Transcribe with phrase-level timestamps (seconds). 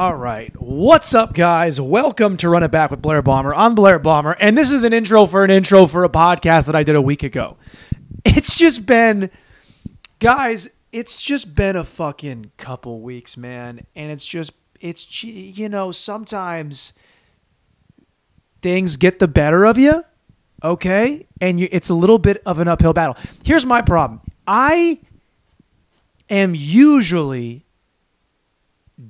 [0.00, 0.50] All right.
[0.58, 1.78] What's up, guys?
[1.78, 3.54] Welcome to Run It Back with Blair Bomber.
[3.54, 6.74] I'm Blair Bomber, and this is an intro for an intro for a podcast that
[6.74, 7.58] I did a week ago.
[8.24, 9.28] It's just been,
[10.18, 13.84] guys, it's just been a fucking couple weeks, man.
[13.94, 16.94] And it's just, it's, you know, sometimes
[18.62, 20.02] things get the better of you,
[20.64, 21.26] okay?
[21.42, 23.18] And you, it's a little bit of an uphill battle.
[23.44, 24.98] Here's my problem I
[26.30, 27.66] am usually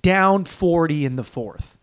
[0.03, 1.79] down 40 in the fourth.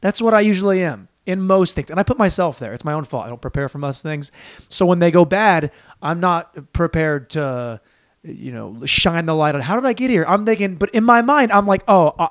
[0.00, 1.90] That's what I usually am in most things.
[1.90, 2.72] And I put myself there.
[2.72, 3.26] It's my own fault.
[3.26, 4.32] I don't prepare for most things.
[4.68, 5.72] So when they go bad,
[6.02, 7.80] I'm not prepared to,
[8.22, 10.24] you know, shine the light on how did I get here?
[10.26, 12.28] I'm thinking, but in my mind, I'm like, oh, uh,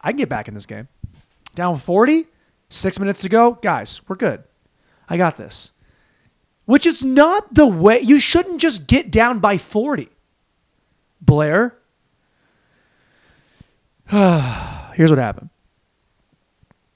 [0.00, 0.88] I can get back in this game.
[1.54, 2.26] Down 40,
[2.68, 3.52] six minutes to go.
[3.52, 4.44] Guys, we're good.
[5.08, 5.72] I got this.
[6.66, 8.00] Which is not the way.
[8.00, 10.08] You shouldn't just get down by 40.
[11.20, 11.76] Blair,
[14.94, 15.50] here's what happened.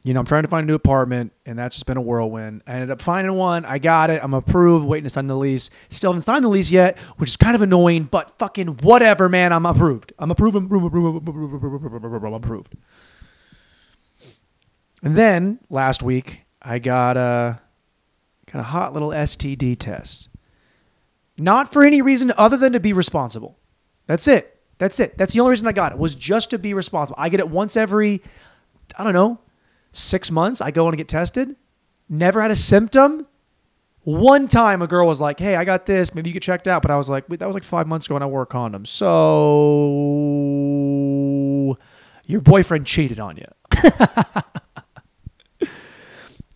[0.03, 2.63] You know, I'm trying to find a new apartment, and that's just been a whirlwind.
[2.67, 3.67] I ended up finding one.
[3.67, 4.21] I got it.
[4.23, 5.69] I'm approved, waiting to sign the lease.
[5.91, 9.53] Still haven't signed the lease yet, which is kind of annoying, but fucking whatever, man.
[9.53, 10.15] I'm approved.
[10.19, 10.57] I'm approved.
[10.57, 11.29] I'm approved.
[11.29, 12.75] I'm approved.
[15.03, 17.61] And then last week, I got a
[18.51, 20.29] got a hot little STD test.
[21.37, 23.59] Not for any reason other than to be responsible.
[24.07, 24.60] That's it.
[24.81, 25.17] That's it.
[25.19, 27.19] That's the only reason I got it was just to be responsible.
[27.21, 28.23] I get it once every,
[28.99, 29.39] I don't know,
[29.93, 30.63] six months.
[30.63, 31.55] I go and get tested.
[32.09, 33.27] Never had a symptom.
[34.05, 36.15] One time a girl was like, "Hey, I got this.
[36.15, 38.07] Maybe you get checked out." But I was like, "Wait, that was like five months
[38.07, 39.05] ago, and I wore a condom." So
[42.25, 43.45] your boyfriend cheated on you.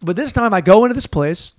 [0.00, 1.56] but this time I go into this place,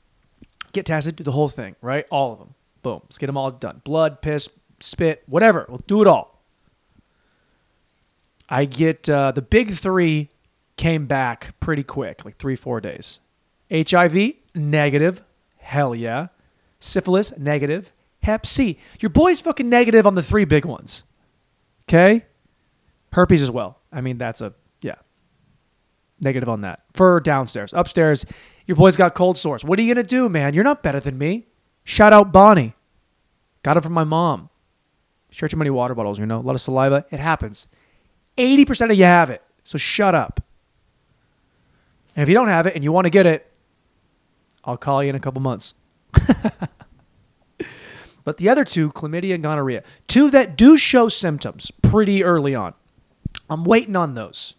[0.73, 2.07] get tested, do the whole thing, right?
[2.09, 2.55] All of them.
[2.81, 3.01] Boom.
[3.03, 3.83] Let's get them all done.
[3.83, 4.49] Blood, piss,
[4.79, 5.67] spit, whatever.
[5.69, 6.34] We'll do it all.
[8.49, 10.29] I get uh, the big three
[10.77, 13.19] came back pretty quick, like three, four days.
[13.71, 15.23] HIV, negative.
[15.57, 16.27] Hell yeah.
[16.79, 17.91] Syphilis, negative.
[18.21, 18.77] Hep C.
[18.99, 21.03] Your boy's fucking negative on the three big ones.
[21.87, 22.25] Okay?
[23.13, 23.79] Herpes as well.
[23.91, 24.95] I mean, that's a, yeah.
[26.19, 26.83] Negative on that.
[26.93, 27.73] For downstairs.
[27.73, 28.25] Upstairs,
[28.65, 29.63] your boy's got cold sores.
[29.63, 30.53] What are you going to do, man?
[30.53, 31.47] You're not better than me.
[31.83, 32.73] Shout out Bonnie.
[33.63, 34.49] Got it from my mom.
[35.29, 37.05] Share too many water bottles, you know, a lot of saliva.
[37.11, 37.67] It happens.
[38.37, 39.41] 80% of you have it.
[39.63, 40.41] So shut up.
[42.15, 43.51] And if you don't have it and you want to get it,
[44.63, 45.75] I'll call you in a couple months.
[48.23, 52.73] but the other two, chlamydia and gonorrhea, two that do show symptoms pretty early on.
[53.49, 54.55] I'm waiting on those.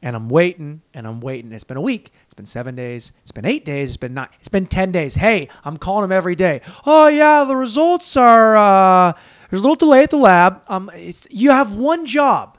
[0.00, 1.50] And I'm waiting and I'm waiting.
[1.52, 2.12] It's been a week.
[2.24, 3.12] It's been seven days.
[3.22, 3.88] It's been eight days.
[3.88, 4.28] It's been nine.
[4.38, 5.14] It's been 10 days.
[5.14, 6.60] Hey, I'm calling them every day.
[6.84, 9.14] Oh, yeah, the results are, uh,
[9.48, 10.60] there's a little delay at the lab.
[10.68, 12.58] Um, it's, you have one job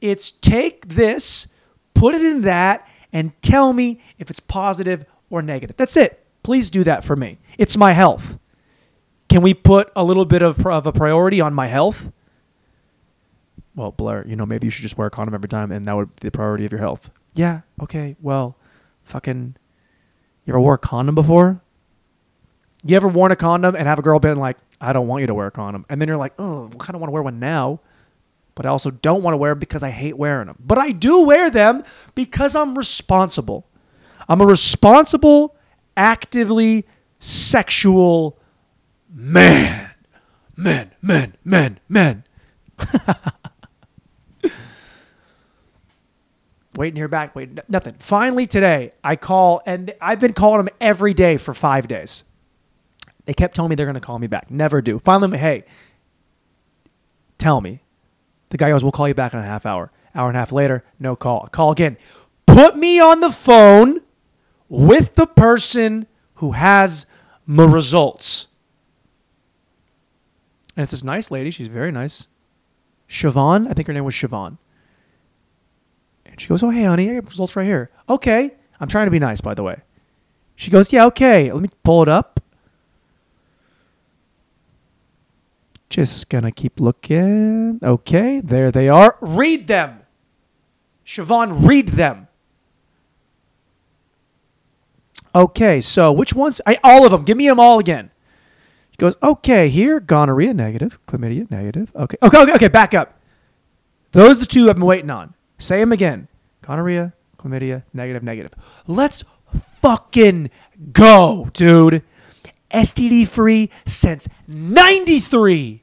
[0.00, 1.48] it's take this,
[1.94, 5.76] put it in that, and tell me if it's positive or negative.
[5.76, 6.24] That's it.
[6.42, 7.38] Please do that for me.
[7.56, 8.38] It's my health.
[9.28, 12.12] Can we put a little bit of, of a priority on my health?
[13.74, 15.96] Well, Blair, you know, maybe you should just wear a condom every time and that
[15.96, 17.10] would be the priority of your health.
[17.34, 18.56] Yeah, okay, well,
[19.02, 19.56] fucking,
[20.44, 21.60] you ever wore a condom before?
[22.84, 25.26] You ever worn a condom and have a girl been like, I don't want you
[25.26, 25.86] to wear a condom?
[25.88, 27.80] And then you're like, oh, I kind of want to wear one now
[28.54, 30.56] but I also don't want to wear them because I hate wearing them.
[30.60, 31.82] But I do wear them
[32.14, 33.66] because I'm responsible.
[34.28, 35.56] I'm a responsible,
[35.96, 36.86] actively
[37.18, 38.38] sexual
[39.12, 39.90] man.
[40.56, 42.24] Men, men, men, men.
[46.76, 47.94] Waiting here back, wait, nothing.
[47.98, 52.24] Finally today, I call, and I've been calling them every day for five days.
[53.26, 54.50] They kept telling me they're going to call me back.
[54.50, 54.98] Never do.
[54.98, 55.64] Finally, hey,
[57.38, 57.83] tell me.
[58.50, 59.90] The guy goes, We'll call you back in a half hour.
[60.14, 61.48] Hour and a half later, no call.
[61.48, 61.96] Call again.
[62.46, 63.98] Put me on the phone
[64.68, 67.06] with the person who has
[67.46, 68.48] my results.
[70.76, 71.50] And it's this nice lady.
[71.50, 72.28] She's very nice.
[73.08, 74.58] Siobhan, I think her name was Siobhan.
[76.26, 77.90] And she goes, Oh, hey, honey, I have results right here.
[78.08, 78.52] Okay.
[78.80, 79.80] I'm trying to be nice, by the way.
[80.56, 81.52] She goes, Yeah, okay.
[81.52, 82.40] Let me pull it up.
[85.94, 87.78] Just gonna keep looking.
[87.80, 89.16] Okay, there they are.
[89.20, 90.00] Read them.
[91.06, 92.26] Siobhan, read them.
[95.36, 96.60] Okay, so which ones?
[96.66, 97.22] I, all of them.
[97.22, 98.10] Give me them all again.
[98.90, 101.94] He goes, okay, here, gonorrhea negative, chlamydia negative.
[101.94, 103.20] Okay, okay, okay, okay, back up.
[104.10, 105.32] Those are the two I've been waiting on.
[105.58, 106.26] Say them again.
[106.62, 108.50] Gonorrhea, chlamydia, negative, negative.
[108.88, 109.22] Let's
[109.80, 110.50] fucking
[110.92, 112.02] go, dude.
[112.72, 115.82] STD free since 93.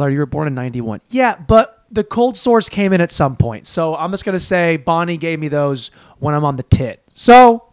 [0.00, 1.02] Blair, you were born in 91.
[1.10, 3.66] Yeah, but the cold sores came in at some point.
[3.66, 7.02] So I'm just gonna say Bonnie gave me those when I'm on the tit.
[7.12, 7.64] So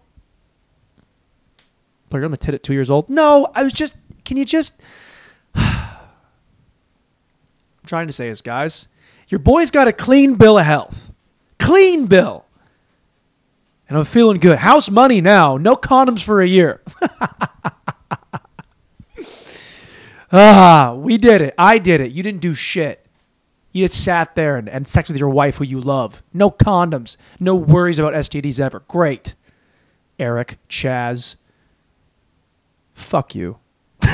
[2.10, 3.10] but you're on the tit at two years old?
[3.10, 3.96] No, I was just
[4.26, 4.82] can you just
[5.56, 6.00] I'm
[7.86, 8.90] trying to say is guys,
[9.30, 11.14] your boy's got a clean bill of health.
[11.60, 12.44] Clean bill.
[13.88, 14.60] And I'm feeling good.
[14.60, 15.56] House money now.
[15.56, 16.82] No condoms for a year.
[20.32, 21.54] ah, we did it.
[21.58, 22.12] I did it.
[22.12, 23.06] You didn't do shit.
[23.72, 26.24] You just sat there and, and sex with your wife who you love.
[26.34, 27.18] No condoms.
[27.40, 28.82] No worries about STDs ever.
[28.88, 29.36] Great.
[30.20, 31.36] Eric, Chaz.
[32.94, 33.60] Fuck you.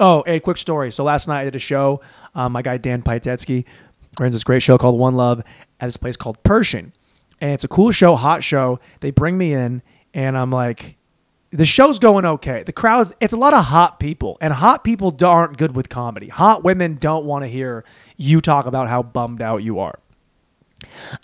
[0.00, 0.92] oh, a quick story.
[0.92, 2.00] So last night I did a show.
[2.34, 3.64] Um, my guy Dan Pytetsky
[4.18, 5.42] runs this great show called One Love
[5.80, 6.92] at this place called Pershing.
[7.40, 8.78] And it's a cool show, hot show.
[9.00, 9.82] They bring me in,
[10.12, 10.96] and I'm like,
[11.50, 12.62] the show's going okay.
[12.62, 16.28] The crowd's it's a lot of hot people, and hot people aren't good with comedy.
[16.28, 17.84] Hot women don't want to hear
[18.16, 19.98] you talk about how bummed out you are.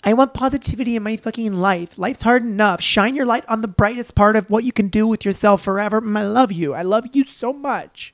[0.03, 1.97] I want positivity in my fucking life.
[1.97, 2.81] Life's hard enough.
[2.81, 6.01] Shine your light on the brightest part of what you can do with yourself forever.
[6.05, 6.73] I love you.
[6.73, 8.13] I love you so much.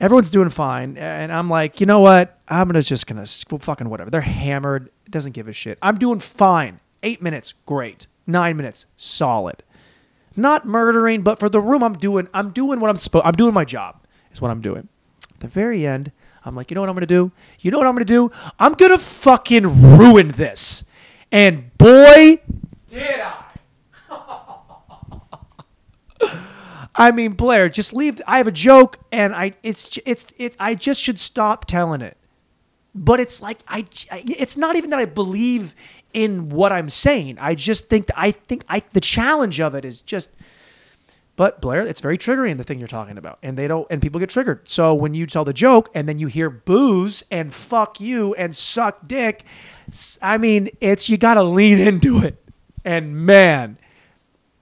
[0.00, 2.38] Everyone's doing fine, and I'm like, you know what?
[2.48, 4.10] I'm gonna just gonna well, fucking whatever.
[4.10, 4.90] They're hammered.
[5.08, 5.78] Doesn't give a shit.
[5.80, 6.80] I'm doing fine.
[7.02, 8.06] Eight minutes, great.
[8.26, 9.62] Nine minutes, solid
[10.36, 13.26] not murdering, but for the room, I'm doing I'm doing what I'm supposed.
[13.26, 14.00] I'm doing my job.
[14.32, 14.88] Is what I'm doing.
[15.34, 16.12] At the very end,
[16.44, 17.32] I'm like, you know what I'm gonna do?
[17.60, 18.30] You know what I'm gonna do?
[18.58, 20.84] I'm gonna fucking ruin this.
[21.32, 22.40] And boy,
[22.88, 23.40] did I.
[26.94, 28.20] I mean, Blair, just leave.
[28.26, 30.56] I have a joke, and I it's it's it.
[30.60, 32.16] I just should stop telling it.
[32.94, 33.86] But it's like I.
[34.12, 35.74] It's not even that I believe
[36.14, 37.38] in what I'm saying.
[37.38, 40.30] I just think I think I the challenge of it is just
[41.36, 43.38] but Blair, it's very triggering the thing you're talking about.
[43.42, 44.66] And they don't and people get triggered.
[44.68, 48.54] So when you tell the joke and then you hear booze and fuck you and
[48.54, 49.44] suck dick,
[50.22, 52.38] I mean, it's you got to lean into it.
[52.84, 53.78] And man,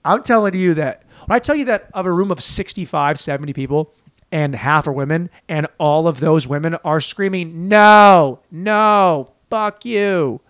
[0.05, 3.53] I'm telling you that when I tell you that of a room of 65, 70
[3.53, 3.95] people
[4.31, 10.41] and half are women and all of those women are screaming, "No, no, fuck you."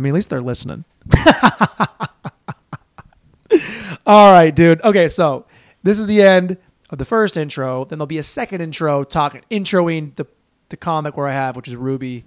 [0.00, 0.86] I mean, at least they're listening.
[4.06, 4.80] All right, dude.
[4.80, 5.44] Okay, so
[5.82, 6.56] this is the end
[6.88, 7.84] of the first intro.
[7.84, 10.26] Then there'll be a second intro talking, introing the
[10.70, 12.24] the comic where I have, which is Ruby,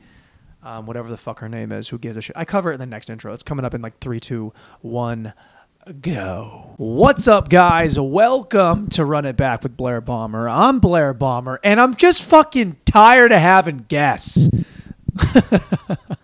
[0.62, 1.90] um, whatever the fuck her name is.
[1.90, 2.38] Who gives a shit?
[2.38, 3.34] I cover it in the next intro.
[3.34, 5.34] It's coming up in like three, two, one.
[6.00, 6.76] Go.
[6.78, 8.00] What's up, guys?
[8.00, 10.48] Welcome to Run It Back with Blair Bomber.
[10.48, 14.48] I'm Blair Bomber, and I'm just fucking tired of having guests.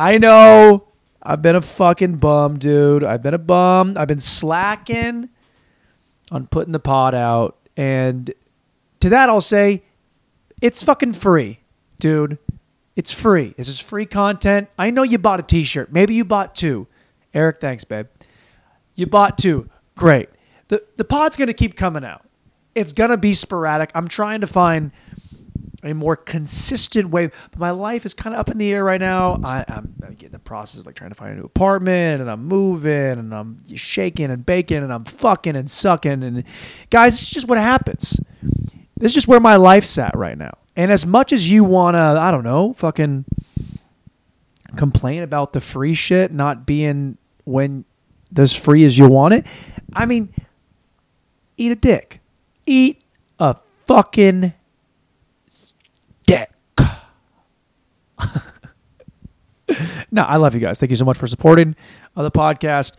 [0.00, 0.88] I know.
[1.22, 3.04] I've been a fucking bum, dude.
[3.04, 3.98] I've been a bum.
[3.98, 5.28] I've been slacking
[6.32, 7.58] on putting the pod out.
[7.76, 8.32] And
[9.00, 9.82] to that, I'll say
[10.62, 11.58] it's fucking free,
[11.98, 12.38] dude.
[12.96, 13.52] It's free.
[13.58, 14.68] This is free content.
[14.78, 15.92] I know you bought a t shirt.
[15.92, 16.86] Maybe you bought two.
[17.34, 18.06] Eric, thanks, babe.
[18.94, 19.68] You bought two.
[19.96, 20.30] Great.
[20.68, 22.22] The, the pod's going to keep coming out.
[22.74, 23.90] It's going to be sporadic.
[23.94, 24.92] I'm trying to find
[25.82, 27.30] a more consistent way.
[27.50, 29.40] But my life is kind of up in the air right now.
[29.42, 32.44] I, am getting the process of like trying to find a new apartment, and I'm
[32.46, 36.22] moving, and I'm shaking and baking, and I'm fucking and sucking.
[36.22, 36.44] And
[36.90, 38.20] guys, it's just what happens.
[38.96, 40.52] This is just where my life's at right now.
[40.76, 43.24] And as much as you wanna, I don't know, fucking
[44.76, 47.84] complain about the free shit not being when
[48.36, 49.46] as free as you want it,
[49.92, 50.32] I mean,
[51.56, 52.20] eat a dick.
[52.66, 53.02] Eat
[53.38, 54.52] a fucking
[60.10, 60.78] no, I love you guys.
[60.78, 61.76] Thank you so much for supporting
[62.16, 62.96] uh, the podcast.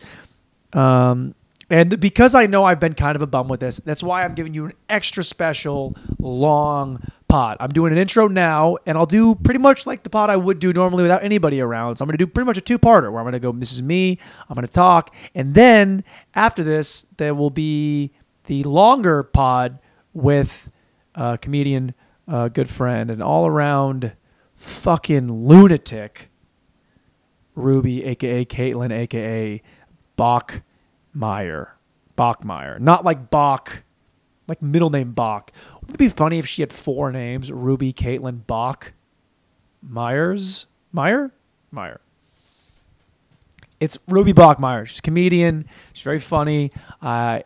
[0.72, 1.34] Um,
[1.70, 4.34] and because I know I've been kind of a bum with this, that's why I'm
[4.34, 7.56] giving you an extra special long pod.
[7.60, 10.58] I'm doing an intro now, and I'll do pretty much like the pod I would
[10.58, 11.96] do normally without anybody around.
[11.96, 13.52] So I'm going to do pretty much a two parter where I'm going to go,
[13.52, 14.18] This is me,
[14.50, 15.14] I'm going to talk.
[15.34, 18.12] And then after this, there will be
[18.44, 19.78] the longer pod
[20.12, 20.70] with
[21.14, 21.94] a comedian,
[22.28, 24.12] a good friend, and all around
[24.56, 26.28] fucking lunatic
[27.54, 29.62] Ruby, aka Caitlin, aka
[30.18, 31.72] Bachmeyer.
[32.16, 32.78] Bachmeyer.
[32.78, 33.82] Not like Bach,
[34.48, 35.50] like middle name Bach.
[35.80, 37.50] Wouldn't it be funny if she had four names?
[37.50, 38.92] Ruby, Caitlin, Bach,
[39.82, 40.66] Myers?
[40.92, 41.32] Meyer?
[41.70, 42.00] Meyer.
[43.80, 44.86] It's Ruby Bachmeyer.
[44.86, 45.64] She's a comedian.
[45.92, 46.70] She's very funny.
[47.00, 47.40] Uh,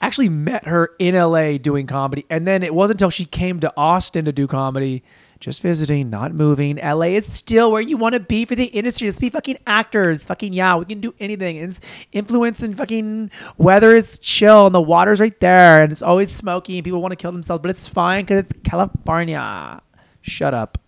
[0.00, 3.72] Actually met her in LA doing comedy, and then it wasn't until she came to
[3.76, 5.02] Austin to do comedy,
[5.40, 6.76] just visiting, not moving.
[6.76, 9.06] LA is still where you want to be for the industry.
[9.06, 10.22] Just be fucking actors.
[10.24, 11.58] Fucking yeah, we can do anything.
[11.58, 11.78] And
[12.12, 16.78] influence and fucking weather is chill, and the water's right there, and it's always smoky,
[16.78, 19.80] and people want to kill themselves, but it's fine because it's California.
[20.22, 20.78] Shut up.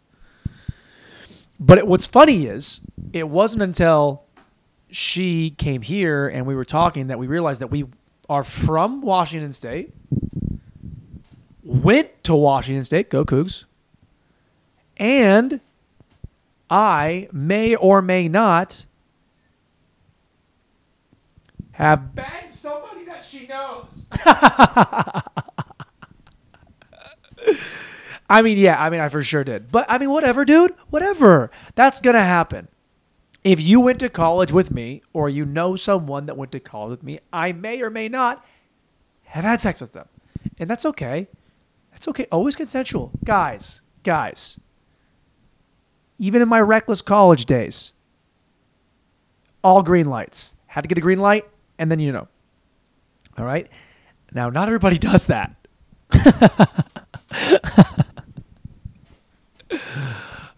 [1.60, 2.80] But it, what's funny is
[3.12, 4.24] it wasn't until
[4.90, 7.84] she came here and we were talking that we realized that we
[8.28, 9.92] are from Washington State,
[11.62, 13.66] went to Washington State, go Cougs,
[15.00, 15.60] and
[16.68, 18.84] I may or may not
[21.72, 24.06] have banged somebody that she knows.
[28.28, 29.72] I mean, yeah, I mean, I for sure did.
[29.72, 31.50] But I mean, whatever, dude, whatever.
[31.74, 32.68] That's going to happen.
[33.42, 36.90] If you went to college with me or you know someone that went to college
[36.90, 38.44] with me, I may or may not
[39.24, 40.06] have had sex with them.
[40.58, 41.26] And that's okay.
[41.90, 42.26] That's okay.
[42.30, 43.10] Always consensual.
[43.24, 44.60] Guys, guys,
[46.20, 47.94] even in my reckless college days,
[49.64, 50.54] all green lights.
[50.66, 51.48] Had to get a green light,
[51.78, 52.28] and then you know.
[53.36, 53.68] All right?
[54.32, 55.56] Now, not everybody does that.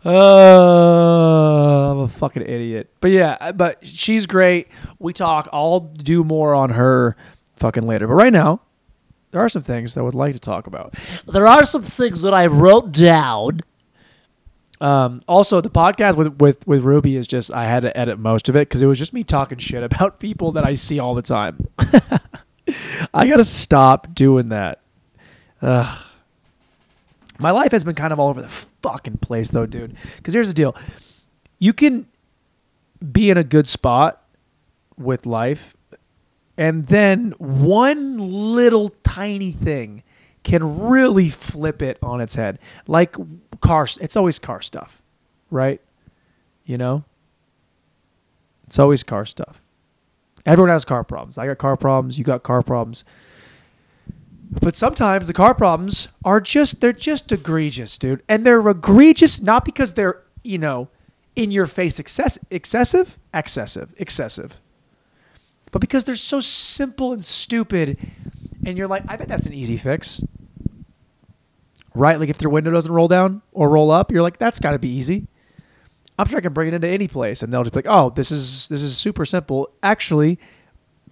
[0.04, 2.92] Oh, I'm a fucking idiot.
[3.00, 4.66] But yeah, uh, but she's great.
[4.98, 5.48] We talk.
[5.52, 7.16] I'll do more on her
[7.56, 8.08] fucking later.
[8.08, 8.62] But right now,
[9.30, 10.94] there are some things that I would like to talk about.
[11.26, 13.60] There are some things that I wrote down.
[14.82, 18.48] Um, also, the podcast with, with, with Ruby is just, I had to edit most
[18.48, 21.14] of it because it was just me talking shit about people that I see all
[21.14, 21.68] the time.
[23.14, 24.80] I got to stop doing that.
[25.62, 26.02] Ugh.
[27.38, 29.96] My life has been kind of all over the fucking place, though, dude.
[30.16, 30.74] Because here's the deal
[31.60, 32.06] you can
[33.12, 34.24] be in a good spot
[34.96, 35.76] with life,
[36.56, 40.02] and then one little tiny thing
[40.42, 42.58] can really flip it on its head.
[42.88, 43.14] Like
[43.62, 45.00] cars, it's always car stuff,
[45.50, 45.80] right?
[46.66, 47.04] You know?
[48.66, 49.62] It's always car stuff.
[50.44, 51.38] Everyone has car problems.
[51.38, 52.18] I got car problems.
[52.18, 53.04] You got car problems.
[54.60, 58.22] But sometimes the car problems are just they're just egregious, dude.
[58.28, 60.88] And they're egregious not because they're, you know,
[61.36, 64.60] in your face excess, excessive, excessive, excessive.
[65.70, 67.98] But because they're so simple and stupid
[68.66, 70.22] and you're like, I bet that's an easy fix.
[71.94, 72.18] Right?
[72.18, 74.78] Like if their window doesn't roll down or roll up, you're like, that's got to
[74.78, 75.26] be easy.
[76.18, 78.10] I'm sure I can bring it into any place and they'll just be like, "Oh,
[78.10, 80.38] this is this is super simple." Actually,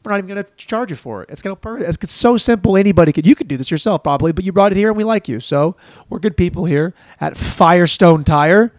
[0.04, 1.30] we're not even going to charge you for it.
[1.30, 2.76] It's going to it's so simple.
[2.76, 5.04] Anybody could you could do this yourself probably, but you brought it here and we
[5.04, 5.76] like you, so
[6.08, 8.72] we're good people here at Firestone Tire.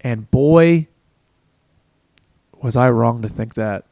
[0.00, 0.88] And boy,
[2.62, 3.84] was I wrong to think that,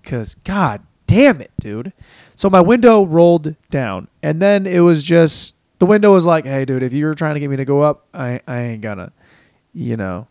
[0.00, 1.92] because God damn it, dude.
[2.36, 6.64] So my window rolled down, and then it was just the window was like, "Hey,
[6.64, 9.12] dude, if you're trying to get me to go up, I I ain't gonna,
[9.72, 10.26] you know."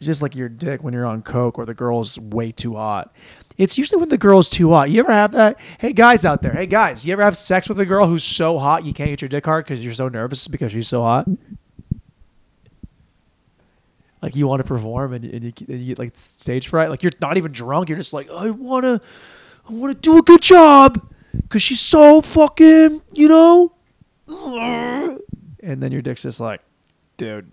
[0.00, 3.14] just like your dick when you're on coke or the girl's way too hot.
[3.56, 4.90] It's usually when the girl's too hot.
[4.90, 5.58] You ever have that?
[5.78, 8.58] Hey guys out there, hey guys, you ever have sex with a girl who's so
[8.58, 11.26] hot you can't get your dick hard because you're so nervous because she's so hot?
[14.20, 16.90] Like you want to perform and, and, you, and you get like stage fright.
[16.90, 17.88] Like you're not even drunk.
[17.88, 19.00] You're just like I wanna,
[19.68, 21.00] I wanna do a good job
[21.32, 23.72] because she's so fucking, you know.
[25.60, 26.60] And then your dick's just like,
[27.16, 27.52] dude,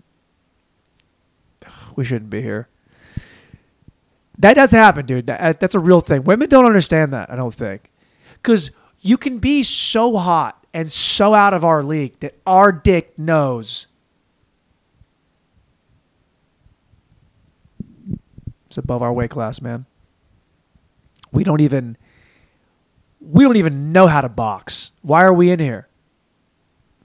[1.96, 2.68] we shouldn't be here.
[4.38, 5.26] That does happen, dude.
[5.26, 6.24] That, that's a real thing.
[6.24, 7.90] Women don't understand that, I don't think.
[8.34, 13.16] Because you can be so hot and so out of our league that our dick
[13.18, 13.86] knows
[18.66, 19.86] it's above our weight class, man.
[21.30, 21.96] We don't even
[23.30, 24.92] we don't even know how to box.
[25.02, 25.88] Why are we in here?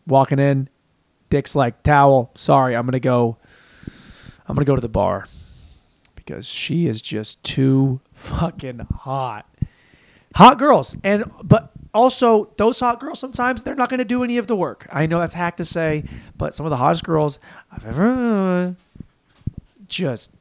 [0.05, 0.69] Walking in,
[1.29, 2.31] dick's like towel.
[2.35, 3.37] Sorry, I'm gonna go
[4.47, 5.27] I'm gonna go to the bar
[6.15, 9.45] because she is just too fucking hot.
[10.35, 14.47] Hot girls, and but also those hot girls sometimes they're not gonna do any of
[14.47, 14.87] the work.
[14.91, 16.03] I know that's hack to say,
[16.37, 17.39] but some of the hottest girls
[17.71, 18.75] I've ever
[19.87, 20.31] just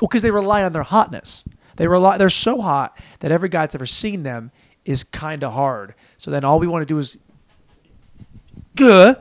[0.00, 1.44] well because they rely on their hotness.
[1.80, 4.50] They rely they're so hot that every guy that's ever seen them
[4.84, 5.94] is kind of hard.
[6.18, 7.16] So then all we want to do is
[8.76, 9.16] good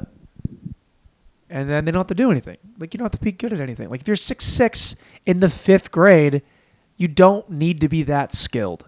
[1.49, 2.57] and then they don't have to do anything.
[2.77, 3.89] Like you don't have to be good at anything.
[3.89, 6.41] Like if you're six six in the fifth grade,
[6.97, 8.85] you don't need to be that skilled.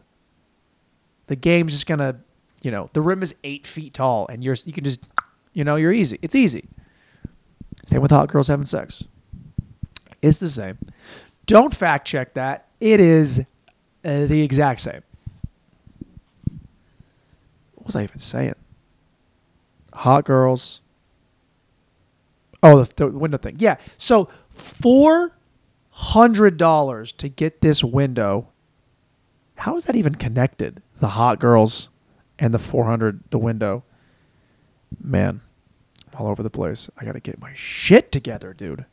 [1.28, 2.20] The game's just gonna,
[2.62, 5.00] you know, the rim is eight feet tall, and you're you can just,
[5.54, 6.20] you know, you're easy.
[6.22, 6.68] It's easy.
[7.86, 9.06] Same with hot girls having sex.
[10.22, 10.78] It's the same.
[11.46, 12.68] Don't fact check that.
[12.82, 13.46] It is
[14.04, 15.02] Uh, the exact same.
[17.76, 18.56] What was I even saying?
[19.94, 20.82] Hot girls.
[22.64, 23.56] Oh, the, the window thing.
[23.60, 23.78] Yeah.
[23.98, 25.38] So four
[25.90, 28.48] hundred dollars to get this window.
[29.56, 30.82] How is that even connected?
[31.00, 31.90] The hot girls
[32.40, 33.84] and the four hundred the window.
[35.04, 35.42] Man,
[36.18, 36.90] all over the place.
[36.98, 38.86] I gotta get my shit together, dude.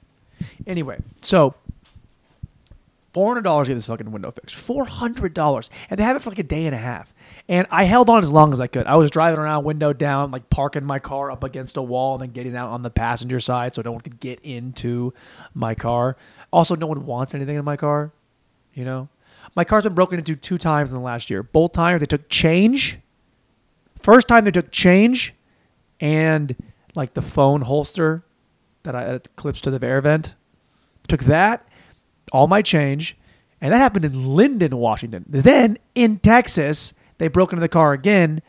[0.67, 1.55] Anyway, so
[3.19, 4.55] four hundred dollars to get this fucking window fixed.
[4.55, 7.13] Four hundred dollars, and they have it for like a day and a half.
[7.49, 8.87] And I held on as long as I could.
[8.87, 12.23] I was driving around, window down, like parking my car up against a wall, and
[12.23, 15.13] then getting out on the passenger side so no one could get into
[15.53, 16.17] my car.
[16.53, 18.13] Also, no one wants anything in my car.
[18.73, 19.09] You know,
[19.57, 21.43] my car's been broken into two times in the last year.
[21.43, 23.01] Both times they took change.
[23.99, 25.35] First time they took change,
[25.99, 26.55] and
[26.95, 28.23] like the phone holster
[28.85, 30.37] that I that clips to the air vent.
[31.09, 31.67] Took that,
[32.29, 33.17] all my change,
[33.61, 35.25] and that happened in Lynden, Washington.
[35.29, 38.41] Then in Texas, they broke into the car again,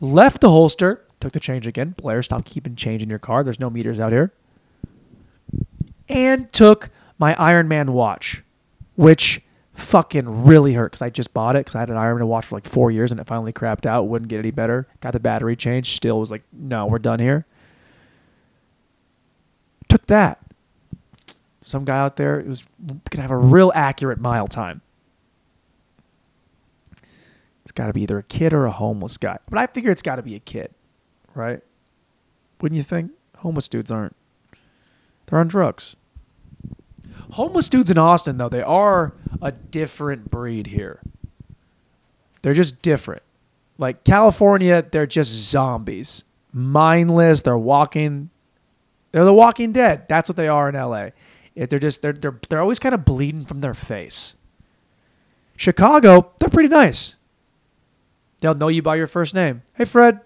[0.00, 1.94] left the holster, took the change again.
[1.96, 3.44] Blair, stop keeping change in your car.
[3.44, 4.32] There's no meters out here.
[6.08, 8.42] And took my Iron Man watch,
[8.96, 9.40] which
[9.74, 12.46] fucking really hurt because I just bought it because I had an Iron Man watch
[12.46, 14.08] for like four years and it finally crapped out.
[14.08, 14.86] Wouldn't get any better.
[15.00, 15.96] Got the battery changed.
[15.96, 17.46] Still was like, no, we're done here.
[19.88, 20.40] Took that.
[21.62, 22.66] Some guy out there who's
[23.10, 24.82] gonna have a real accurate mile time.
[27.62, 29.38] It's got to be either a kid or a homeless guy.
[29.48, 30.72] But I figure it's got to be a kid,
[31.34, 31.60] right?
[32.60, 33.12] Wouldn't you think?
[33.38, 34.16] Homeless dudes aren't.
[35.26, 35.96] They're on drugs.
[37.32, 41.00] Homeless dudes in Austin, though, they are a different breed here.
[42.42, 43.22] They're just different.
[43.78, 46.24] Like California, they're just zombies.
[46.52, 47.42] Mindless.
[47.42, 48.30] They're walking.
[49.12, 50.08] They're the walking dead.
[50.08, 51.10] That's what they are in LA.
[51.54, 54.34] They're just they're they're they're always kind of bleeding from their face.
[55.56, 57.16] Chicago, they're pretty nice.
[58.40, 59.62] They'll know you by your first name.
[59.74, 60.20] Hey Fred.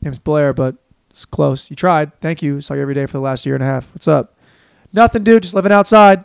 [0.00, 0.76] Name's Blair, but
[1.10, 1.70] it's close.
[1.70, 2.18] You tried.
[2.20, 2.60] Thank you.
[2.60, 3.92] Saw you every day for the last year and a half.
[3.94, 4.36] What's up?
[4.92, 5.42] Nothing, dude.
[5.42, 6.24] Just living outside.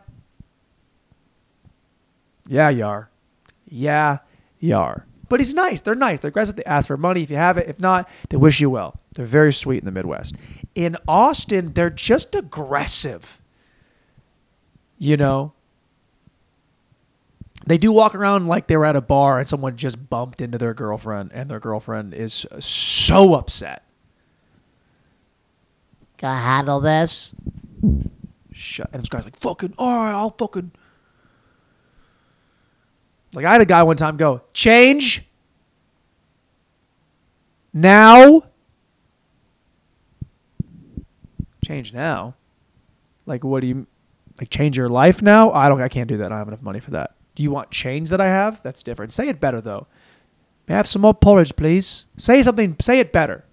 [2.48, 3.10] Yeah, you are.
[3.68, 4.18] Yeah,
[4.60, 5.06] you are.
[5.30, 5.82] But he's nice.
[5.82, 6.20] They're nice.
[6.20, 6.56] They're aggressive.
[6.56, 7.70] They ask for money if you have it.
[7.70, 9.00] If not, they wish you well.
[9.14, 10.36] They're very sweet in the Midwest.
[10.76, 13.42] In Austin, they're just aggressive.
[14.98, 15.54] You know?
[17.66, 20.58] They do walk around like they were at a bar and someone just bumped into
[20.58, 23.84] their girlfriend, and their girlfriend is so upset.
[26.18, 27.34] Can I handle this?
[28.52, 28.90] Shut.
[28.92, 30.72] And this guy's like, fucking, all right, I'll fucking.
[33.34, 35.24] Like, I had a guy one time go, change
[37.72, 38.44] now.
[41.70, 42.34] Change now?
[43.28, 43.86] Like, what do you,
[44.40, 45.52] like, change your life now?
[45.52, 46.26] I don't, I can't do that.
[46.26, 47.14] I don't have enough money for that.
[47.36, 48.64] Do you want change that I have?
[48.64, 49.14] That's different.
[49.14, 49.86] Say it better, though.
[50.68, 52.08] May I have some more porridge, please?
[52.18, 53.46] Say something, say it better.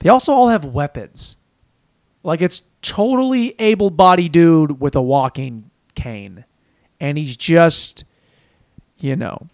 [0.00, 1.36] They also all have weapons.
[2.22, 6.46] Like it's totally able-bodied dude with a walking cane,
[6.98, 8.06] and he's just,
[8.98, 9.48] you know,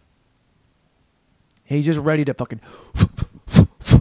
[1.65, 2.61] he's just ready to fucking.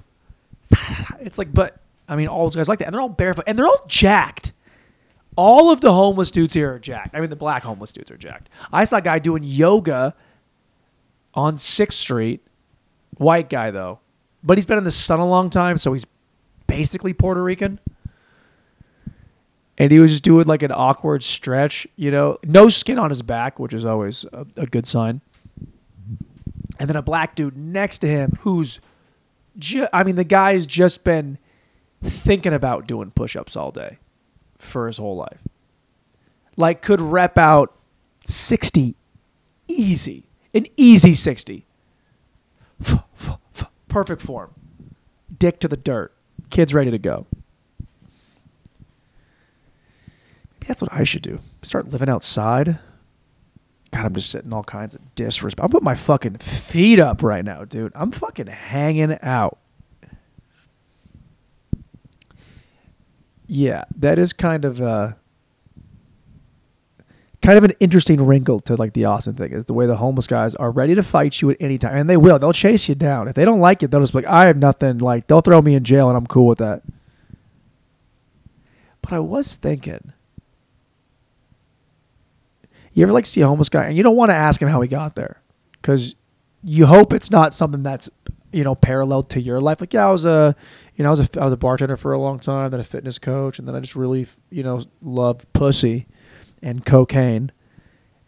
[1.21, 3.57] It's like, but I mean, all those guys like that, and they're all barefoot, and
[3.57, 4.51] they're all jacked.
[5.35, 7.15] All of the homeless dudes here are jacked.
[7.15, 8.49] I mean, the black homeless dudes are jacked.
[8.73, 10.15] I saw a guy doing yoga
[11.33, 12.45] on Sixth Street,
[13.17, 13.99] white guy though,
[14.43, 16.05] but he's been in the sun a long time, so he's
[16.67, 17.79] basically Puerto Rican.
[19.77, 23.21] And he was just doing like an awkward stretch, you know, no skin on his
[23.21, 25.21] back, which is always a, a good sign.
[26.79, 28.81] And then a black dude next to him who's,
[29.57, 31.37] ju- I mean, the guy has just been
[32.01, 33.97] thinking about doing push ups all day
[34.57, 35.41] for his whole life.
[36.57, 37.75] Like, could rep out
[38.25, 38.95] 60
[39.69, 41.65] easy, an easy 60.
[43.87, 44.53] Perfect form.
[45.37, 46.13] Dick to the dirt.
[46.49, 47.27] Kid's ready to go.
[50.59, 51.39] Maybe that's what I should do.
[51.61, 52.79] Start living outside.
[53.91, 55.63] God, I'm just sitting all kinds of disrespect.
[55.63, 57.91] I'm putting my fucking feet up right now, dude.
[57.95, 59.57] I'm fucking hanging out.
[63.51, 65.13] Yeah, that is kind of uh
[67.41, 70.27] kind of an interesting wrinkle to like the Austin thing is the way the homeless
[70.27, 72.37] guys are ready to fight you at any time, and they will.
[72.37, 73.89] They'll chase you down if they don't like it.
[73.89, 74.99] They'll just be like, I have nothing.
[74.99, 76.83] Like they'll throw me in jail, and I'm cool with that.
[79.01, 80.13] But I was thinking,
[82.93, 84.79] you ever like see a homeless guy, and you don't want to ask him how
[84.81, 85.41] he got there,
[85.81, 86.15] because
[86.63, 88.11] you hope it's not something that's
[88.51, 89.81] you know parallel to your life.
[89.81, 90.55] Like yeah, I was a
[90.95, 92.83] you know I was a I was a bartender for a long time, then a
[92.83, 96.07] fitness coach, and then I just really you know love pussy
[96.61, 97.51] and cocaine.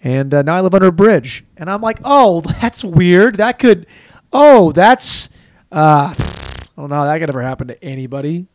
[0.03, 1.45] And uh, now I live under a bridge.
[1.57, 3.36] And I'm like, oh, that's weird.
[3.36, 3.86] That could,
[4.34, 5.29] oh, that's,
[5.71, 7.05] uh, I don't know.
[7.05, 8.47] That could ever happen to anybody.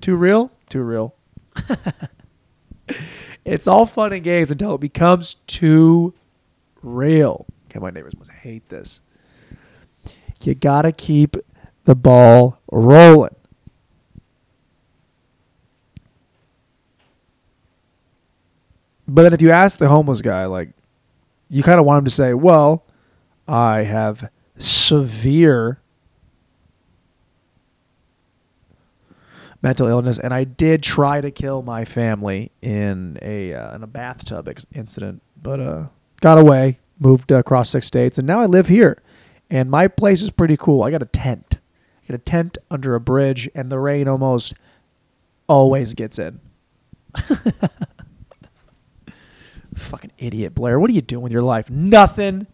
[0.00, 0.50] Too real?
[0.68, 1.14] Too real.
[3.44, 6.14] it's all fun and games until it becomes too
[6.82, 7.46] real.
[7.68, 9.00] Okay, my neighbors must hate this.
[10.42, 11.36] You gotta keep
[11.84, 13.34] the ball rolling.
[19.06, 20.70] But then if you ask the homeless guy, like,
[21.48, 22.84] you kind of want him to say, well,
[23.46, 25.80] I have severe
[29.64, 33.86] mental illness, and I did try to kill my family in a uh, in a
[33.86, 35.86] bathtub ex- incident, but uh,
[36.20, 39.02] got away, moved uh, across six states, and now I live here.
[39.50, 40.82] And my place is pretty cool.
[40.82, 41.60] I got a tent.
[42.02, 44.54] I got a tent under a bridge, and the rain almost
[45.48, 46.40] always gets in.
[49.74, 50.78] Fucking idiot, Blair.
[50.78, 51.70] What are you doing with your life?
[51.70, 52.46] Nothing.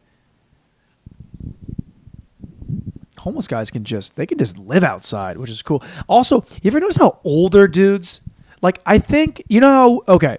[3.20, 5.82] Homeless guys can just they can just live outside, which is cool.
[6.08, 8.22] Also, you ever notice how older dudes
[8.62, 10.38] like I think you know okay.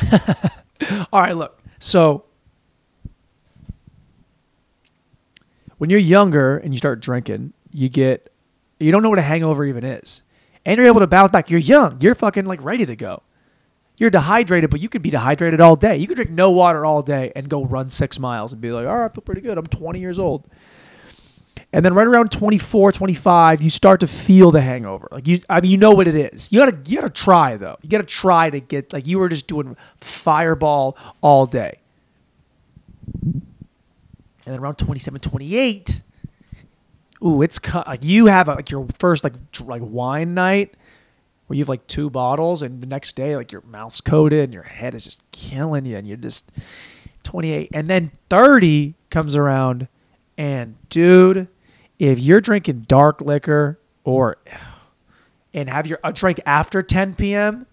[1.12, 1.60] All right, look.
[1.78, 2.24] So
[5.78, 8.32] when you're younger and you start drinking, you get
[8.78, 10.22] you don't know what a hangover even is.
[10.66, 11.50] And you're able to bounce back.
[11.50, 11.98] You're young.
[12.00, 13.22] You're fucking like ready to go.
[13.96, 15.96] You're dehydrated, but you could be dehydrated all day.
[15.96, 18.86] You could drink no water all day and go run six miles and be like,
[18.86, 19.56] all right, I feel pretty good.
[19.56, 20.48] I'm 20 years old.
[21.74, 25.08] And then right around 24, 25, you start to feel the hangover.
[25.10, 26.52] Like you, I mean, you know what it is.
[26.52, 27.76] You gotta, you gotta try though.
[27.82, 31.80] You gotta try to get like you were just doing fireball all day.
[33.12, 33.34] And
[34.44, 36.02] then around 27, 28,
[37.24, 37.58] ooh, it's.
[37.74, 39.34] Like you have a, like your first like
[39.64, 40.76] like wine night
[41.48, 44.54] where you have like two bottles, and the next day like your mouth's coated and
[44.54, 46.52] your head is just killing you, and you're just
[47.24, 49.88] 28, and then 30 comes around,
[50.38, 51.48] and dude,
[52.10, 54.36] if you're drinking dark liquor or
[55.52, 57.66] and have your a drink after 10 p.m.,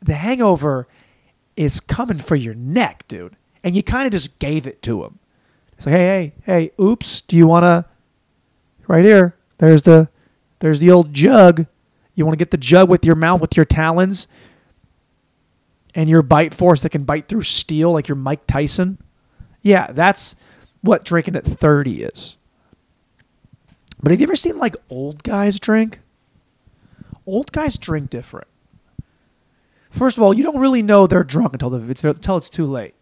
[0.00, 0.88] the hangover
[1.56, 5.18] is coming for your neck, dude, and you kind of just gave it to him.
[5.76, 7.84] It's like, hey, hey, hey, oops, do you want to?
[8.86, 10.08] Right here, there's the,
[10.60, 11.66] there's the old jug.
[12.14, 14.28] You want to get the jug with your mouth, with your talons,
[15.94, 18.98] and your bite force that can bite through steel, like your Mike Tyson.
[19.60, 20.36] Yeah, that's
[20.80, 22.37] what drinking at 30 is.
[24.02, 26.00] But have you ever seen like old guys drink?
[27.26, 28.46] Old guys drink different.
[29.90, 32.94] First of all, you don't really know they're drunk until it's until it's too late.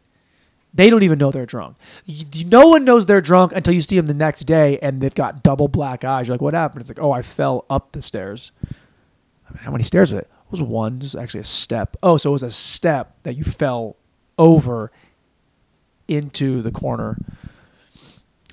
[0.72, 1.76] They don't even know they're drunk.
[2.04, 5.14] You, no one knows they're drunk until you see them the next day and they've
[5.14, 6.28] got double black eyes.
[6.28, 6.82] You're like, what happened?
[6.82, 8.52] It's like, oh, I fell up the stairs.
[9.61, 10.30] How many stairs was it?
[10.30, 11.00] It was one.
[11.00, 11.96] Just actually a step.
[12.02, 13.96] Oh, so it was a step that you fell
[14.38, 14.92] over
[16.09, 17.16] into the corner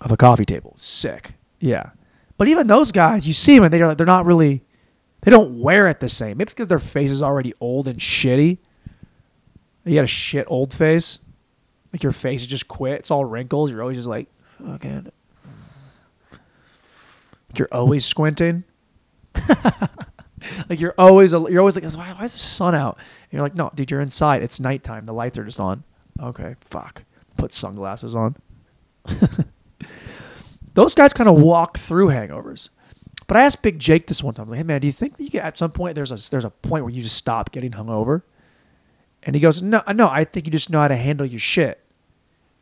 [0.02, 0.74] of a coffee table.
[0.78, 1.34] Sick.
[1.60, 1.90] Yeah.
[2.38, 4.64] But even those guys, you see them and they're they're not really
[5.22, 6.38] they don't wear it the same.
[6.38, 8.58] Maybe it's because their face is already old and shitty.
[9.86, 11.20] You got a shit old face.
[11.94, 13.00] Like your face is just quit.
[13.00, 13.72] It's all wrinkles.
[13.72, 14.28] You're always just like,
[14.66, 15.12] fucking.
[17.56, 18.64] You're always squinting.
[20.70, 22.98] like you're always you're always like, why, why is the sun out?
[22.98, 24.44] And you're like, no, dude, you're inside.
[24.44, 25.06] It's nighttime.
[25.06, 25.84] The lights are just on.
[26.20, 27.04] Okay, fuck.
[27.38, 28.36] Put sunglasses on.
[30.74, 32.70] Those guys kind of walk through hangovers.
[33.28, 34.48] But I asked Big Jake this one time.
[34.48, 36.46] Like, hey man, do you think that you get at some point there's a there's
[36.46, 38.24] a point where you just stop getting hungover?
[39.24, 41.80] And he goes, no, no, I think you just know how to handle your shit.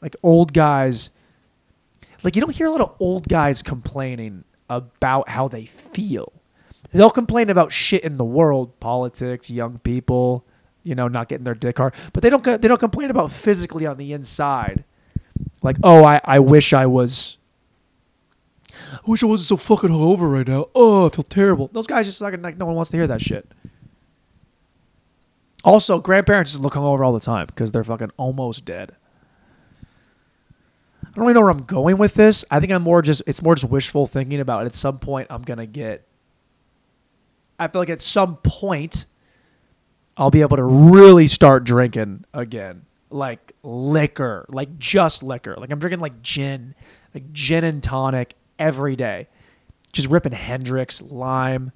[0.01, 1.09] Like old guys,
[2.23, 6.31] like you don't hear a lot of old guys complaining about how they feel.
[6.91, 10.45] They'll complain about shit in the world, politics, young people,
[10.83, 13.85] you know, not getting their dick hard, but they don't they don't complain about physically
[13.85, 14.83] on the inside.
[15.63, 17.37] Like, oh, I, I wish I was.
[18.93, 20.67] I wish I wasn't so fucking hungover right now.
[20.75, 21.69] Oh, I feel terrible.
[21.73, 23.51] Those guys just like, like no one wants to hear that shit.
[25.63, 28.95] Also, grandparents just look hungover all the time because they're fucking almost dead.
[31.11, 32.45] I don't really know where I'm going with this.
[32.49, 34.67] I think I'm more just it's more just wishful thinking about it.
[34.67, 36.07] at some point I'm gonna get
[37.59, 39.05] I feel like at some point
[40.15, 42.85] I'll be able to really start drinking again.
[43.09, 44.45] Like liquor.
[44.49, 45.55] Like just liquor.
[45.57, 46.75] Like I'm drinking like gin.
[47.13, 49.27] Like gin and tonic every day.
[49.91, 51.71] Just ripping Hendrick's, lime.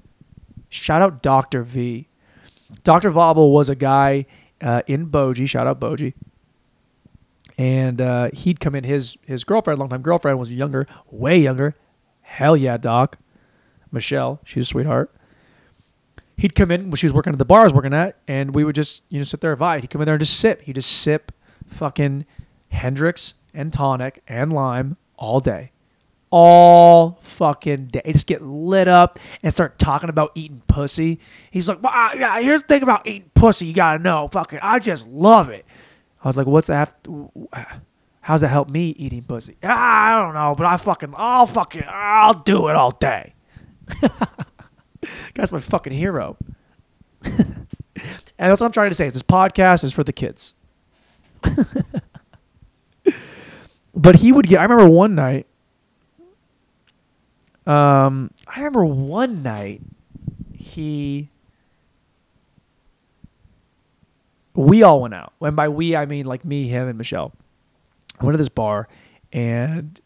[0.70, 1.64] Shout out Dr.
[1.64, 2.08] V.
[2.84, 3.10] Dr.
[3.10, 4.26] Vobble was a guy
[4.62, 5.48] uh, in Boji.
[5.48, 6.14] Shout out Boji
[7.58, 8.84] and uh, he'd come in.
[8.84, 11.76] His his girlfriend, longtime girlfriend, was younger, way younger.
[12.22, 13.18] Hell yeah, Doc.
[13.92, 15.14] Michelle, she's a sweetheart.
[16.38, 18.54] he'd come in when she was working at the bar I was working at, and
[18.54, 19.82] we would just you know sit there and vibe.
[19.82, 20.62] He'd come in there and just sip.
[20.64, 21.32] He'd just sip
[21.68, 22.26] fucking
[22.70, 25.72] Hendrick's and tonic and lime all day.
[26.38, 28.02] All fucking day.
[28.08, 31.22] Just get lit up and start talking about eating pussy.
[31.50, 33.68] He's like, well, yeah, here's the thing about eating pussy.
[33.68, 35.66] You gotta know, fucking, I just love it.
[36.22, 36.94] I was like, what's that?
[38.20, 39.56] How's that help me eating pussy?
[39.64, 43.34] Ah, I don't know, but I fucking, I'll fucking, I'll do it all day.
[45.36, 46.36] Guy's my fucking hero.
[47.24, 47.66] and
[48.36, 49.08] that's what I'm trying to say.
[49.08, 50.54] Is this podcast is for the kids.
[53.96, 54.60] but he would get.
[54.60, 55.48] I remember one night.
[57.66, 59.82] Um, I remember one night
[60.54, 61.30] he.
[64.54, 65.34] We all went out.
[65.42, 67.34] And by we I mean like me, him, and Michelle.
[68.20, 68.88] I went to this bar,
[69.34, 70.00] and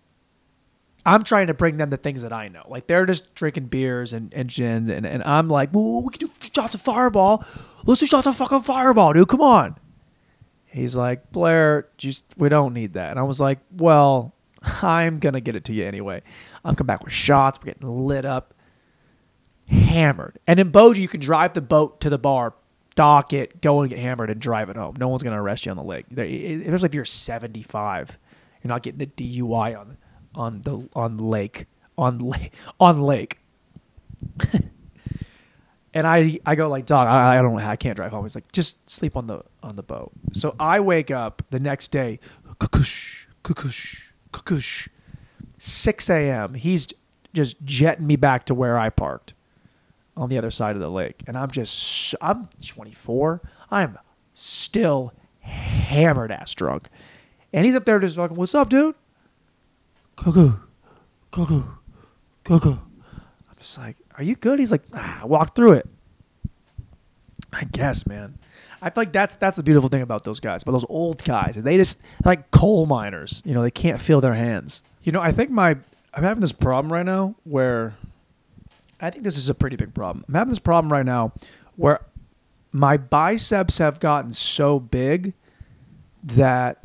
[1.05, 2.63] I'm trying to bring them the things that I know.
[2.67, 6.33] Like they're just drinking beers and, and gins, and, and I'm like, we can do
[6.53, 7.43] shots of Fireball.
[7.85, 9.27] Let's do shots of fucking Fireball, dude.
[9.27, 9.75] Come on.
[10.65, 13.11] He's like, Blair, just we don't need that.
[13.11, 14.33] And I was like, Well,
[14.81, 16.21] I'm gonna get it to you anyway.
[16.63, 17.59] I'm coming back with shots.
[17.59, 18.53] We're getting lit up,
[19.69, 20.39] hammered.
[20.47, 22.53] And in Boji, you can drive the boat to the bar,
[22.95, 24.95] dock it, go and get hammered, and drive it home.
[24.99, 26.05] No one's gonna arrest you on the lake.
[26.11, 28.17] Especially if you're 75,
[28.63, 29.97] you're not getting a DUI on
[30.35, 31.65] on the on lake
[31.97, 33.39] on lake on lake.
[35.93, 38.23] and I I go like, dog, I, I don't I can't drive home.
[38.25, 40.11] He's like, just sleep on the on the boat.
[40.33, 42.19] So I wake up the next day,
[42.59, 44.89] kukush, kukush, kukush,
[45.59, 46.55] six a.m.
[46.55, 46.87] He's
[47.33, 49.33] just jetting me back to where I parked
[50.17, 53.41] on the other side of the lake, and I'm just I'm 24.
[53.71, 53.97] I'm
[54.33, 56.89] still hammered ass drunk,
[57.53, 58.95] and he's up there just fucking, what's up, dude?
[60.15, 60.51] Cuckoo,
[61.31, 61.63] cuckoo,
[62.43, 62.71] cuckoo.
[62.73, 64.59] I'm just like, are you good?
[64.59, 65.87] He's like, ah, walk through it.
[67.53, 68.37] I guess, man.
[68.81, 71.55] I feel like that's that's the beautiful thing about those guys, but those old guys,
[71.55, 73.41] they just like coal miners.
[73.45, 74.81] You know, they can't feel their hands.
[75.01, 75.77] You know, I think my
[76.13, 77.95] I'm having this problem right now where
[78.99, 80.25] I think this is a pretty big problem.
[80.27, 81.33] I'm having this problem right now
[81.75, 82.01] where
[82.71, 85.33] my biceps have gotten so big
[86.23, 86.79] that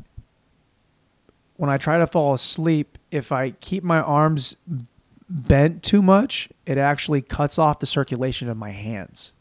[1.56, 4.56] when I try to fall asleep, if I keep my arms
[5.28, 9.32] bent too much, it actually cuts off the circulation of my hands.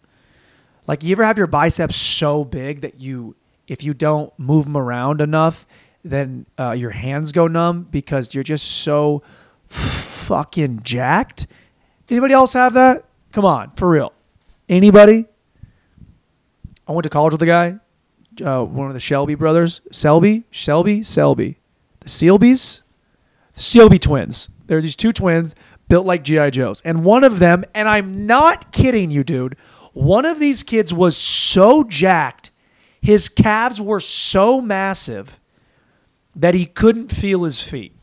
[0.88, 3.36] Like you ever have your biceps so big that you,
[3.68, 5.66] if you don't move them around enough,
[6.04, 9.24] then uh, your hands go numb because you're just so
[9.68, 11.48] fucking jacked.
[12.10, 13.06] Anybody else have that?
[13.32, 14.14] Come on, for real.
[14.70, 15.26] Anybody?
[16.88, 17.80] I went to college with a guy,
[18.44, 19.82] uh, one of the Shelby brothers.
[19.92, 21.60] Selby, Shelby, Selby,
[22.02, 22.82] the Sealbys,
[23.56, 24.50] Sealby twins.
[24.68, 25.56] There are these two twins
[25.88, 29.56] built like GI Joes, and one of them, and I'm not kidding you, dude.
[29.94, 32.52] One of these kids was so jacked,
[33.02, 35.40] his calves were so massive
[36.36, 37.94] that he couldn't feel his feet,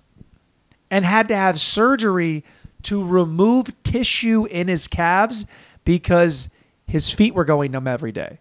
[0.91, 2.45] and had to have surgery
[2.83, 5.47] to remove tissue in his calves
[5.85, 6.49] because
[6.87, 8.39] his feet were going numb every day.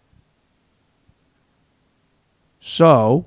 [2.59, 3.25] So,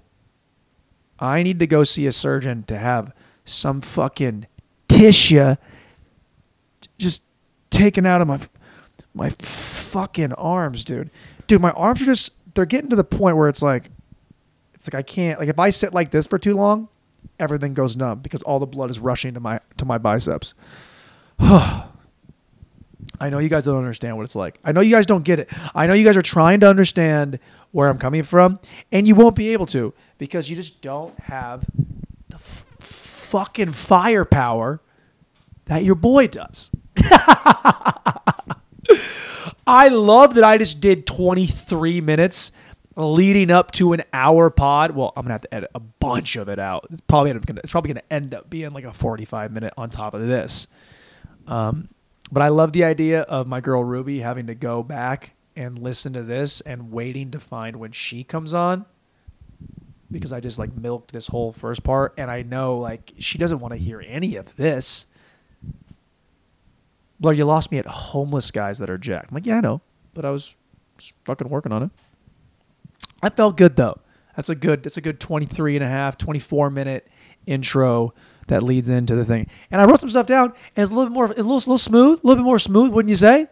[1.19, 4.47] I need to go see a surgeon to have some fucking
[4.89, 5.57] tissue
[6.99, 7.23] just
[7.71, 8.41] taken out of my
[9.15, 11.11] my fucking arms, dude.
[11.47, 13.91] Dude, my arms are just they're getting to the point where it's like
[14.83, 16.89] it's like I can't like if I sit like this for too long,
[17.39, 20.55] everything goes numb because all the blood is rushing to my to my biceps.
[21.39, 21.87] I
[23.31, 24.59] know you guys don't understand what it's like.
[24.65, 25.49] I know you guys don't get it.
[25.73, 27.39] I know you guys are trying to understand
[27.71, 28.59] where I'm coming from,
[28.91, 31.65] and you won't be able to because you just don't have
[32.29, 34.81] the f- fucking firepower
[35.67, 36.73] that your boy does.
[39.65, 42.51] I love that I just did 23 minutes
[42.97, 44.93] leading up to an hour pod.
[44.93, 46.87] Well, I'm gonna have to edit a bunch of it out.
[46.91, 50.15] It's probably gonna, it's probably gonna end up being like a 45 minute on top
[50.15, 50.67] of this.
[51.47, 51.89] Um,
[52.31, 56.15] but I love the idea of my girl Ruby having to go back and listen
[56.15, 58.87] to this and waiting to find when she comes on
[60.11, 63.59] because I just like milked this whole first part and I know like she doesn't
[63.59, 65.07] want to hear any of this.
[67.21, 69.31] Blair, you lost me at homeless guys that are jacked.
[69.31, 69.81] I'm like, yeah, I know,
[70.13, 70.57] but I was
[71.25, 71.91] fucking working on it.
[73.23, 74.01] I felt good though.
[74.37, 77.07] That's a good that's a good 23 and a half, 24 minute
[77.47, 78.15] intro
[78.49, 79.49] that leads into the thing.
[79.71, 81.79] And I wrote some stuff down and it's a little bit more a little, little
[81.79, 83.47] smooth, a little bit more smooth, wouldn't you say?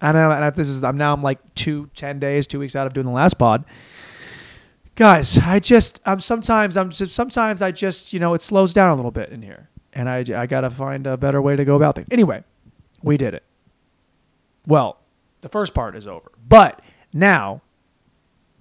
[0.00, 2.86] I know and this is I'm now I'm like two, ten days, 2 weeks out
[2.86, 3.64] of doing the last pod.
[4.94, 8.90] Guys, I just I'm sometimes I'm just sometimes I just, you know, it slows down
[8.90, 9.68] a little bit in here.
[9.92, 12.08] And I I got to find a better way to go about things.
[12.10, 12.42] Anyway,
[13.02, 13.44] we did it.
[14.66, 14.98] Well,
[15.40, 16.30] The first part is over.
[16.48, 17.62] But now,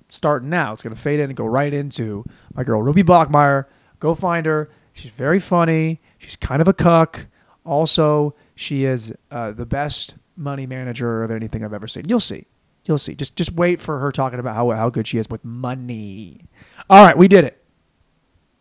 [0.09, 3.65] starting now, it's going to fade in and go right into my girl, Ruby Bachmeyer.
[3.99, 4.67] Go find her.
[4.93, 6.01] She's very funny.
[6.17, 7.27] She's kind of a cuck.
[7.65, 12.07] Also, she is uh, the best money manager of anything I've ever seen.
[12.07, 12.45] You'll see.
[12.85, 13.15] You'll see.
[13.15, 16.45] Just just wait for her talking about how how good she is with money.
[16.89, 17.61] All right, we did it.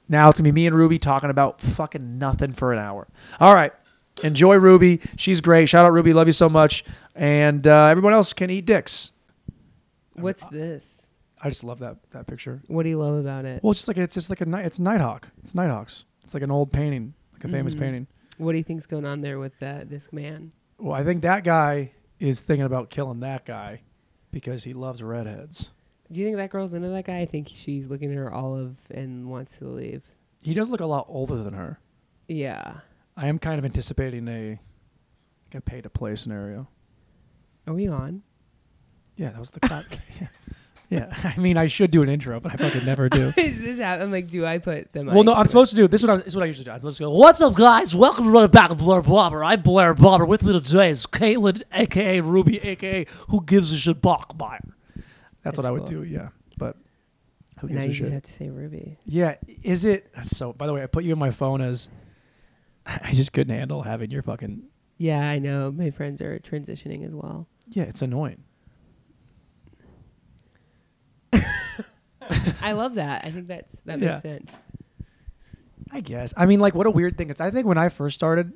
[0.08, 3.06] Now it's gonna be me and Ruby talking about fucking nothing for an hour.
[3.38, 3.72] All right.
[4.22, 5.00] Enjoy Ruby.
[5.16, 5.68] She's great.
[5.68, 6.12] Shout out Ruby.
[6.12, 6.84] Love you so much.
[7.14, 9.12] And uh, everyone else can eat dicks.
[10.14, 11.05] What's this?
[11.42, 12.62] I just love that that picture.
[12.68, 13.62] What do you love about it?
[13.62, 14.64] Well, it's just like it's just like a night.
[14.64, 15.28] It's Nighthawk.
[15.38, 16.04] It's Nighthawks.
[16.24, 17.78] It's like an old painting, like a famous Mhm.
[17.80, 18.06] painting.
[18.38, 20.52] What do you think's going on there with that this man?
[20.78, 23.82] Well, I think that guy is thinking about killing that guy
[24.30, 25.72] because he loves redheads.
[26.10, 27.20] Do you think that girl's into that guy?
[27.20, 30.02] I think she's looking at her olive and wants to leave.
[30.42, 31.80] He does look a lot older than her.
[32.28, 32.80] Yeah.
[33.16, 34.50] I am kind of anticipating a
[35.46, 36.68] like a pay to play scenario.
[37.66, 38.22] Are we on?
[39.16, 39.84] Yeah, that was the cut.
[40.20, 40.28] yeah.
[40.88, 43.32] Yeah, I mean, I should do an intro, but I fucking never do.
[43.36, 45.06] Is this how I'm like, do I put them?
[45.06, 46.02] well, no, I'm supposed to do this.
[46.02, 46.70] Is what I, this is what I usually do.
[46.70, 47.10] I'm supposed to go.
[47.10, 47.94] What's up, guys?
[47.96, 49.44] Welcome to Running Back with Blair Blobber.
[49.44, 50.26] I'm Blair Blobber.
[50.26, 54.60] With me today is Caitlin, aka Ruby, aka Who Gives a Shit Bachmeyer.
[54.62, 55.04] That's,
[55.42, 56.02] That's what I would do.
[56.02, 56.76] Yeah, but
[57.60, 58.12] who Now gives you a just shit?
[58.12, 58.98] have to say Ruby.
[59.04, 60.52] Yeah, is it so?
[60.52, 61.88] By the way, I put you in my phone as
[62.86, 64.62] I just couldn't handle having your fucking.
[64.98, 65.70] Yeah, I know.
[65.72, 67.46] My friends are transitioning as well.
[67.68, 68.42] Yeah, it's annoying.
[72.62, 73.24] I love that.
[73.24, 74.08] I think that's that Yeah.
[74.10, 74.60] makes sense.
[75.90, 76.34] I guess.
[76.36, 77.30] I mean, like, what a weird thing.
[77.30, 77.40] It's.
[77.40, 78.52] I think when I first started,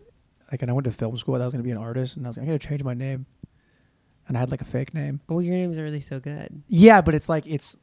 [0.50, 2.26] like, and I went to film school, I was going to be an artist, and
[2.26, 3.26] I was like, I got to change my name,
[4.26, 5.20] and I had like a fake name.
[5.28, 6.62] Well, your names are really so good.
[6.68, 7.76] Yeah, but it's like it's,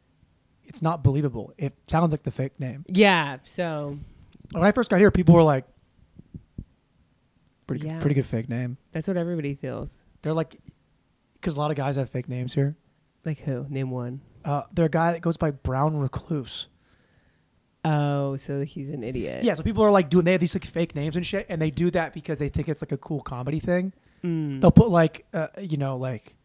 [0.65, 1.53] it's not believable.
[1.57, 2.83] It sounds like the fake name.
[2.89, 3.37] Yeah.
[3.45, 3.97] So
[4.51, 5.63] When I first got here, people were like,
[7.65, 7.99] pretty, Yeah.
[7.99, 8.77] pretty good fake name.
[8.91, 10.03] that's what everybody feels.
[10.21, 10.57] They're like,
[11.35, 12.75] because a lot of guys have fake names here.
[13.25, 13.65] Like who?
[13.69, 14.21] Name one.
[14.47, 16.69] Uh, they're a guy that goes by Brown Recluse.
[17.83, 19.43] Oh, so he's an idiot.
[19.43, 20.23] Yeah, so people are like doing.
[20.25, 22.69] They have these like fake names and shit, and they do that because they think
[22.69, 23.93] it's like a cool comedy thing.
[24.23, 24.61] Mm.
[24.61, 26.35] They'll put like, uh, you know, like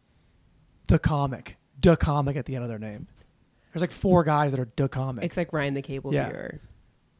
[0.87, 3.07] the comic, the comic at the end of their name.
[3.73, 5.23] There's like four guys that are the comic.
[5.23, 6.29] It's like Ryan the Cable Yeah.
[6.29, 6.61] Viewer.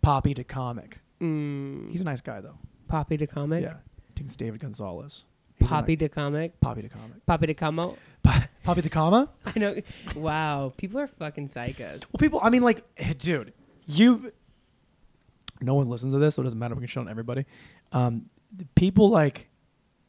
[0.02, 1.00] Poppy the comic.
[1.22, 1.90] Mm.
[1.90, 2.58] He's a nice guy though.
[2.90, 3.64] Poppy the comic.
[3.64, 5.26] Yeah, I think it's David Gonzalez.
[5.68, 6.60] Poppy the comic.
[6.60, 7.26] Poppy the comic.
[7.26, 7.98] Poppy the Camo.
[8.64, 9.30] Poppy the comma.
[9.46, 9.76] I know.
[10.16, 12.02] wow, people are fucking psychos.
[12.02, 12.40] Well, people.
[12.42, 12.84] I mean, like,
[13.18, 13.54] dude,
[13.86, 14.32] you.
[15.62, 16.74] No one listens to this, so it doesn't matter.
[16.74, 17.46] If we can show it to everybody.
[17.92, 18.30] Um,
[18.76, 19.50] people like,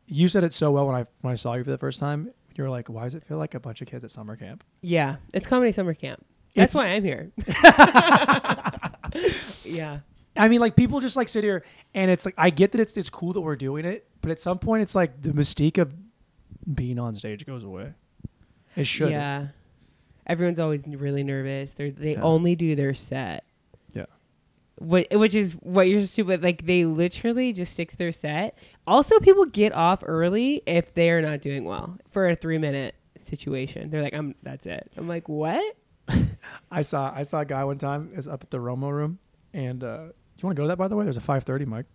[0.06, 2.30] you said it so well when I when I saw you for the first time.
[2.56, 4.62] You were like, "Why does it feel like a bunch of kids at summer camp?"
[4.80, 6.24] Yeah, it's comedy summer camp.
[6.54, 7.32] That's It's- why I'm here.
[9.64, 10.00] yeah.
[10.36, 12.96] I mean, like people just like sit here, and it's like I get that it's
[12.96, 15.94] it's cool that we're doing it, but at some point, it's like the mystique of
[16.74, 17.92] being on stage goes away.
[18.76, 19.10] It should.
[19.10, 19.48] Yeah.
[20.26, 21.74] Everyone's always really nervous.
[21.74, 22.22] They they Yeah.
[22.22, 23.44] only do their set.
[23.92, 24.06] Yeah.
[24.78, 26.42] What, which is what you're stupid.
[26.42, 28.58] Like they literally just stick to their set.
[28.86, 32.94] Also, people get off early if they are not doing well for a three minute
[33.18, 33.90] situation.
[33.90, 35.62] They're like, "I'm that's it." I'm like, "What?"
[36.72, 39.18] I saw I saw a guy one time is up at the Romo room,
[39.52, 40.06] and uh,
[40.38, 40.76] you want to go to that?
[40.78, 41.86] By the way, there's a 5:30 mic.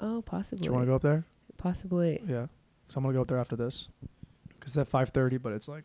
[0.00, 0.62] Oh, possibly.
[0.62, 1.24] Do you want to go up there?
[1.56, 2.20] Possibly.
[2.26, 2.46] Yeah.
[2.88, 3.88] So I'm gonna go up there after this,
[4.48, 5.84] because it's at 5:30, but it's like,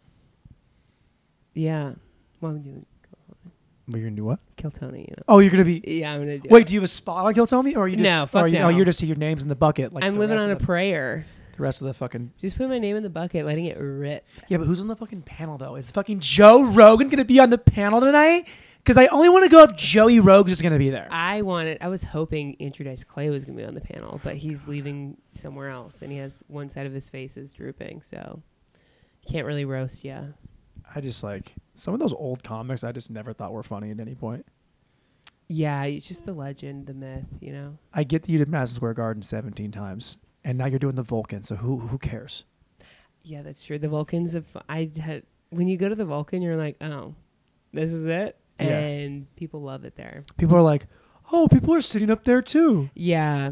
[1.53, 1.93] Yeah.
[2.39, 2.85] Well, I'm doing
[3.91, 4.39] well, you're gonna do what?
[4.55, 5.01] Kill Tony.
[5.01, 5.23] You know.
[5.27, 5.81] Oh, you're gonna be.
[5.85, 6.47] Yeah, I'm gonna do.
[6.49, 6.67] Wait, it.
[6.67, 8.09] do you have a spot on Kill Tony, or are you just?
[8.09, 8.65] No, fuck or you, oh, no.
[8.67, 9.91] Oh, you're just your names in the bucket.
[9.91, 11.25] Like I'm living on a the, prayer.
[11.57, 12.31] the rest of the fucking.
[12.39, 14.25] Just put my name in the bucket, letting it rip.
[14.47, 15.75] Yeah, but who's on the fucking panel though?
[15.75, 18.47] Is fucking Joe Rogan gonna be on the panel tonight?
[18.83, 21.07] Because I only want to go if Joey Rogues is gonna be there.
[21.11, 21.77] I wanted.
[21.81, 25.17] I was hoping Andrew Dice Clay was gonna be on the panel, but he's leaving
[25.29, 28.41] somewhere else, and he has one side of his face is drooping, so
[29.29, 30.03] can't really roast.
[30.03, 30.27] Yeah.
[30.93, 32.83] I just like some of those old comics.
[32.83, 34.45] I just never thought were funny at any point.
[35.47, 37.77] Yeah, it's just the legend, the myth, you know.
[37.93, 41.03] I get that you did Madison Square Garden 17 times, and now you're doing the
[41.03, 41.43] Vulcan.
[41.43, 42.45] So who who cares?
[43.23, 43.77] Yeah, that's true.
[43.77, 47.13] The Vulcans of I had when you go to the Vulcan, you're like, oh,
[47.73, 48.79] this is it, Yeah.
[48.79, 50.23] and people love it there.
[50.37, 50.87] People are like,
[51.31, 52.89] oh, people are sitting up there too.
[52.93, 53.51] Yeah.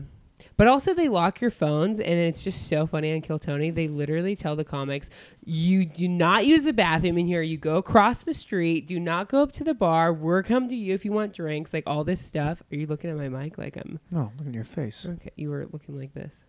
[0.55, 3.71] But also they lock your phones and it's just so funny on Kill Tony.
[3.71, 5.09] They literally tell the comics,
[5.45, 7.41] you do not use the bathroom in here.
[7.41, 8.85] You go across the street.
[8.85, 10.11] Do not go up to the bar.
[10.11, 12.61] We're come to you if you want drinks, like all this stuff.
[12.71, 15.05] Are you looking at my mic like I'm No, look at your face.
[15.09, 16.43] okay, you were looking like this.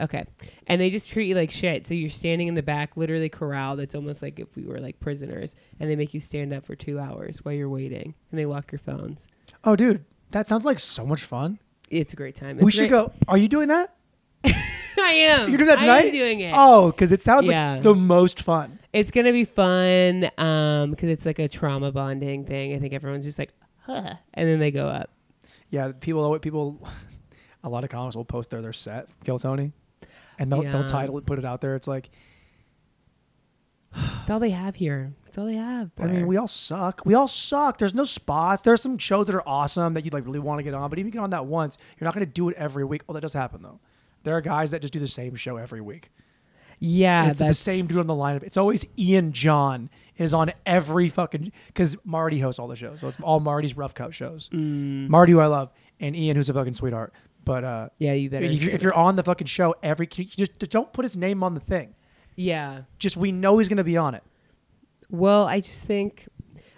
[0.00, 0.24] Okay.
[0.66, 1.86] And they just treat you like shit.
[1.86, 3.80] So you're standing in the back, literally corralled.
[3.80, 5.56] It's almost like if we were like prisoners.
[5.78, 8.14] And they make you stand up for two hours while you're waiting.
[8.30, 9.26] And they lock your phones.
[9.64, 11.58] Oh, dude, that sounds like so much fun.
[11.90, 12.58] It's a great time.
[12.58, 13.12] we should great- go.
[13.28, 13.94] Are you doing that?
[14.44, 15.48] I am.
[15.48, 16.06] You're doing that tonight.
[16.06, 16.54] I'm doing it.
[16.56, 17.72] Oh, because it sounds Yeah.
[17.74, 18.78] like the most fun.
[18.92, 22.74] It's gonna be fun um because it's like a trauma bonding thing.
[22.74, 25.10] I think everyone's just like, huh, and then they go up.
[25.70, 26.38] Yeah, people.
[26.38, 26.80] People.
[27.62, 29.72] A lot of comics will post their their set Kill Tony,
[30.40, 30.72] and they'll, Yeah.
[30.72, 31.76] they'll title it, put it out there.
[31.76, 32.10] It's like,
[34.20, 35.12] It's all they have here.
[35.26, 35.90] It's all they have.
[35.98, 37.02] I mean, we all suck.
[37.04, 37.78] We all suck.
[37.78, 38.62] There's no spots.
[38.62, 40.98] There's some shows that are awesome that you like really want to get on, but
[40.98, 43.02] even if you get on that once, you're not going to do it every week.
[43.08, 43.80] Oh, that does happen though.
[44.22, 46.10] There are guys that just do the same show every week.
[46.78, 48.42] yeah, it's the same dude on the lineup.
[48.42, 49.88] It's always Ian John
[50.18, 53.94] is on every fucking because Marty hosts all the shows, so it's all Marty's rough
[53.94, 54.48] cut shows.
[54.52, 55.08] Mm.
[55.08, 55.70] Marty, who I love,
[56.00, 57.12] and Ian, who's a fucking sweetheart.
[57.44, 58.44] But uh, Yeah, you better.
[58.44, 61.42] if, you're, if you're on the fucking show, every you just don't put his name
[61.42, 61.94] on the thing.
[62.36, 62.82] yeah.
[62.98, 64.22] Just we know he's gonna be on it.
[65.10, 66.28] Well, I just think,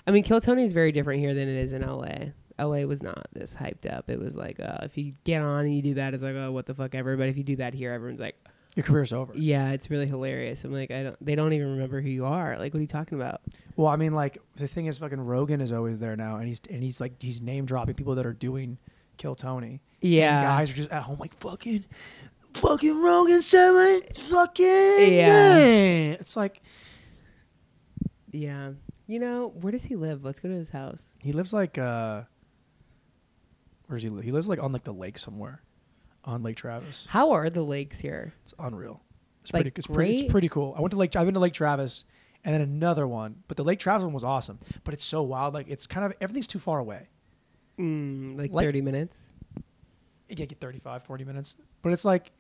[0.07, 2.31] I mean, Kill Tony is very different here than it is in LA.
[2.59, 4.09] LA was not this hyped up.
[4.09, 6.51] It was like, uh, if you get on and you do that, it's like, oh,
[6.53, 7.17] what the fuck ever.
[7.17, 8.37] But if you do that here, everyone's like,
[8.77, 9.33] Your career's over.
[9.37, 10.65] yeah, it's really hilarious.
[10.65, 11.17] I'm like, I don't.
[11.25, 12.57] They don't even remember who you are.
[12.59, 13.43] Like, what are you talking about?
[13.77, 16.63] Well, I mean, like the thing is, fucking Rogan is always there now, and he's
[16.71, 18.79] and he's like he's name dropping people that are doing
[19.17, 19.81] Kill Tony.
[20.01, 20.39] Yeah.
[20.39, 21.85] and guys are just at home like fucking,
[22.55, 25.57] fucking Rogan my fucking Yeah.
[26.13, 26.61] It's like
[28.31, 28.73] Yeah.
[29.07, 30.25] You know, where does he live?
[30.25, 31.13] Let's go to his house.
[31.19, 32.23] he lives like uh,
[33.87, 34.25] where does he live?
[34.25, 35.61] He lives like on like the lake somewhere,
[36.25, 37.07] on Lake Travis.
[37.11, 38.33] How are the lakes here?
[38.43, 39.03] It's unreal.
[39.43, 39.75] It's Like, pretty.
[39.77, 40.13] It's pretty.
[40.15, 40.75] It's pretty cool.
[40.77, 41.15] I went to Lake.
[41.17, 42.05] I've been to Lake Travis,
[42.45, 43.43] and then another one.
[43.49, 44.59] But the Lake Travis one was awesome.
[44.85, 45.53] But it's so wild.
[45.53, 47.09] Like it's kind of everything's too far away.
[47.83, 49.33] Mm, like, Like- 30 minutes.
[50.29, 52.33] you get 35 40 minutes but it's like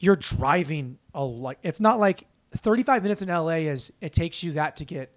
[0.00, 2.24] you're driving a like it's not like
[2.56, 5.14] 35 minutes in la is it takes you that to get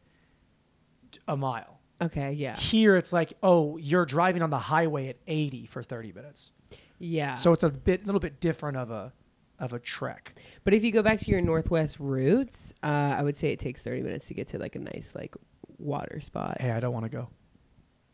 [1.28, 2.32] a mile Okay.
[2.34, 2.55] Yeah.
[2.55, 6.51] here it's like oh you're driving on the highway at 80 for 30 minutes
[6.99, 7.36] Yeah.
[7.36, 9.13] so it's a bit a little bit different of a
[9.59, 12.88] of a trek But if you go back to your northwest routes, uh,
[13.19, 15.36] I would say it takes 30 minutes to get to like a nice like
[15.78, 16.57] water spot.
[16.59, 17.30] hey i don't want to go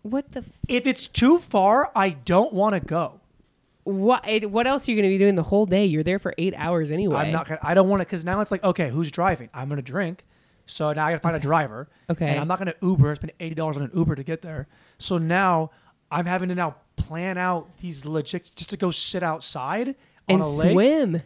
[0.10, 3.20] What the f- if it's too far i don't want to go
[3.84, 5.86] what what else are you going to be doing the whole day?
[5.86, 7.16] You're there for 8 hours anyway.
[7.18, 9.70] i'm not gonna i don't want to because now it's like okay who's driving i'm
[9.70, 10.26] gonna drink
[10.66, 12.26] so now i gotta find a driver Okay.
[12.28, 13.16] and I'm not going to Uber.
[13.16, 14.68] Spend eighty dollars on an Uber to get there.
[14.98, 15.72] So now
[16.12, 19.96] I'm having to now plan out these legit just to go sit outside on
[20.30, 20.72] and a lake.
[20.74, 21.22] swim.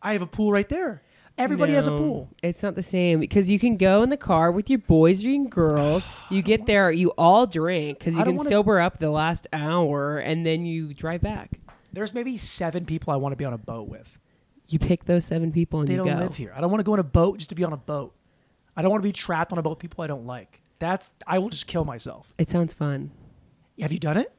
[0.00, 1.02] I have a pool right there.
[1.38, 2.28] Everybody has a pool.
[2.42, 5.28] It's not the same because you can go in the car with your boys or
[5.30, 6.06] your girls.
[6.30, 10.18] You get there, you all drink because you can wanna- sober up the last hour
[10.18, 11.58] and then you drive back.
[11.92, 14.18] There's maybe seven people I want to be on a boat with.
[14.68, 16.14] You pick those seven people and They you don't go.
[16.16, 16.52] live here.
[16.56, 18.14] I don't want to go on a boat just to be on a boat.
[18.76, 20.62] I don't want to be trapped on a boat with people I don't like.
[20.78, 22.28] That's I will just kill myself.
[22.38, 23.10] It sounds fun.
[23.80, 24.32] Have you done it?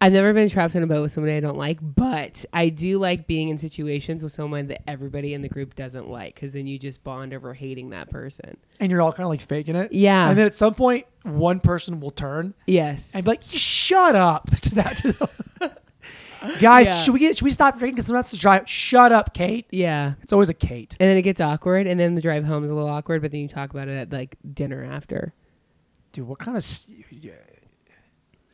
[0.00, 2.98] I've never been trapped in a boat with somebody I don't like, but I do
[2.98, 6.66] like being in situations with someone that everybody in the group doesn't like because then
[6.66, 8.56] you just bond over hating that person.
[8.80, 9.92] And you're all kind of like faking it.
[9.92, 10.28] Yeah.
[10.30, 13.14] And then at some point, one person will turn Yes.
[13.14, 14.96] and be like, "Shut up!" to that.
[14.98, 15.30] To
[16.60, 16.96] Guys, Yeah.
[16.98, 17.36] should we get?
[17.36, 17.96] Should we stop drinking?
[17.96, 18.68] Because that's the drive.
[18.68, 19.66] Shut up, Kate.
[19.70, 20.14] yeah.
[20.22, 20.96] It's always a Kate.
[21.00, 23.32] And then it gets awkward, and then the drive home is a little awkward, but
[23.32, 25.34] then you talk about it at like dinner after.
[26.12, 27.32] Dude, what kind of s- yeah,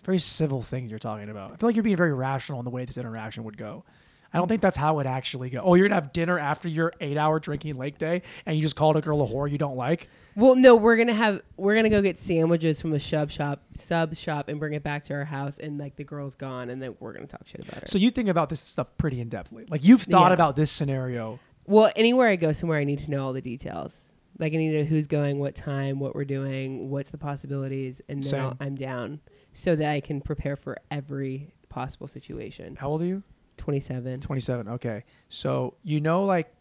[0.04, 1.52] very civil thing you're talking about?
[1.52, 3.84] I feel like you're being very rational in the way this interaction would go.
[4.32, 5.60] I don't think that's how it actually go.
[5.60, 8.96] Oh, you're gonna have dinner after your eight-hour drinking lake day, and you just called
[8.96, 10.08] a girl a whore you don't like.
[10.34, 14.16] Well, no, we're gonna have we're gonna go get sandwiches from a sub shop sub
[14.16, 16.96] shop and bring it back to our house, and like the girl's gone, and then
[16.98, 17.86] we're gonna talk shit about her.
[17.86, 19.70] So you think about this stuff pretty in depthly.
[19.70, 20.34] Like you've thought Yeah.
[20.34, 21.38] about this scenario.
[21.66, 24.10] Well, anywhere I go somewhere, I need to know all the details.
[24.40, 28.02] Like I need to know who's going, what time, what we're doing, what's the possibilities,
[28.08, 29.20] and then I'm down
[29.54, 32.76] so that I can prepare for every possible situation.
[32.76, 33.22] How old are you?
[33.56, 34.20] Twenty seven.
[34.20, 34.68] 27.
[34.68, 35.04] Okay.
[35.30, 36.52] So you know, like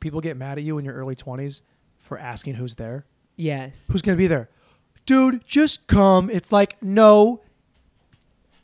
[0.00, 1.62] people get mad at you in your early 20s
[1.98, 3.06] for asking who's there.
[3.36, 3.88] Yes.
[3.90, 4.50] Who's gonna be there?
[5.06, 6.28] Dude, just come.
[6.28, 7.40] It's like no.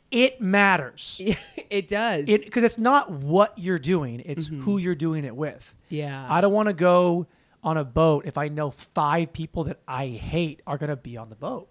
[0.09, 1.19] It matters.
[1.69, 2.29] it does.
[2.29, 4.61] It because it's not what you're doing; it's Mhm.
[4.61, 5.75] who you're doing it with.
[5.89, 6.25] yeah.
[6.29, 7.27] I don't want to go
[7.63, 11.29] on a boat if I know five people that I hate are gonna be on
[11.29, 11.67] the boat.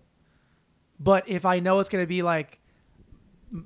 [0.99, 2.59] But if I know it's gonna be like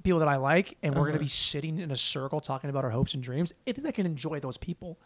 [0.02, 1.18] people that I like, and we're gonna Uh-huh.
[1.20, 4.06] be sitting in a circle talking about our hopes and dreams, it is I can
[4.06, 4.98] enjoy those people.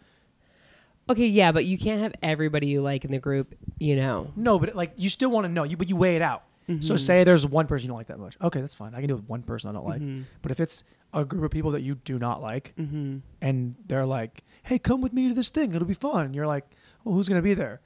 [1.10, 3.54] okay, yeah, but you can't have everybody you like in the group.
[3.78, 4.32] You know.
[4.36, 6.44] No, but like you still want to know you, but you weigh it out.
[6.80, 6.98] So Mhm.
[6.98, 8.38] say there's one person you don't like that much.
[8.40, 8.94] Okay, that's fine.
[8.94, 10.00] I can deal with one person I don't like.
[10.00, 10.24] Mhm.
[10.40, 13.20] But if it's a group of people that you do not like, Mhm.
[13.42, 15.74] and they're like, "Hey, come with me to this thing.
[15.74, 16.64] It'll be fun." And you're like,
[17.04, 17.82] "Well, who's gonna be there?"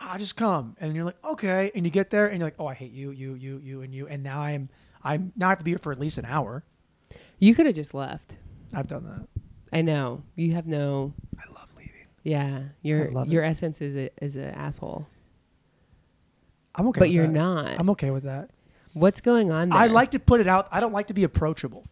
[0.00, 0.76] Ah, just come.
[0.80, 3.10] And you're like, "Okay." And you get there, and you're like, "Oh, I hate you,
[3.10, 4.68] you, you, you, and you." And now I'm,
[5.02, 6.64] I'm now I have to be here for at least an hour.
[7.38, 8.36] You could have just left.
[8.74, 9.42] I've done that.
[9.76, 10.22] I know.
[10.36, 11.14] You have no.
[11.38, 11.92] I love leaving.
[12.22, 15.06] Yeah, your your essence is a is an asshole,
[16.74, 16.98] I'm okay.
[17.00, 17.32] but you're that.
[17.32, 17.78] not.
[17.78, 18.50] I'm okay with that.
[18.94, 19.78] What's going on there?
[19.78, 20.68] I like to put it out.
[20.70, 21.84] I don't like to be approachable.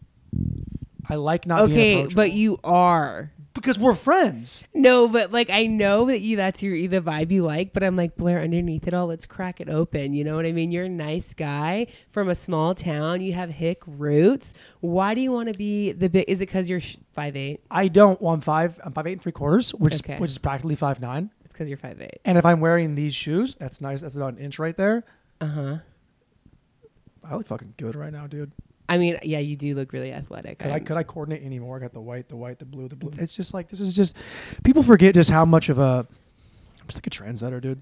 [1.09, 2.23] I like not being Okay, approachable.
[2.23, 3.33] but you are.
[3.55, 4.65] Because we're friends.
[4.75, 7.97] No, but like I know that you that's your the vibe you like, but I'm
[7.97, 10.13] like Blair underneath it all, let's crack it open.
[10.15, 10.71] You know what I mean?
[10.71, 13.21] You're a nice guy from a small town.
[13.21, 14.55] You have hick roots.
[14.81, 16.25] Why do you want to be the big?
[16.29, 17.61] Is it because you're sh- five eight?
[17.71, 18.21] I don't.
[18.21, 18.81] Well, I'm five.
[18.85, 20.15] I'm five eight and three quarters, which Okay.
[20.15, 21.31] is which is practically five nine.
[21.45, 22.21] It's because you're five eight.
[22.25, 24.01] And if I'm wearing these shoes, that's nice.
[24.01, 25.05] That's about an inch right there.
[25.41, 25.77] Uh huh.
[27.25, 28.51] I look fucking good right now, dude.
[28.93, 30.59] I mean, yeah, you do look really athletic.
[30.59, 31.77] Could I I'm- could I coordinate any more?
[31.77, 33.11] I got the white, the white, the blue, the blue.
[33.19, 34.17] It's just like this is just
[34.65, 36.07] people forget just how much of a
[36.81, 37.81] I'm just like a trendsetter, dude.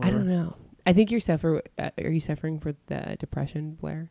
[0.00, 0.56] I don't know.
[0.86, 1.62] I think you're suffer.
[1.78, 4.10] Uh, are you suffering for the depression, Blair?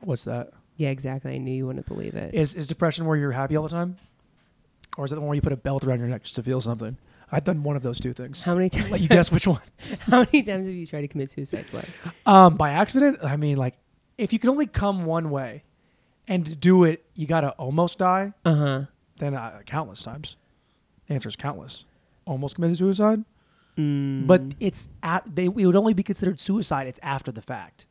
[0.00, 0.52] What's that?
[0.76, 1.34] Yeah, exactly.
[1.34, 2.34] I knew you wouldn't believe it.
[2.34, 3.96] Is is depression where you're happy all the time,
[4.96, 6.42] or is it the one where you put a belt around your neck just to
[6.42, 6.96] feel something?
[7.34, 8.44] I've done one of those two things.
[8.44, 8.90] How many times?
[8.90, 9.62] Let you guess which one.
[10.00, 11.84] How many times have you tried to commit suicide, Blair?
[12.26, 13.18] Um, by accident.
[13.22, 13.74] I mean, like,
[14.18, 15.64] if you can only come one way,
[16.28, 18.32] and do it, you gotta almost die.
[18.44, 18.82] Uh huh.
[19.18, 20.36] Then uh, countless times.
[21.06, 21.84] The answer is countless.
[22.24, 23.24] Almost committed suicide,
[23.78, 24.26] Mm.
[24.26, 26.86] but it's at, they it would only be considered suicide.
[26.86, 27.86] It's after the fact.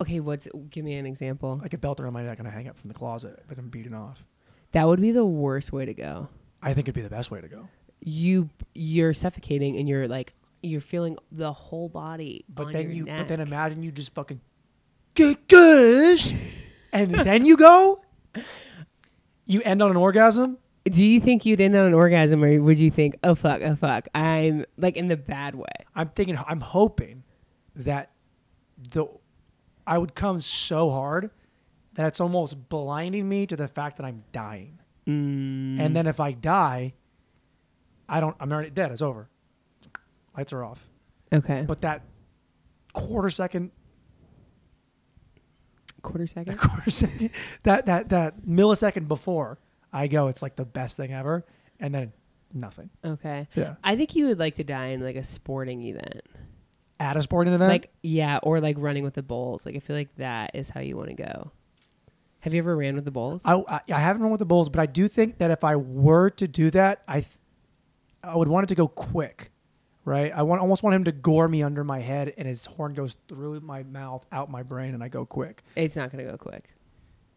[0.00, 0.48] okay, what's?
[0.70, 1.58] Give me an example.
[1.62, 3.68] Like a belt around my neck and I hang up from the closet, but I'm
[3.68, 4.24] beaten off.
[4.72, 6.28] That would be the worst way to go.
[6.62, 7.68] I think it'd be the best way to go.
[8.00, 12.44] You you're suffocating and you're like you're feeling the whole body.
[12.48, 13.18] But then you, neck.
[13.18, 14.40] but then imagine you just fucking
[15.14, 16.32] gosh,
[16.92, 17.98] and then you go.
[19.46, 20.58] You end on an orgasm.
[20.84, 23.76] Do you think you'd end on an orgasm, or would you think, oh fuck, oh
[23.76, 25.66] fuck, I'm like in the bad way?
[25.94, 27.22] I'm thinking, I'm hoping
[27.76, 28.10] that
[28.90, 29.06] the
[29.86, 31.30] I would come so hard
[31.94, 34.78] that it's almost blinding me to the fact that I'm dying.
[35.06, 35.80] Mm.
[35.80, 36.94] And then if I die,
[38.08, 38.36] I don't.
[38.40, 38.92] I'm already dead.
[38.92, 39.28] It's over.
[40.36, 40.88] Lights are off.
[41.32, 42.02] Okay, But that
[42.92, 43.70] quarter second,
[46.02, 46.58] quarter that second.
[46.60, 47.30] quarter second,
[47.64, 49.58] that that that millisecond before
[49.92, 51.44] I go, it's like the best thing ever.
[51.80, 52.12] And then
[52.52, 52.90] nothing.
[53.04, 53.74] Okay, Yeah.
[53.82, 56.22] I think you would like to die in like a sporting event,
[57.00, 59.66] At a sporting event, like yeah, or like running with the bulls.
[59.66, 61.50] Like I feel like that is how you want to go.
[62.40, 63.42] Have you ever ran with the bulls?
[63.44, 65.76] I, I I haven't run with the Bulls, but I do think that if I
[65.76, 67.26] were to do that, I th-
[68.24, 69.52] I would want it to go quick,
[70.04, 70.32] right?
[70.34, 73.16] I want almost want him to gore me under my head, and his horn goes
[73.28, 75.62] through my mouth, out my brain, and I go quick.
[75.76, 76.64] it's not gonna go quick.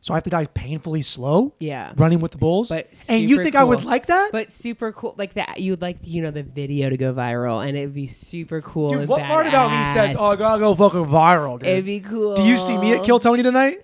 [0.01, 2.69] So I have to die painfully slow, Yeah, running with the Bulls.
[2.69, 4.29] But and you think I would like that?
[4.31, 5.15] but super cool.
[5.17, 8.61] Like that, you'd like you know the video to go viral, and it'd be super
[8.61, 8.89] cool.
[8.89, 11.59] Dude, what part about me says, "Oh, I gotta go fucking viral"?
[11.59, 11.69] Dude?
[11.69, 12.35] It'd be cool.
[12.35, 13.83] Do you see me at Kill Tony tonight?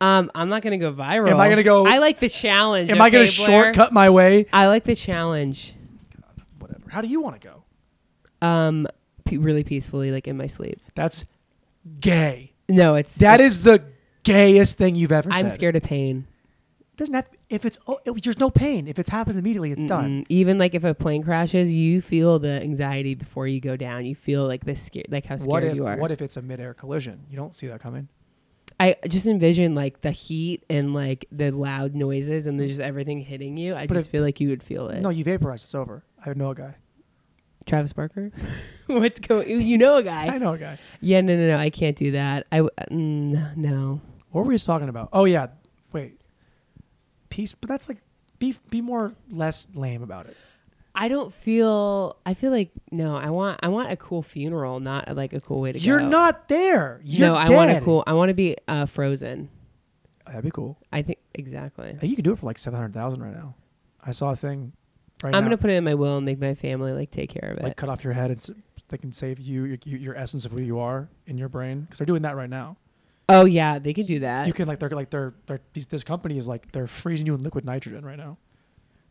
[0.00, 1.30] Um, I'm not gonna go viral.
[1.30, 2.90] Am I gonna go- I like the challenge.
[2.90, 3.26] Am I gonna Blair?
[3.26, 4.46] shortcut my way?
[4.52, 5.74] I like the challenge.
[6.58, 6.90] Whatever.
[6.90, 7.62] How do you want to go?
[8.42, 8.86] Um,
[9.24, 10.80] pe- really peacefully, like in my sleep.
[10.94, 11.24] That's
[12.00, 12.52] gay.
[12.68, 13.82] No, it's That it's- is the
[14.22, 15.44] gayest thing you've ever said.
[15.44, 16.26] I'm scared of pain.
[16.96, 18.86] Doesn't have if it's oh, if there's no pain.
[18.86, 20.20] If it happens immediately, it's done.
[20.22, 24.04] Mm, Even like if a plane crashes, you feel the anxiety before you go down.
[24.04, 25.96] You feel like this scare, like how scared What if you are.
[25.96, 27.20] what if it's a midair collision?
[27.30, 28.08] You don't see that coming.
[28.78, 33.20] I just envision like the heat and like the loud noises and there's just everything
[33.20, 33.74] hitting you.
[33.74, 35.00] I But just if- feel like you would feel it.
[35.00, 35.62] No, you vaporize.
[35.62, 36.04] It's over.
[36.24, 36.74] I know a guy.
[37.70, 38.32] Travis Barker.
[38.86, 39.48] What's going?
[39.62, 40.26] You know a guy.
[40.26, 40.78] I know a guy.
[41.00, 41.56] Yeah, no, no, no.
[41.56, 42.46] I can't do that.
[42.50, 44.00] I w- mm, no.
[44.32, 45.08] What were we just talking about?
[45.12, 45.46] Oh yeah.
[45.92, 46.20] Wait.
[47.28, 47.98] Peace, but that's like
[48.40, 50.36] be be more less lame about it.
[50.96, 52.16] I don't feel.
[52.26, 53.14] I feel like no.
[53.16, 53.60] I want.
[53.62, 55.84] I want a cool funeral, not like a cool way to go.
[55.84, 56.08] You're go.
[56.08, 57.00] not there.
[57.04, 58.02] You're no, I want a cool.
[58.04, 59.48] I want to be uh, frozen.
[60.26, 60.76] That'd be cool.
[60.92, 61.96] I think exactly.
[62.02, 63.54] You can do it for like seven hundred thousand right now.
[64.04, 64.72] I saw a thing.
[65.22, 67.30] Right I'm now, gonna put it in my will and make my family like take
[67.30, 67.64] care of it.
[67.64, 68.50] like cut off your head and s-
[68.88, 71.98] they can save you your, your essence of who you are in your brain because
[71.98, 72.76] they're doing that right now.
[73.28, 74.46] oh yeah, they can do that.
[74.46, 77.34] you can like they're like they're they're these, this company is like they're freezing you
[77.34, 78.38] in liquid nitrogen right now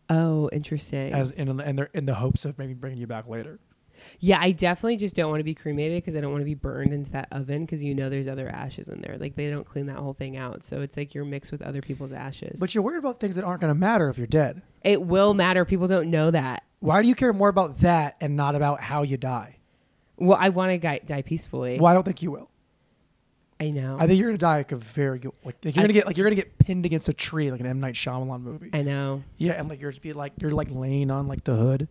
[0.10, 1.14] oh, interesting.
[1.14, 3.60] as in and they're in the hopes of maybe bringing you back later.
[4.20, 6.54] Yeah, I definitely just don't want to be cremated because I don't want to be
[6.56, 9.18] burned into that oven because you know there's other ashes in there.
[9.18, 11.82] Like they don't clean that whole thing out, so it's like you're mixed with other
[11.82, 12.60] people's ashes.
[12.60, 14.62] But you're worried about things that aren't going to matter if you're dead.
[14.84, 15.66] it will matter.
[15.66, 16.64] People don't know that.
[16.82, 19.58] Why do you care more about that and not about how you die?
[20.18, 21.78] Well, I want to die, die peacefully.
[21.78, 22.50] Well, I don't think you will.
[23.62, 23.98] I know.
[24.00, 25.88] I think you're going to die like a very good, like, like you're I- going
[25.88, 27.96] to get like you're going to get pinned against a tree like an M Night
[27.96, 28.70] Shyamalan movie.
[28.72, 29.24] I know.
[29.38, 31.90] yeah, and like you're just be like you're like laying on like the hood,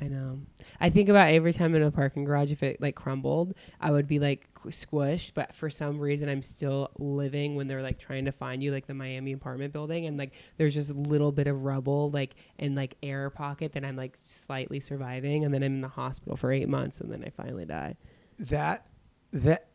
[0.00, 0.40] I know.
[0.80, 4.06] I think about every time in a parking garage, if it like crumbled, I would
[4.06, 5.32] be like squished.
[5.34, 8.86] But for some reason, I'm still living when they're like trying to find you, like
[8.86, 12.76] the Miami apartment building, and like there's just a little bit of rubble, like in
[12.76, 16.52] like air pocket that I'm like slightly surviving, and then I'm in the hospital for
[16.52, 17.96] eight months, and then I finally die.
[18.38, 18.86] That
[19.32, 19.68] that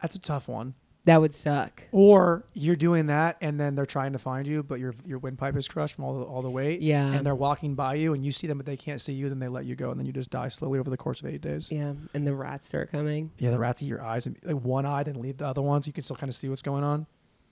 [0.00, 0.74] that's a tough one.
[1.04, 1.82] That would suck.
[1.90, 5.56] Or you're doing that, and then they're trying to find you, but your your windpipe
[5.56, 6.80] is crushed from all the, all the weight.
[6.80, 7.12] Yeah.
[7.12, 9.28] And they're walking by you, and you see them, but they can't see you.
[9.28, 11.26] Then they let you go, and then you just die slowly over the course of
[11.26, 11.72] eight days.
[11.72, 13.32] Yeah, and the rats start coming.
[13.38, 15.82] Yeah, the rats eat your eyes, and like one eye, then leave the other one,
[15.82, 17.06] so you can still kind of see what's going on.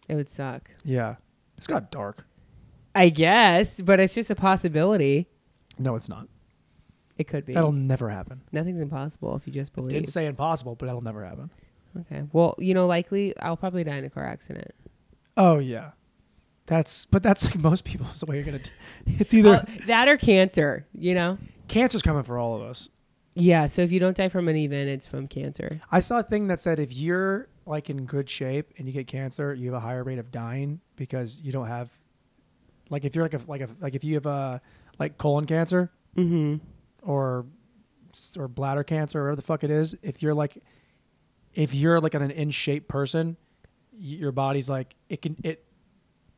[0.08, 0.70] It would suck.
[0.84, 1.16] Yeah,
[1.56, 2.24] it's got dark.
[2.94, 5.28] I guess, but it's just a possibility.
[5.78, 6.28] No, it's not.
[7.18, 7.52] It could be.
[7.52, 8.40] That'll never happen.
[8.52, 9.90] Nothing's impossible if you just believe.
[9.90, 11.50] Didn't say impossible, but that'll never happen.
[11.98, 12.22] Okay.
[12.32, 14.70] Well, you know, likely I'll probably die in a car accident.
[15.36, 15.90] Oh yeah,
[16.66, 18.58] that's but that's like most people's way you're gonna.
[18.60, 18.70] T-
[19.06, 21.38] it's either Uh, that or cancer, you know?
[21.68, 22.88] cancer's coming for all of us.
[23.34, 23.66] Yeah.
[23.66, 25.80] So if you don't die from an event, it's from cancer.
[25.90, 29.06] I saw a thing that said if you're like in good shape and you get
[29.06, 31.96] cancer, you have a higher rate of dying because you don't have,
[32.90, 34.60] like, if you're like a like a like if you have a
[34.98, 36.56] like colon cancer Mm-hmm.
[37.08, 37.46] or
[38.36, 40.60] or bladder cancer or whatever the fuck it is, if you're like
[41.54, 43.36] if you're like an in shape person,
[43.92, 45.64] your body's like it can it.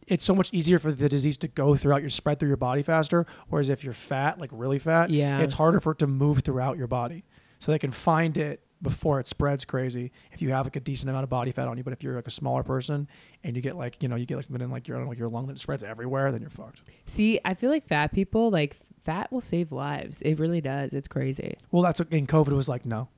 [0.09, 2.83] It's so much easier for the disease to go throughout your spread through your body
[2.83, 3.25] faster.
[3.49, 5.39] Whereas if you're fat, like really fat, Yeah.
[5.39, 7.25] it's harder for it to move throughout your body.
[7.61, 10.11] So they can find it before it spreads crazy.
[10.33, 12.17] If you have like a decent amount of body fat on you, but if you're
[12.17, 13.07] like a smaller person
[13.45, 15.29] and you get like you know you get like something in like your like your
[15.29, 16.83] lung that spreads everywhere, then you're fucked.
[17.07, 20.21] See, I feel like fat people, like, fat will save lives.
[20.23, 20.95] It really does.
[20.95, 21.55] It's crazy.
[21.71, 23.09] Well, that's what in COVID was like no.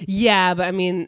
[0.00, 0.54] Yeah.
[0.54, 1.06] But I mean,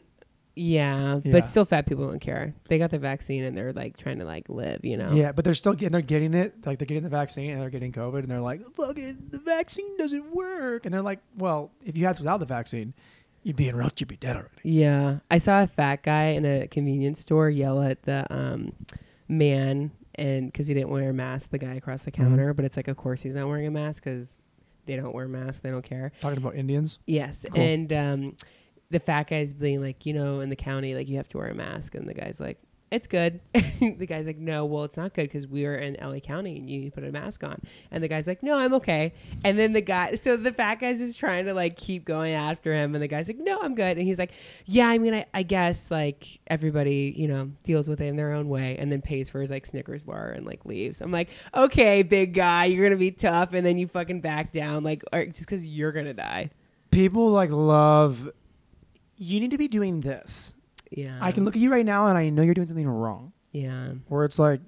[0.55, 1.31] yeah, Yeah.
[1.31, 2.53] But still, fat people don't care.
[2.69, 5.11] They got the vaccine and they're like trying to like live, you know?
[5.11, 7.69] Yeah, but they're still getting they're getting it like they're getting the vaccine and they're
[7.69, 11.97] getting COVID and they're like, fucking the vaccine doesn't work and they're like, well, if
[11.97, 12.93] you had without the vaccine,
[13.43, 14.49] you'd be in route, you'd be dead already.
[14.63, 18.71] Yeah, I saw a fat guy in a convenience store yell at the um,
[19.27, 22.53] man, and because he didn't wear a mask, the guy across the counter.
[22.53, 24.35] But it's like, of course, he's not wearing a mask because
[24.85, 25.59] they don't wear masks.
[25.59, 26.11] They don't care.
[26.19, 26.99] Talking about Indians.
[27.05, 27.61] Yes, Cool.
[27.61, 28.35] and um,
[28.89, 31.47] the fat guy's being like, you know, in the county, like you have to wear
[31.47, 32.59] a mask, and the guy's like,
[32.91, 33.39] it's good.
[33.53, 36.69] the guy's like, no, well, it's not good because we are in LA County and
[36.69, 37.59] you put a mask on.
[37.91, 39.13] And the guy's like, no, I'm okay.
[39.43, 42.73] And then the guy, so the fat guy's just trying to like keep going after
[42.73, 42.93] him.
[42.93, 43.97] And the guy's like, no, I'm good.
[43.97, 44.31] And he's like,
[44.65, 48.31] yeah, I mean, I, I guess like everybody, you know, deals with it in their
[48.31, 51.01] own way and then pays for his like Snickers bar and like leaves.
[51.01, 53.53] I'm like, okay, big guy, you're going to be tough.
[53.53, 56.49] And then you fucking back down, like, just because you're going to die.
[56.91, 58.31] People like love
[59.17, 60.55] you need to be doing this.
[60.91, 61.17] Yeah.
[61.21, 63.33] I can look at you right now and I know you're doing something wrong.
[63.51, 63.93] Yeah.
[64.07, 64.61] Where it's like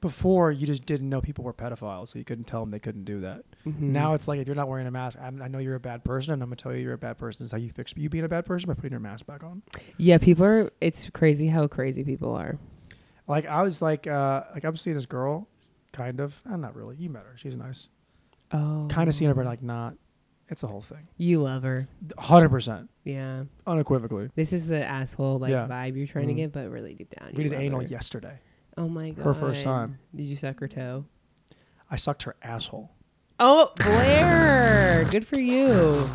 [0.00, 3.04] before you just didn't know people were pedophiles, so you couldn't tell them they couldn't
[3.04, 3.42] do that.
[3.66, 3.80] Mhm.
[3.80, 6.04] Now it's like if you're not wearing a mask, I'm, I know you're a bad
[6.04, 7.46] person, and I'm gonna tell you you're a bad person.
[7.46, 9.62] Is how you fix you being a bad person by putting your mask back on.
[9.96, 10.70] Yeah, people are.
[10.82, 12.58] It's crazy how crazy people are.
[13.26, 15.48] Like I was like, uh, like I'm seeing this girl,
[15.92, 16.38] kind of.
[16.50, 16.96] I'm not really.
[16.96, 17.36] You met her.
[17.38, 17.88] She's nice.
[18.52, 19.94] Oh, Kind of seeing her, but like not.
[20.48, 21.08] It's a whole thing.
[21.16, 21.88] You love her.
[22.18, 23.44] Hundred percent, Yeah.
[23.66, 24.28] unequivocally.
[24.34, 25.66] This is the asshole like Yeah.
[25.66, 26.36] vibe you're trying to Mhm.
[26.36, 27.30] get, but really deep down.
[27.34, 27.86] We you did love anal her.
[27.86, 28.38] yesterday.
[28.76, 29.24] Oh my god.
[29.24, 29.98] Her first time.
[30.14, 31.06] Did you suck her toe?
[31.90, 32.90] I sucked her asshole.
[33.40, 35.04] Oh, Blair.
[35.10, 36.06] Good for you.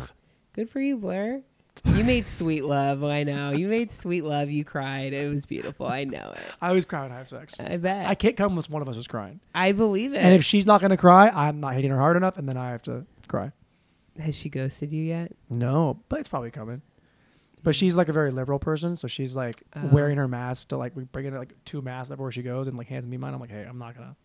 [0.54, 1.42] Good for you, Blair.
[1.84, 3.02] You made sweet love.
[3.04, 3.52] I know.
[3.52, 4.50] You made sweet love.
[4.50, 5.12] You cried.
[5.12, 5.86] It was beautiful.
[5.86, 6.40] I know it.
[6.60, 7.54] I was crying when I have sex.
[7.58, 8.06] I bet.
[8.06, 9.40] I I, can't come unless one of us is crying.
[9.54, 10.18] I believe it.
[10.18, 12.70] And if she's not gonna cry, I'm not hitting her hard enough, and then I
[12.70, 13.52] have to cry.
[14.18, 15.32] Has she ghosted you yet?
[15.48, 16.82] No, but it's probably coming.
[17.62, 19.86] But she's like a very liberal person, so she's like Oh.
[19.88, 22.76] wearing her mask to like we bring in like two masks everywhere she goes, and
[22.78, 23.34] like hands me mine.
[23.34, 24.16] I'm like, hey, I'm not gonna,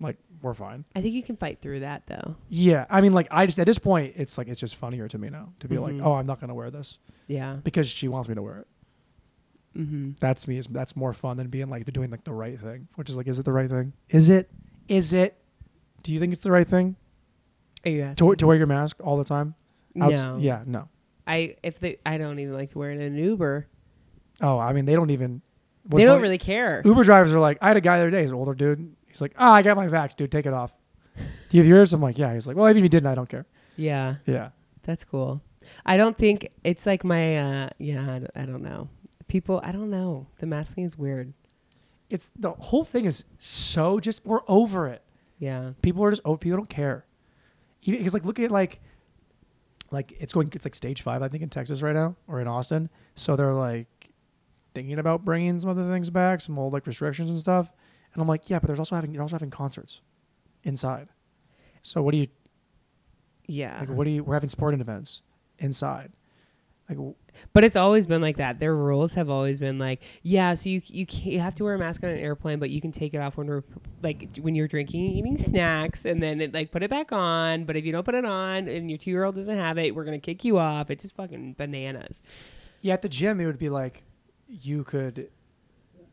[0.00, 0.84] like, we're fine.
[0.94, 2.36] I think you can fight through that though.
[2.50, 5.18] Yeah, I mean, like, I just at this point, it's like it's just funnier to
[5.18, 6.02] me now to be like, Mhm.
[6.04, 7.56] oh, I'm not gonna wear this Yeah.
[7.64, 8.66] because she wants me to wear it.
[9.76, 10.10] Mm-hmm.
[10.20, 10.58] That's me.
[10.58, 13.16] Is that's more fun than being like they're doing like the right thing, which is
[13.16, 13.94] like, is it the right thing?
[14.10, 14.50] Is it?
[14.88, 15.38] Is it?
[16.02, 16.96] Do you think it's the right thing
[17.84, 18.28] Are you asking?
[18.30, 19.54] to to wear your mask all the time?
[20.00, 20.38] Outs- no.
[20.38, 20.62] Yeah.
[20.66, 20.88] No.
[21.26, 23.66] I if they I don't even like to wear it in an Uber.
[24.40, 25.40] Oh, I mean, they don't even.
[25.86, 26.82] they don't really care.
[26.84, 28.94] Uber drivers are like, I had a guy the other day, he's an older dude.
[29.06, 30.72] He's like, ah, I got my vax, dude, take it off.
[31.16, 31.92] Do you have yours?
[31.92, 32.32] I'm like, yeah.
[32.32, 33.46] He's like, well, even if you didn't, I don't care.
[33.76, 34.50] Yeah, Yeah.
[34.84, 35.42] that's cool.
[35.86, 38.88] I don't think it's like my uh yeah, I don't, I don't know.
[39.28, 40.26] People, I don't know.
[40.40, 41.32] The mask thing is weird.
[42.10, 45.02] It's the whole thing is so just, we're over it.
[45.38, 45.70] Yeah.
[45.82, 47.04] People are just, oh, people don't care.
[47.84, 48.80] Because, like, look at, like,
[49.90, 52.48] like it's going, it's like stage five, I think, in Texas right now or in
[52.48, 52.88] Austin.
[53.14, 54.10] So they're like
[54.74, 57.70] thinking about bringing some other things back, some old like restrictions and stuff.
[58.14, 60.00] And I'm like, yeah, but there's also having, they're also having concerts
[60.64, 61.08] inside.
[61.82, 62.28] So what do you,
[63.46, 63.80] Yeah.
[63.80, 64.24] Like, what do you?
[64.24, 65.22] We're having sporting events
[65.58, 66.12] inside.
[66.98, 67.16] Like,
[67.52, 68.58] But it's always been like that.
[68.60, 71.74] Their rules have always been like, yeah, so you you can't, you have to wear
[71.74, 73.62] a mask on an airplane, but you can take it off when we're
[74.02, 77.64] like when you're drinking, and eating snacks, and then it, like put it back on.
[77.64, 79.94] But if you don't put it on and your two year old doesn't have it,
[79.94, 80.90] we're gonna kick you off.
[80.90, 82.22] It's just fucking bananas.
[82.80, 84.02] yeah, at the gym, it would be like
[84.48, 85.28] you could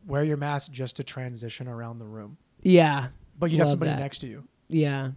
[0.06, 3.08] wear your mask just to transition around the room, Yeah,
[3.38, 3.98] but you'd have somebody that.
[4.00, 4.44] next to you.
[4.68, 5.10] yeah.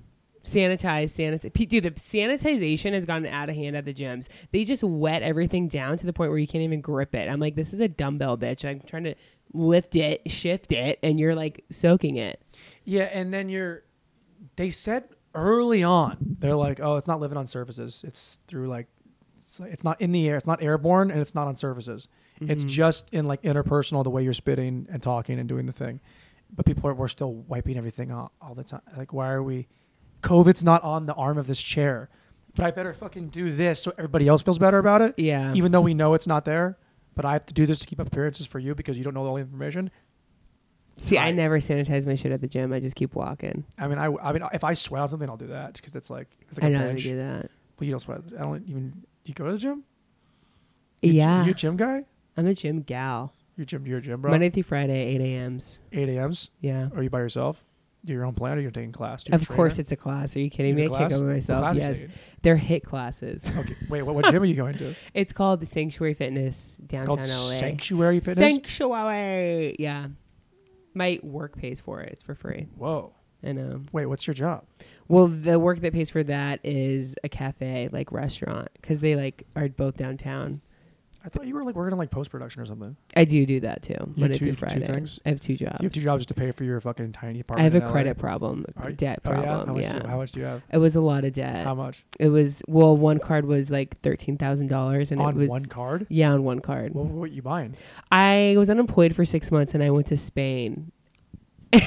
[0.44, 1.70] Sanitize, sanitize.
[1.70, 4.28] Dude, the sanitization has gotten out of hand at the gyms.
[4.52, 7.30] They just wet everything down to the point where you can't even grip it.
[7.30, 8.68] I'm like, this is a dumbbell, bitch.
[8.68, 9.16] I'm trying to
[9.54, 12.42] lift it, shift it, and you're like soaking it.
[12.84, 13.84] Yeah, and then you're.
[14.56, 18.04] They said early on, they're like, "Oh, it's not living on surfaces.
[18.06, 18.88] It's through like,
[19.42, 20.36] it's, it's not in the air.
[20.36, 22.08] It's not airborne, and it's not on surfaces.
[22.42, 22.68] It's mm-hmm.
[22.68, 26.02] just in like interpersonal, the way you're spitting and talking and doing the thing.
[26.56, 28.82] But people are we're still wiping everything all, all the time.
[28.98, 29.68] Like, why are we?
[30.24, 32.10] COVID's not on the arm of this chair,
[32.56, 35.14] but I better fucking do this so everybody else feels better about it.
[35.18, 35.54] Yeah.
[35.54, 36.78] Even though we know it's not there,
[37.16, 39.14] but I have to do this to keep up appearances for you because you don't
[39.14, 39.92] know all the information.
[40.98, 41.36] See, I Right.
[41.36, 42.72] never sanitize my shit at the gym.
[42.72, 43.64] I just keep walking.
[43.80, 46.10] I mean, I, I mean, if I sweat on something, I'll do that because it's
[46.10, 47.50] like it's like I a know how to do that.
[47.78, 48.22] But you don't sweat.
[48.38, 48.90] I don't even.
[48.92, 49.84] Do you go to the gym?
[51.02, 52.06] You a gy- Yeah, You a gym guy?
[52.38, 53.34] I'm a gym gal.
[53.58, 53.86] You're a gym.
[53.88, 54.30] You're a gym bro.
[54.32, 55.80] Monday through Friday, 8 a.m.s.
[55.92, 56.50] Eight a.m.s.
[56.62, 56.90] Yeah.
[56.96, 57.64] Are you by yourself?
[58.06, 59.24] Your own plan, or you're taking class?
[59.28, 60.36] You Of course, it's a class.
[60.36, 60.94] Are you kidding You me?
[60.94, 61.60] I can't go by myself.
[61.60, 62.06] class are you Yes,
[62.42, 63.50] they're hit classes.
[63.58, 63.76] Okay.
[63.90, 64.02] Wait.
[64.02, 64.94] What, what gym are you going to?
[65.14, 67.26] It's called the Sanctuary Fitness downtown Called LA.
[67.26, 68.38] Sanctuary Fitness.
[68.38, 69.76] Sanctuary.
[69.80, 70.08] Yeah.
[70.94, 72.12] My work pays for it.
[72.12, 72.68] It's for free.
[72.76, 73.14] Whoa.
[73.42, 73.82] I know.
[73.94, 74.06] Wait.
[74.08, 74.66] What's your job?
[75.08, 79.46] Well, the work that pays for that is a cafe, like restaurant, because they like
[79.56, 80.62] are both downtown.
[81.26, 82.98] I thought you were like working on like post production or something.
[83.16, 83.94] I do do that too.
[83.94, 84.86] You Monday two- through two Friday.
[84.86, 85.20] things?
[85.26, 85.78] I have two jobs.
[85.80, 87.62] You have two jobs just to pay for your fucking tiny apartment.
[87.62, 89.36] I have a credit problem, you- debt Oh, yeah?
[89.38, 89.76] How problem.
[89.78, 90.62] much, Yeah, do- how much do you have?
[90.72, 91.64] it was a lot of debt.
[91.66, 92.04] How much?
[92.20, 95.66] It was well, one card was like thirteen thousand dollars, and on it was one
[95.66, 96.08] card?
[96.10, 96.94] yeah, on one card.
[96.94, 97.76] What, what you buying?
[98.12, 100.92] I was unemployed for six months, and I went to Spain.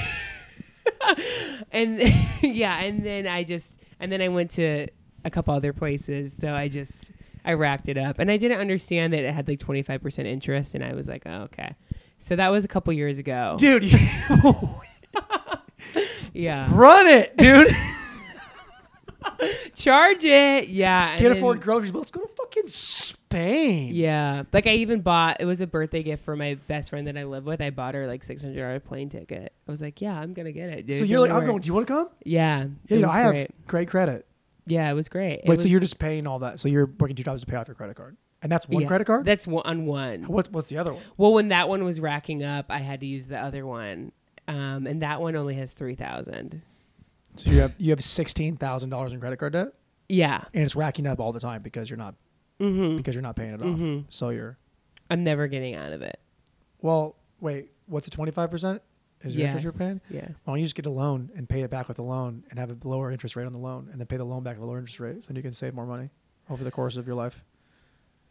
[1.71, 2.01] and
[2.41, 4.87] yeah, and then I just and then I went to
[5.25, 6.33] a couple other places.
[6.33, 7.11] So I just
[7.47, 10.27] I racked it up, and I didn't understand that it had like twenty five percent
[10.27, 11.73] interest, and I was like, oh, okay.
[12.19, 13.55] So that was a couple years ago.
[13.57, 13.99] Dude, you
[16.33, 17.71] Yeah, run it, dude.
[19.75, 20.67] charge it.
[20.69, 23.89] Yeah, Can't then- afford groceries, but let's go to fucking Spain.
[23.93, 25.37] Yeah, like I even bought.
[25.39, 27.59] It was a birthday gift for my best friend that I live with.
[27.61, 29.51] I bought her like six hundred dollar plane ticket.
[29.67, 30.85] I was like, yeah, I'm gonna get it.
[30.87, 30.95] Dude.
[30.95, 31.59] So you're like, I'm going.
[31.61, 32.09] Do you want to come?
[32.23, 33.37] Yeah, Yeah, you know, I great.
[33.39, 34.26] have great credit.
[34.67, 35.41] Yeah, it was great.
[35.43, 36.59] It Wait, so you're just paying all that?
[36.59, 38.87] So you're working two jobs to pay off your credit card, and that's one yeah,
[38.87, 39.25] credit card.
[39.25, 40.23] That's one on one.
[40.23, 41.01] What's what's the other one?
[41.15, 44.11] Well, when that one was racking up, I had to use the other one,
[44.47, 46.61] um, and that one only has three thousand.
[47.37, 49.69] So you have you have sixteen thousand dollars in credit card debt,
[50.09, 52.15] Yeah, and it's racking up all the time because you're not
[52.59, 52.97] mm-hmm.
[52.97, 53.67] because you're not paying it off.
[53.67, 54.05] Mhm.
[54.09, 54.57] So you're
[55.09, 56.19] I'm never getting out of it.
[56.81, 57.15] well.
[57.39, 58.81] Wait, what's the twenty five percent?
[59.23, 59.55] Is your yes.
[59.55, 60.01] interest you're paying?
[60.09, 60.41] Yes.
[60.45, 62.59] Why don't you just get a loan and pay it back with a loan and
[62.59, 64.61] have a lower interest rate on the loan, and then pay the loan back at
[64.61, 66.09] a lower interest rate, so then you can save more money
[66.49, 67.43] over the course of your life.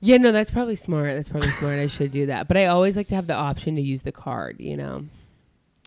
[0.00, 1.14] Yeah, no, that's probably smart.
[1.14, 1.78] That's probably smart.
[1.78, 2.48] I should do that.
[2.48, 4.60] But I always like to have the option to use the card.
[4.60, 5.04] You know.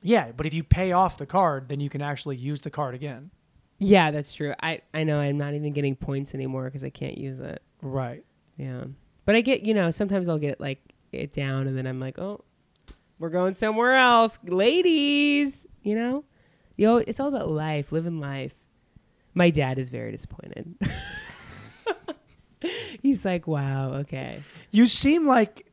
[0.01, 2.95] Yeah, but if you pay off the card, then you can actually use the card
[2.95, 3.31] again.
[3.77, 4.53] Yeah, that's true.
[4.61, 7.61] I I know I'm not even getting points anymore because I can't use it.
[7.81, 8.23] Right.
[8.57, 8.85] Yeah,
[9.25, 10.79] but I get you know sometimes I'll get like
[11.11, 12.43] it down and then I'm like oh,
[13.19, 15.67] we're going somewhere else, ladies.
[15.83, 16.25] You know,
[16.75, 18.53] you know it's all about life, living life.
[19.33, 20.75] My dad is very disappointed.
[23.01, 24.41] He's like, wow, okay.
[24.71, 25.65] You seem like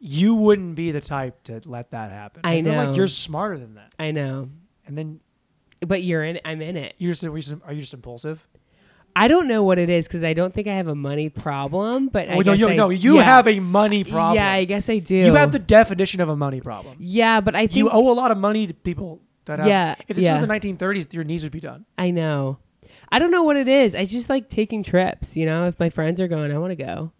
[0.00, 2.40] you wouldn't be the type to let that happen.
[2.42, 2.86] I feel know.
[2.86, 3.94] like you're smarter than that.
[3.98, 4.48] I know,
[4.86, 5.20] And then
[5.80, 6.40] but you're in.
[6.44, 6.94] I'm in it.
[6.98, 8.46] you're just, are you just impulsive?
[9.16, 12.08] I don't know what it is because I don't think I have a money problem.
[12.08, 13.22] But I oh, no, guess you, I- no, you yeah.
[13.24, 14.36] have a money problem.
[14.36, 15.16] Yeah, I guess I do.
[15.16, 16.96] You have the definition of a money problem.
[17.00, 19.68] Yeah, but I think You owe a lot of money to people that have.
[19.68, 20.38] Yeah, If this yeah.
[20.38, 21.84] was the 1930s, your knees would be done.
[21.98, 22.58] I know.
[23.12, 23.94] I don't know what it is.
[23.94, 25.36] I just like taking trips.
[25.36, 27.12] You know, if my friends are going, I want to go.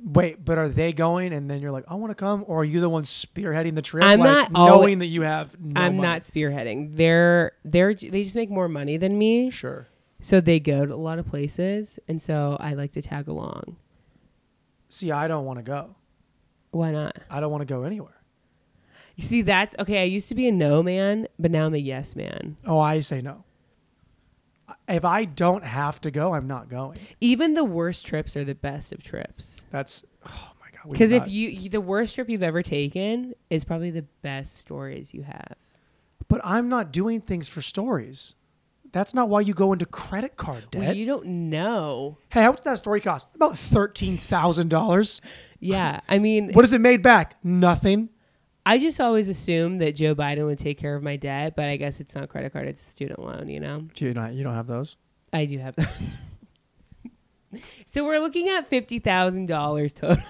[0.00, 2.44] Wait, but are they going and then you're like, I want to come?
[2.46, 4.04] Or are you the one spearheading the trip?
[4.04, 6.08] I'm like, not knowing that you have no I'm money?
[6.08, 6.96] not spearheading.
[6.96, 9.88] They're they're they just make more money than me, Sure.
[10.20, 13.76] So they go to a lot of places, and so I like to tag along.
[14.88, 15.94] See, I don't want to go.
[16.70, 17.16] Why not?
[17.30, 18.14] I don't want to go anywhere.
[19.16, 20.00] You see, that's okay.
[20.00, 22.56] I used to be a no man, but now I'm a yes man.
[22.66, 23.44] Oh, I say no.
[24.86, 26.98] If I don't have to go, I'm not going.
[27.20, 29.64] Even the worst trips are the best of trips.
[29.70, 30.92] That's oh my god.
[30.92, 35.12] Because if you, you the worst trip you've ever taken is probably the best stories
[35.14, 35.54] you have.
[36.28, 38.34] but I'm not doing things for stories.
[38.92, 40.80] That's not why you go into credit card debt.
[40.80, 42.18] Well, you don't know.
[42.30, 43.26] hey, how much did that story cost?
[43.34, 45.20] About thirteen thousand dollars.
[45.60, 47.36] Yeah, I mean, What has it made back?
[47.44, 48.08] Nothing.
[48.64, 51.76] I just always assumed that Joe Biden would take care of my debt, but I
[51.76, 53.48] guess it's not credit card; it's student loan.
[53.48, 54.34] You know, You don't.
[54.34, 54.96] You don't have those.
[55.32, 56.16] I do have those.
[57.86, 60.22] so we're looking at fifty thousand dollars total.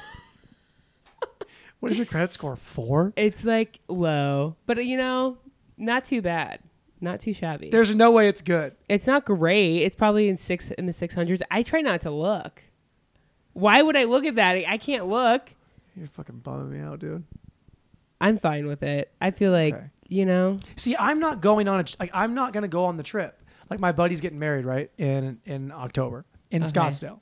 [1.81, 2.57] What is your credit score?
[2.57, 3.13] Four.
[3.15, 5.39] It's like low, but you know,
[5.77, 6.59] not too bad,
[7.01, 7.71] not too shabby.
[7.71, 8.75] There's no way it's good.
[8.89, 9.83] It's not great.
[9.83, 11.43] It's probably in six in the six hundreds.
[11.51, 12.63] I try not to look.
[13.53, 14.57] Why would I look at that?
[14.69, 15.51] I can't look.
[15.97, 17.25] You're fucking bumming me out, dude.
[18.21, 19.13] I'm fine with it.
[19.21, 19.87] I feel like Okay.
[20.09, 20.59] you know.
[20.77, 23.41] See, I'm not going on a like I'm not gonna go on the trip.
[23.71, 26.71] Like my buddy's getting married right in in October in Okay.
[26.71, 27.21] Scottsdale,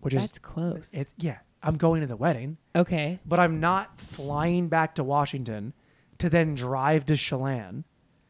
[0.00, 0.92] which That's is close.
[0.94, 1.38] it's yeah.
[1.60, 3.18] I'm going to the wedding, okay.
[3.26, 5.72] but I'm not flying back to Washington
[6.18, 7.82] to then drive to Chelan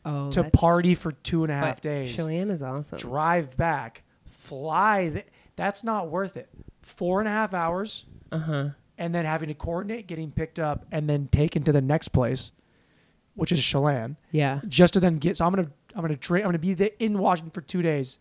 [0.08, 2.14] Oh, to that's- party for two and a half but days.
[2.16, 2.98] Chelan is awesome.
[2.98, 5.10] drive back, fly.
[5.12, 6.48] Th- that's not worth it.
[6.82, 8.68] Four and a half hours, Uh huh.
[8.96, 12.52] and then having to coordinate getting picked up and then taken to the next place,
[13.34, 14.60] which is Chelan, Yeah.
[14.68, 15.36] just to then get.
[15.36, 18.18] So I'm gonna I'm gonna tra- I'm gonna be there in Washington for two days,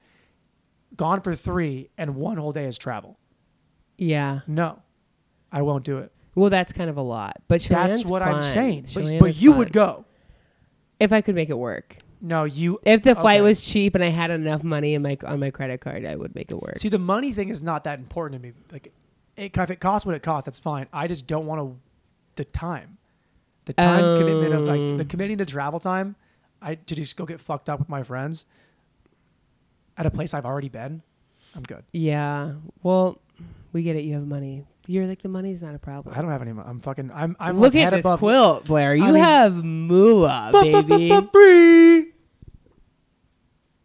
[0.95, 3.17] gone for three, and one whole day is travel.
[3.97, 4.41] Yeah.
[4.47, 4.79] No,
[5.51, 6.11] I won't do it.
[6.35, 8.41] Well, that's kind of a lot, but That's Chelan's what I'm fun.
[8.41, 8.85] saying.
[8.93, 9.57] But, but is you fun.
[9.59, 10.05] would go.
[10.99, 11.97] If I could make it work.
[12.19, 12.79] No, you.
[12.83, 13.41] If the flight Okay.
[13.43, 16.33] was cheap and I had enough money in my on my credit card, I would
[16.33, 16.77] make it work.
[16.79, 18.53] See, the money thing is not that important to me.
[18.71, 18.91] Like,
[19.35, 20.87] it, if it costs what it costs, that's fine.
[20.91, 21.77] I just don't want to
[22.37, 22.97] the time,
[23.65, 25.07] the time commitment of like the Um.
[25.07, 26.15] committing to travel time.
[26.61, 28.45] I to just go get fucked up with my friends
[29.95, 31.03] at a place I've already been.
[31.55, 31.83] I'm good.
[31.93, 32.53] yeah.
[32.83, 33.19] Well,
[33.73, 34.03] we get it.
[34.03, 34.65] You have money.
[34.89, 36.15] You're like the money's not a problem.
[36.17, 36.53] I don't have any.
[36.53, 37.11] mo- I'm fucking.
[37.13, 37.35] I'm.
[37.39, 38.19] I'm Look like at head this above.
[38.19, 38.95] quilt, Blair.
[38.95, 41.09] You mean- have moolah, baby.
[41.31, 42.11] Free.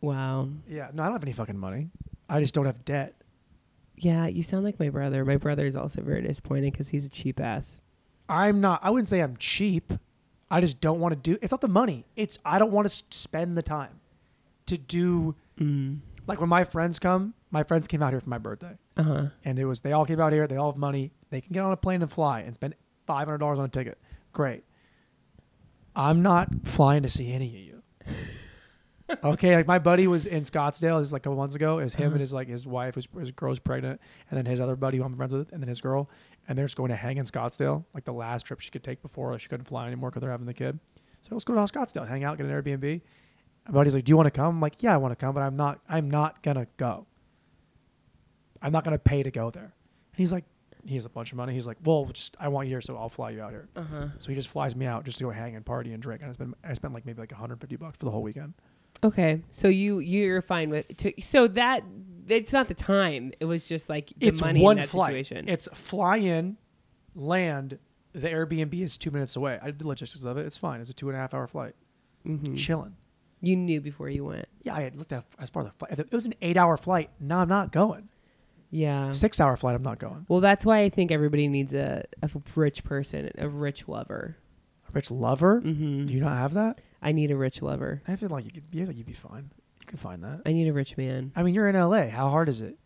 [0.00, 0.48] wow.
[0.68, 0.90] Yeah.
[0.92, 1.90] No, I don't have any fucking money.
[2.28, 3.14] I just don't have debt.
[3.96, 5.24] Yeah, you sound like my brother.
[5.24, 7.80] My brother is also very disappointed because he's a cheap ass.
[8.28, 8.80] I'm not.
[8.82, 9.92] I wouldn't say I'm cheap.
[10.50, 11.38] I just don't want to do.
[11.42, 12.04] It's not the money.
[12.16, 14.00] It's I don't want to spend the time
[14.66, 15.34] to do.
[15.60, 15.98] Mm.
[16.26, 19.26] Like when my friends come, my friends came out here for my birthday, Uh huh.
[19.44, 20.46] and it was they all came out here.
[20.48, 21.12] They all have money.
[21.30, 22.74] They can get on a plane and fly and spend
[23.06, 23.98] five hundred dollars on a ticket.
[24.32, 24.64] Great.
[25.94, 27.82] I'm not flying to see any of you.
[29.24, 30.98] okay, like my buddy was in Scottsdale.
[31.00, 31.78] This is like a couple months ago.
[31.78, 32.12] It was him Uh-huh.
[32.12, 34.00] and his like his wife, his, his girl was pregnant,
[34.30, 36.08] and then his other buddy who I'm friends with, and then his girl,
[36.48, 39.02] and they're just going to hang in Scottsdale, like the last trip she could take
[39.02, 40.78] before she couldn't fly anymore because they're having the kid.
[41.22, 43.00] So let's go to Scottsdale, hang out, get an Airbnb.
[43.68, 45.34] My buddy's like, "Do you want to come?" I'm like, "Yeah, I want to come,
[45.34, 45.78] but I'm not.
[45.88, 47.06] I'm not gonna go.
[48.62, 50.44] I'm not gonna pay to go there." And he's like,
[50.84, 51.52] he has a bunch of money.
[51.54, 53.82] He's like, "Well, just I want you here, so I'll fly you out here." Uh
[53.82, 54.06] huh.
[54.18, 56.22] So he just flies me out just to go hang and party and drink.
[56.22, 58.54] And I spent I spent like maybe like 150 bucks for the whole weekend.
[59.04, 61.82] Okay, so you you're fine with to, so that
[62.28, 63.32] it's not the time.
[63.40, 65.08] It was just like the it's money one in that flight.
[65.10, 65.48] situation.
[65.48, 66.56] It's fly in,
[67.14, 67.78] land.
[68.12, 69.58] The Airbnb is two minutes away.
[69.62, 70.44] I did the logistics of it.
[70.46, 70.80] It's fine.
[70.80, 71.74] It's a two and a half hour flight.
[72.26, 72.56] Mhm.
[72.56, 72.94] Chilling.
[73.40, 74.46] You knew before you went.
[74.62, 75.98] Yeah, I had looked at as far as the flight.
[75.98, 78.08] It was an eight hour flight, no, I'm not going.
[78.72, 79.12] Yeah.
[79.12, 80.24] Six hour flight, I'm not going.
[80.28, 84.36] Well, that's why I think everybody needs a, a rich person, a rich lover.
[84.88, 85.60] A rich lover?
[85.60, 86.80] hmm Do you not have that?
[87.02, 88.02] I need a rich lover.
[88.08, 88.64] I feel like you could.
[88.72, 89.50] Yeah, you'd be fine.
[89.80, 90.40] You could find that.
[90.46, 91.32] I need a rich man.
[91.36, 92.08] I mean, you're in LA.
[92.08, 92.78] How hard is it?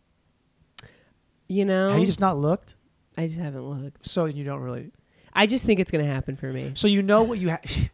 [1.49, 2.75] You know, Have you just not looked?
[3.17, 4.07] I just haven't looked.
[4.07, 4.91] So you don't really.
[5.33, 6.73] I just think it's gonna happen for me.
[6.75, 7.63] So you know what you have.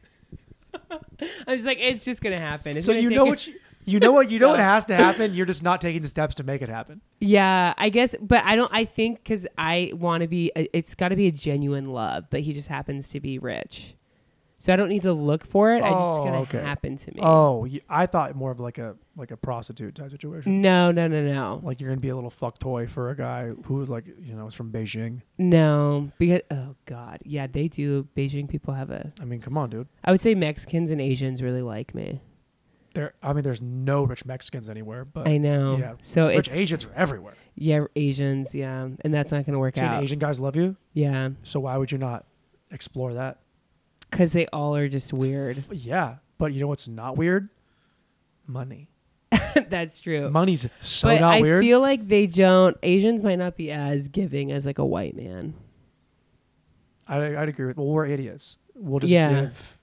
[1.47, 2.76] I'm just like, it's just gonna happen.
[2.78, 3.55] It's so you know what you.
[3.84, 5.34] You know what you know what has to happen.
[5.34, 7.00] You're just not taking the steps to make it happen.
[7.20, 8.70] Yeah, I guess, but I don't.
[8.72, 10.52] I think because I want to be.
[10.56, 13.94] a- It's got to be a genuine love, but he just happens to be rich,
[14.58, 15.82] so I don't need to look for it.
[15.82, 16.60] I just Oh, gonna okay.
[16.62, 17.20] happen to me.
[17.22, 20.60] Oh, I thought more of like a like a prostitute type situation.
[20.62, 23.48] no, no, no, no, Like you're gonna be a little fuck toy for a guy
[23.64, 25.22] who's like you know is from Beijing.
[25.38, 26.10] no.
[26.18, 28.06] Because oh god, yeah, they do.
[28.16, 29.12] Beijing people have a.
[29.20, 29.88] I mean, come on, dude.
[30.04, 32.20] I would say Mexicans and Asians really like me.
[32.95, 33.14] There.
[33.22, 35.76] I mean, there's no rich Mexicans anywhere, but I know.
[35.78, 35.95] yeah.
[36.03, 37.34] So rich it's Asians are everywhere.
[37.55, 40.03] yeah, Asians, yeah, and that's not gonna work out.
[40.03, 42.26] Asian guys love you, Yeah, so why would you not
[42.70, 43.38] explore that?
[44.11, 45.62] because they all are just weird.
[45.72, 47.49] Yeah, but you know what's not weird?
[48.47, 48.90] Money.
[49.68, 50.28] that's true.
[50.28, 51.62] Money's so but not I weird.
[51.62, 52.76] I feel like they don't.
[52.82, 55.55] Asians might not be as giving as like a white man.
[57.09, 57.76] I, I'd agree with.
[57.78, 58.59] Well, we're idiots.
[58.74, 59.43] We'll just Yeah.
[59.43, 59.78] give.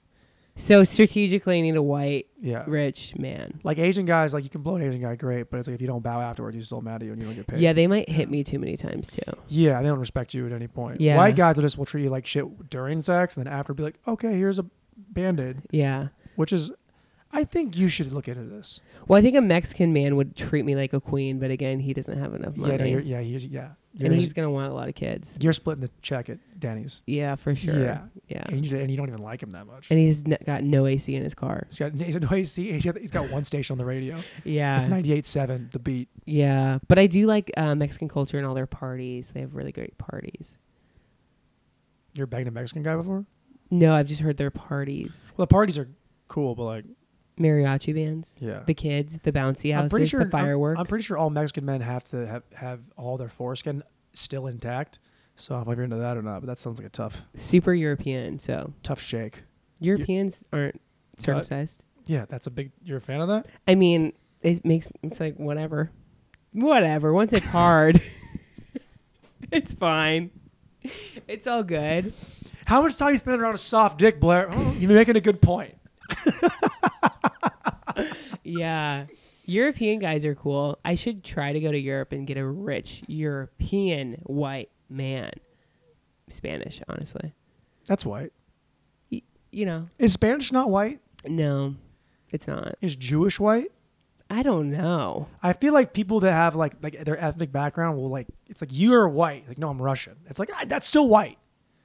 [0.59, 2.65] So strategically, I need a white Yeah.
[2.67, 3.59] rich man.
[3.63, 5.81] Like Asian guys, like you can blow an Asian guy great, but it's like if
[5.81, 7.59] you don't bow afterwards, he's still mad at you and you don't get paid.
[7.59, 9.21] Yeah, they might hit me too many times too.
[9.47, 10.99] Yeah, they don't respect you at any point.
[10.99, 11.15] Yeah.
[11.15, 13.83] White guys will just will treat you like shit during sex, and then after be
[13.83, 14.65] like, okay, here's a
[14.97, 16.09] band aid, Yeah.
[16.35, 16.71] which is,
[17.31, 18.81] I think you should look into this.
[19.07, 21.93] Well, I think a Mexican man would treat me like a queen, but again, he
[21.93, 23.69] doesn't have enough money, Yeah, no, you're, yeah, he's, yeah.
[23.99, 25.37] and he's gonna want a lot of kids.
[25.39, 27.03] you're splitting the check at Danny's.
[27.05, 27.79] Yeah, for sure.
[27.79, 28.01] Yeah.
[28.29, 28.43] yeah.
[28.47, 29.91] And you, and you don't even like him that much.
[29.91, 31.67] And he's n- got no AC in his car.
[31.69, 33.85] He's got, he's got no AC, and he's got, he's got one station on the
[33.85, 34.17] radio.
[34.43, 36.09] Yeah, It's 98.7, The Beat.
[36.25, 36.79] yeah.
[36.87, 39.31] But I do like uh, Mexican culture and all their parties.
[39.33, 40.57] They have really great parties.
[42.15, 43.25] You're banged a Mexican guy before?
[43.69, 45.31] No, I've just heard their parties.
[45.37, 45.87] Well, the parties are
[46.27, 46.85] cool, but like,
[47.39, 48.61] Mariachi bands, yeah.
[48.65, 50.77] the kids, the bouncy I'm houses, sure the fireworks.
[50.77, 53.83] I'm, I'm pretty sure all Mexican men have to have, have all their foreskin
[54.13, 54.99] still intact.
[55.35, 56.91] So I don't know if you're into that or not, but that sounds like a
[56.91, 58.39] tough, super European.
[58.39, 59.43] So tough shake.
[59.79, 60.81] Europeans aren't
[61.17, 61.81] circumcised.
[62.05, 62.71] Yeah, that's a big.
[62.83, 63.45] You're a fan of that?
[63.67, 65.91] I mean, it makes it's like whatever,
[66.51, 67.13] whatever.
[67.13, 68.01] Once it's hard,
[69.51, 70.31] it's fine.
[71.27, 72.13] It's all good.
[72.65, 74.49] How much time you spending around a soft dick, Blair?
[74.51, 75.75] Oh, you're making a good point.
[78.49, 79.05] Yeah.
[79.45, 80.77] European guys are cool.
[80.85, 85.31] I should try to go to Europe and get a rich European white man.
[86.29, 87.33] Spanish, honestly.
[87.87, 88.31] That's white.
[89.11, 90.99] Y- you know, Is Spanish not white?
[91.27, 91.75] no,
[92.29, 92.75] it's not.
[92.81, 93.71] Is Jewish white?
[94.29, 95.27] I don't know.
[95.41, 98.69] I feel like people that have like like their ethnic background will like it's like
[98.71, 99.47] you're white.
[99.47, 100.15] Like no, I'm Russian.
[100.27, 101.39] It's like ah, that's still white.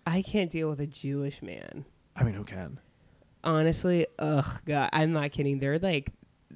[0.06, 1.86] I can't deal with a Jewish man.
[2.14, 2.78] I mean, who can?
[3.42, 5.58] Honestly, ugh, God, I'm not kidding.
[5.58, 6.10] They're like,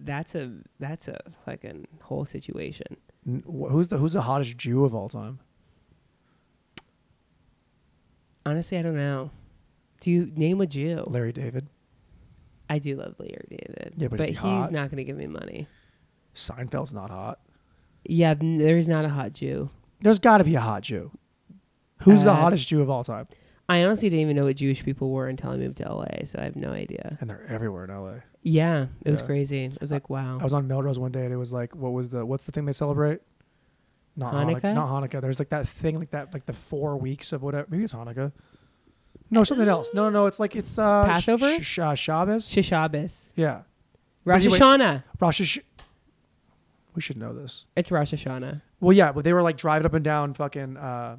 [0.04, 2.96] that's a that's a fucking whole situation.
[3.26, 5.40] N- wh- Who's the who's the hottest Jew of all time?
[8.46, 9.30] Honestly, I don't know.
[10.00, 11.04] Do you name a Jew?
[11.06, 11.68] Larry David.
[12.70, 13.94] I do love Larry David.
[13.96, 14.72] Yeah, but is he he's hot?
[14.72, 15.66] not going to give me money.
[16.34, 17.40] Seinfeld's not hot.
[18.04, 19.70] Yeah, n- there's not a hot Jew.
[20.00, 21.10] There's got to be a hot Jew.
[22.02, 23.26] Who's the Uh, hottest Jew of all time?
[23.68, 26.38] I honestly didn't even know what Jewish people were until I moved to LA, so
[26.38, 27.18] I have no idea.
[27.20, 28.14] And they're everywhere in LA.
[28.48, 29.64] Yeah, it was crazy.
[29.66, 30.38] It was like, wow.
[30.40, 32.52] I was on Melrose one day and it was like, what was the what's the
[32.52, 33.20] thing they celebrate?
[34.16, 34.60] Not Hanukkah.
[34.62, 34.74] Hanukkah?
[34.74, 35.20] Not Hanukkah.
[35.20, 37.66] There's like that thing like that like the four weeks of whatever.
[37.70, 38.32] Maybe it's Hanukkah.
[39.30, 39.92] No, something else.
[39.92, 40.26] No, no, no.
[40.26, 41.62] It's like it's uh, Passover?
[41.62, 42.48] Sh- uh, Shabbos.
[42.48, 43.32] Shishabis.
[43.36, 43.62] yeah,
[44.24, 45.02] Rosh anyway- Hashanah.
[45.20, 45.38] Rosh.
[45.38, 45.60] Hash-
[46.94, 47.66] we should know this.
[47.76, 48.62] It's Rosh Hashanah.
[48.80, 50.76] Well, yeah, but they were like driving up and down fucking.
[50.76, 51.18] Uh,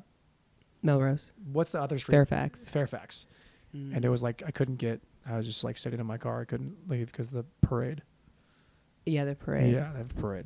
[0.82, 1.32] Melrose.
[1.51, 2.13] what's the other street?
[2.15, 2.65] Fairfax.
[2.65, 3.27] Fairfax.
[3.75, 3.97] Mm.
[3.97, 5.01] And it was like I couldn't get.
[5.30, 6.41] I was just like sitting in my car.
[6.41, 8.01] I couldn't leave because of the parade.
[9.05, 9.73] Yeah, the parade.
[9.73, 10.45] Yeah, they have a parade.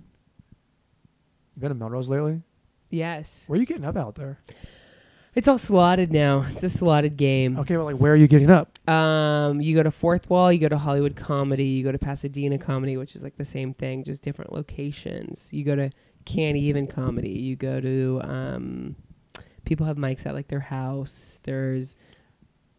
[1.56, 2.42] You been to Melrose lately?
[2.90, 3.46] Yes.
[3.48, 4.40] Where are you getting up out there?
[5.36, 6.46] It's all slotted now.
[6.52, 7.58] It's a slotted game.
[7.58, 8.78] Okay, but like, where are you getting up?
[8.88, 12.60] Um, you go to Fourth Wall, you go to Hollywood Comedy, you go to Pasadena
[12.60, 15.52] Comedy, which is like the same thing, just different locations.
[15.52, 15.90] You go to
[16.26, 17.32] Can't Even Comedy.
[17.32, 18.96] You go to um,
[19.66, 21.40] people have mics at like their house.
[21.44, 21.96] There's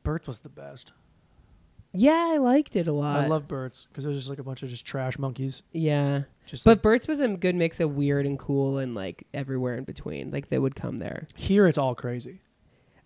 [0.04, 0.92] Burt's was the best.
[1.94, 3.20] Yeah, I liked it a lot.
[3.20, 5.62] I love Burt's because there's just like a bunch of just trash monkeys.
[5.72, 9.26] yeah, Just but like, Bert's was a good mix of weird and cool and like
[9.32, 10.30] everywhere in between.
[10.30, 11.26] Like they would come there.
[11.36, 12.40] here it's all crazy.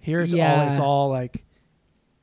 [0.00, 1.44] Here it's all it's all like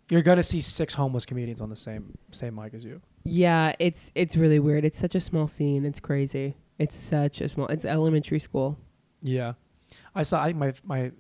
[0.09, 3.01] you're gonna see six homeless comedians on the same same mic as you.
[3.24, 4.86] Yeah, it's it's really weird.
[4.86, 5.86] It's such a small scene.
[5.86, 6.55] It's crazy.
[6.80, 7.68] It's such a small.
[7.68, 8.78] It's elementary school.
[9.22, 9.53] Yeah,
[10.13, 10.41] I saw.
[10.43, 11.11] I think my my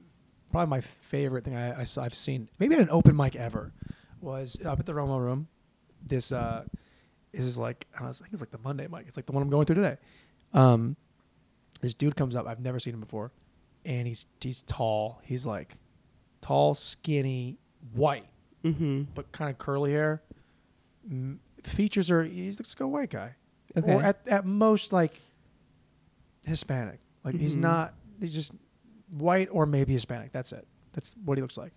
[0.51, 3.73] probably my favorite thing I, I saw I've seen maybe at an open mic ever
[4.25, 5.47] was up at the Romo Room.
[6.05, 6.65] This uh,
[7.31, 9.05] is like I, don't know, I think it's like the Monday mic.
[9.07, 9.97] It's like the one I'm going through today.
[10.53, 10.95] Um,
[11.81, 12.47] this dude comes up.
[12.47, 13.31] I've never seen him before,
[13.85, 15.21] and he's he's tall.
[15.23, 15.75] He's like
[16.41, 17.57] tall, skinny,
[17.93, 18.25] white,
[18.63, 19.03] Mm-hmm.
[19.13, 20.21] but kind of curly hair.
[21.09, 23.35] Mm, features are he looks like a white guy,
[23.77, 23.93] Okay.
[23.93, 25.19] or at at most like
[26.45, 26.99] Hispanic.
[27.23, 27.61] Like he's Mhm.
[27.61, 27.93] not.
[28.19, 28.53] He's just
[29.11, 30.31] white or maybe Hispanic.
[30.31, 30.67] That's it.
[30.93, 31.73] That's what he looks like.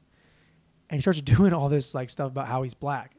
[0.90, 3.16] And he starts doing all this like stuff about how he's black,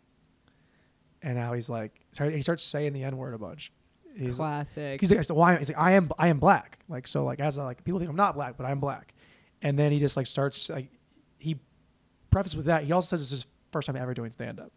[1.22, 2.00] and how he's like.
[2.12, 3.72] Sorry, he starts saying the n word a bunch.
[4.18, 5.00] He's Classic.
[5.00, 5.58] He's like, why?
[5.58, 6.80] He's like, I am, I am black.
[6.90, 9.14] Like, so, like, as a, like, people think I'm not black, but I'm black.
[9.62, 10.90] And then he just like starts like,
[11.38, 11.58] he
[12.30, 12.84] prefaces with that.
[12.84, 14.72] He also says this is his first time ever doing stand up,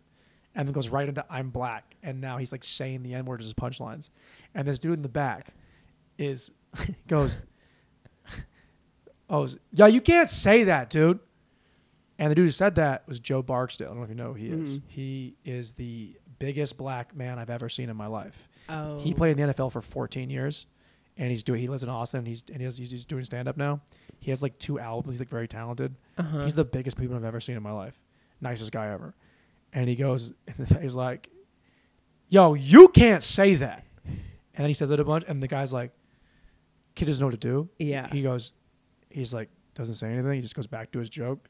[0.55, 3.41] and then goes right into I'm black, and now he's like saying the n word
[3.41, 4.11] as his punchlines,
[4.55, 5.49] and this dude in the back
[6.19, 6.53] is
[7.07, 7.37] goes,
[9.31, 11.21] oh yeah, you can't say that, dude.
[12.23, 13.89] And the dude who said that was Joe Barksdale.
[13.89, 14.79] I don't know if you know who he is.
[14.79, 14.83] Mhm.
[14.87, 18.49] He is the biggest black man I've ever seen in my life.
[18.69, 18.99] oh.
[19.01, 20.67] He played in the NFL for 14 years,
[21.17, 21.61] and he's doing.
[21.61, 22.19] He lives in Austin.
[22.19, 23.81] And he's and he's, he's doing stand up now.
[24.21, 25.15] He has like two albums.
[25.15, 25.97] He's like very talented.
[26.17, 26.45] Uh-huh.
[26.45, 27.99] He's the biggest people I've ever seen in my life.
[28.41, 29.15] Nicest guy ever.
[29.73, 30.33] And he goes,
[30.81, 31.29] he's like,
[32.29, 35.73] "Yo, you can't say that." And then he says it a bunch, and the guy's
[35.73, 35.91] like,
[36.95, 38.07] "Kid doesn't know what to do." yeah.
[38.09, 38.53] He goes,
[39.11, 40.33] he's like, doesn't say anything.
[40.35, 41.49] He just goes back to his joke,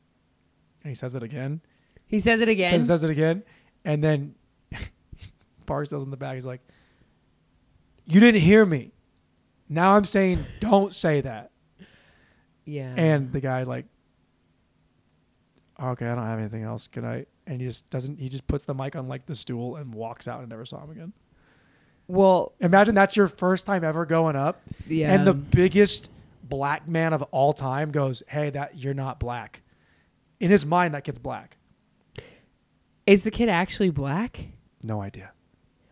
[0.83, 1.61] and he says it again.
[2.07, 2.67] He says it again.
[2.67, 3.43] Says says it again,
[3.85, 4.35] and then
[5.67, 6.35] Barksdale's in the back.
[6.35, 6.61] He's like,
[8.07, 8.93] "You didn't hear me.
[9.69, 11.51] Now I'm saying don't say that."
[12.65, 12.93] Yeah.
[12.97, 13.87] And the guy like,
[15.83, 16.87] "Okay, I don't have anything else.
[16.87, 18.19] Good night." And he just doesn't.
[18.19, 20.83] He just puts the mic on like the stool and walks out and never saw
[20.85, 21.13] him again.
[22.09, 25.13] well, Imagine that's your first time ever going up, yeah.
[25.13, 26.11] and the biggest
[26.45, 29.62] black man of all time goes, "Hey, that you're not black."
[30.43, 31.57] In his mind, that kid's black.
[33.07, 34.49] is the kid actually black?
[34.83, 35.31] No idea.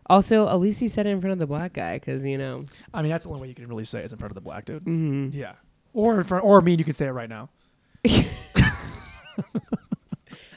[0.07, 2.65] Also, at least he said it in front of the black guy because you know.
[2.93, 4.35] I mean, that's the only way you can really say it is in front of
[4.35, 4.83] the black dude.
[4.83, 5.53] hmm Yeah.
[5.93, 7.49] Or in front, or mean, you can say it right now.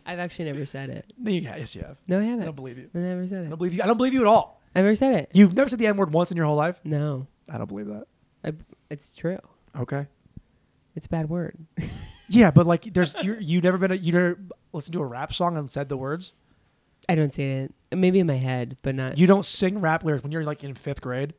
[0.07, 1.13] I've actually never said it.
[1.17, 1.97] No, you, yes, you have.
[2.09, 2.43] No, I I haven't.
[2.43, 2.91] I don't believe you.
[2.95, 3.47] I never said it.
[3.47, 3.83] I don't believe you.
[3.83, 4.61] I don't believe you at all.
[4.75, 5.31] I never said it.
[5.33, 6.81] You've never said the N word once in your whole life.
[6.85, 8.07] No, I don't believe that.
[8.45, 8.53] I,
[8.91, 9.39] it's true.
[9.79, 10.07] Okay.
[10.97, 11.57] It's a bad word.
[12.29, 13.37] Yeah, but like, there's you.
[13.41, 13.91] You never been.
[13.93, 14.39] A, you never
[14.73, 16.33] listened to a rap song and said the words.
[17.09, 17.75] I don't say it.
[17.95, 19.19] Maybe in my head, but not.
[19.19, 21.35] You don't sing rap lyrics when you're like in fifth grade.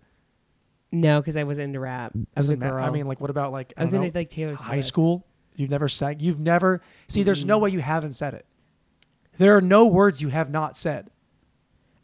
[0.92, 2.14] no, because I was into rap.
[2.16, 2.84] I was a girl.
[2.84, 4.70] I mean, like, what about like I was don't into like Taylor Swift.
[4.70, 5.26] high school?
[5.56, 6.20] You've never sang.
[6.20, 6.82] You've never.
[7.08, 7.64] See, there's no Mm-mm.
[7.64, 8.46] way you haven't said it.
[9.38, 11.10] There are no words you have not said.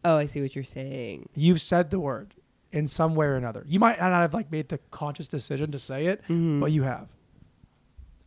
[0.03, 1.29] Oh, I see what you're saying.
[1.35, 2.33] You've said the word
[2.71, 3.63] in some way or another.
[3.67, 6.59] You might not have like made the conscious decision to say it, Mhm.
[6.59, 7.07] but you have.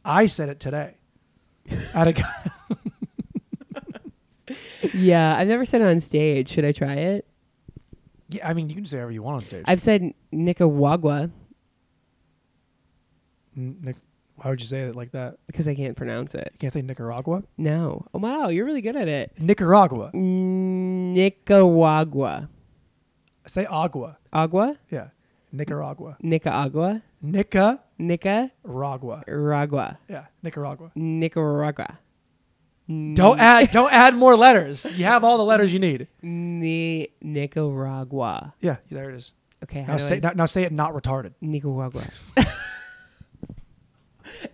[0.04, 0.94] I said it today.
[1.94, 2.14] At a
[4.94, 6.48] yeah, I've never said it on stage.
[6.50, 7.26] Should I try it?
[8.28, 9.64] yeah, I mean, you can say whatever you want on stage.
[9.66, 11.30] I've said Nicaragua
[13.56, 13.96] N- Nic-
[14.36, 15.38] why would you say it like that?
[15.46, 16.50] because I can't pronounce it.
[16.54, 17.44] You can't say Nicaragua.
[17.56, 18.04] No.
[18.12, 19.32] Oh wow, you're really good at it.
[19.38, 20.10] Nicaragua.
[21.14, 22.48] Nicaragua.
[23.46, 24.18] Say agua.
[24.32, 24.76] Agua?
[24.90, 25.08] Yeah,
[25.52, 26.16] Nicaragua.
[26.20, 27.83] Nicaragua?
[27.98, 29.18] Nicaragua.
[29.26, 29.98] Nicaragua.
[30.08, 30.90] Yeah, Nicaragua.
[30.94, 31.98] Nicaragua.
[32.88, 33.70] Don't add.
[33.70, 34.84] Don't add more letters.
[34.98, 36.06] You have all the letters you need.
[36.22, 38.52] Ni- Nicaragua.
[38.60, 39.32] Yeah, there it is.
[39.62, 41.32] Okay, Now say now, now say it not retarded.
[41.40, 42.02] Nicaragua.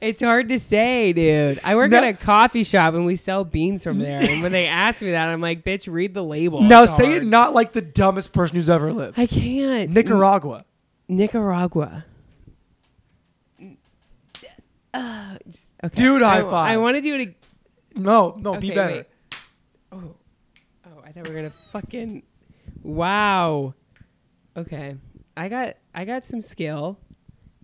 [0.01, 1.59] it's hard to say, dude.
[1.65, 1.99] I work No.
[1.99, 4.21] at a coffee shop and we sell beans from there.
[4.21, 6.63] and when they ask me that, I'm like, bitch, read the label.
[6.63, 7.23] Now It's say hard.
[7.23, 9.19] it not like the dumbest person who's ever lived.
[9.19, 9.91] I can't.
[9.91, 10.65] Nicaragua.
[11.09, 12.05] Nicaragua.
[14.93, 15.95] Uh, just- okay.
[15.95, 16.73] Dude, high I, five.
[16.73, 17.21] I want to do it.
[17.21, 17.35] ag-
[17.97, 18.95] No, no, be better.
[18.95, 19.07] wait.
[19.93, 20.15] Oh,
[20.87, 21.03] oh!
[21.05, 22.23] I thought we were gonna fucking.
[22.83, 23.75] Wow.
[24.57, 24.97] Okay,
[25.37, 26.99] I got I got some skill.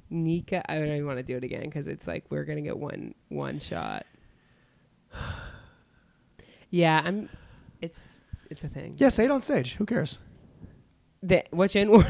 [0.09, 2.79] Nika, I don't even want to do it again because it's like we're gonna get
[2.79, 4.07] one one shot.
[6.71, 7.29] Yeah, I'm.
[7.81, 8.15] It's
[8.51, 8.95] it's a thing.
[8.99, 9.75] Yeah, say it on stage.
[9.77, 10.19] Who cares?
[11.27, 12.07] The, which N word?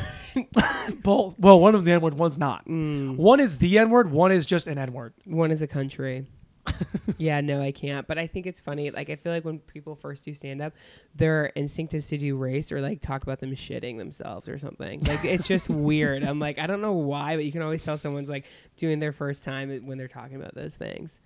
[1.03, 1.39] Both.
[1.39, 2.67] Well, one of the N word, one's not.
[2.67, 4.11] Mm, One is the N word.
[4.11, 5.15] One is just an N word.
[5.25, 6.27] one is a country.
[7.17, 8.07] yeah, no, I can't.
[8.09, 8.91] But I think it's funny.
[8.91, 10.73] Like, I feel like when people first do stand up,
[11.15, 15.01] their instinct is to do race or like talk about them shitting themselves or something.
[15.05, 16.23] Like, it's just weird.
[16.25, 18.45] I'm like, I don't know why, but you can always tell someone's like
[18.77, 21.21] doing their first time when they're talking about those things.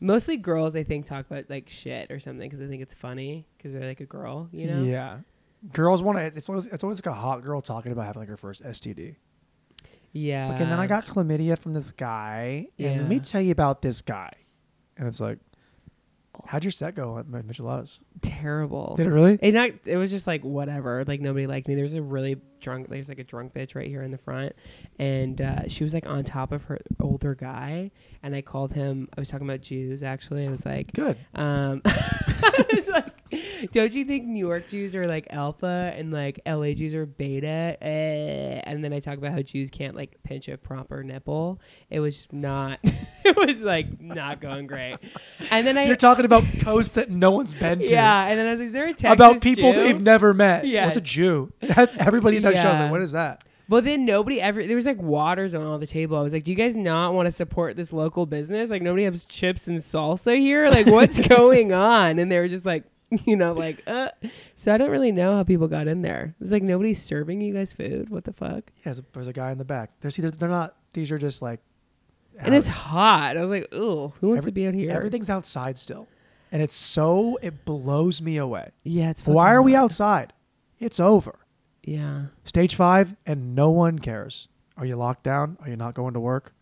[0.00, 3.46] Mostly girls, I think, talk about like shit or something because I think it's funny
[3.56, 4.82] because they're like a girl, you know?
[4.82, 5.18] Yeah.
[5.72, 6.24] Girls want to.
[6.24, 9.16] It's always it's always like a hot girl talking about having like her first STD.
[10.12, 10.42] Yeah.
[10.42, 13.52] It's like, and then I got chlamydia from this guy, and let me tell you
[13.52, 14.30] about this guy.
[14.96, 15.38] And it's like,
[16.46, 17.98] how'd your set go at Mi- Micheladas?
[18.22, 18.94] terrible.
[18.96, 19.38] Did it really?
[19.40, 19.70] It not.
[19.84, 21.04] It was just like whatever.
[21.06, 21.74] Like nobody liked me.
[21.74, 22.88] There's a really drunk.
[22.88, 24.54] There's like a drunk bitch right here in the front,
[24.98, 27.90] and uh, she was like on top of her older guy.
[28.22, 29.08] And I called him.
[29.16, 30.46] I was talking about Jews actually.
[30.46, 31.16] I was like, Good.
[31.34, 33.17] um, I was like,
[33.72, 37.76] don't you think New York Jews are like alpha and like LA Jews are beta?
[37.82, 38.60] Eh.
[38.64, 41.60] And then I talk about how Jews can't like pinch a proper nipple.
[41.90, 42.78] It was not.
[43.24, 44.96] it was like not going great.
[45.50, 47.86] And then I You're talking about coasts that no one's been to.
[47.88, 49.80] yeah, and then I was like, "Is there a Texas About people Jew?
[49.80, 50.66] they've never met.
[50.66, 50.86] Yes.
[50.86, 51.52] What's a Jew?
[51.60, 52.68] That's everybody in that show.
[52.68, 53.44] like, what is that?
[53.70, 54.66] But then nobody ever.
[54.66, 56.16] There was like waters on all the table.
[56.16, 58.70] I was like, "Do you guys not want to support this local business?
[58.70, 60.64] Like nobody has chips and salsa here.
[60.64, 62.84] Like what's going on?" And they were just like,
[63.24, 64.10] you know, like, uh.
[64.54, 66.34] So I don't really know how people got in there.
[66.40, 68.10] It's like nobody's serving you guys food.
[68.10, 68.64] What the fuck?
[68.76, 69.90] Yeah, there's a, there's a guy in the back.
[70.00, 70.76] They're see, they're, they're not.
[70.92, 71.60] These are just like.
[72.40, 73.36] And it's hot.
[73.36, 76.06] I was like, "Ooh, who wants every- to be out here?" Everything's outside still,
[76.52, 78.70] and it's so it blows me away.
[78.84, 79.26] Yeah, it's.
[79.26, 79.84] Why are we hot.
[79.84, 80.32] outside?
[80.78, 81.40] It's over.
[81.82, 82.26] Yeah.
[82.44, 84.48] Stage five, and no one cares.
[84.76, 85.56] Are you locked down?
[85.60, 86.52] Are you not going to work?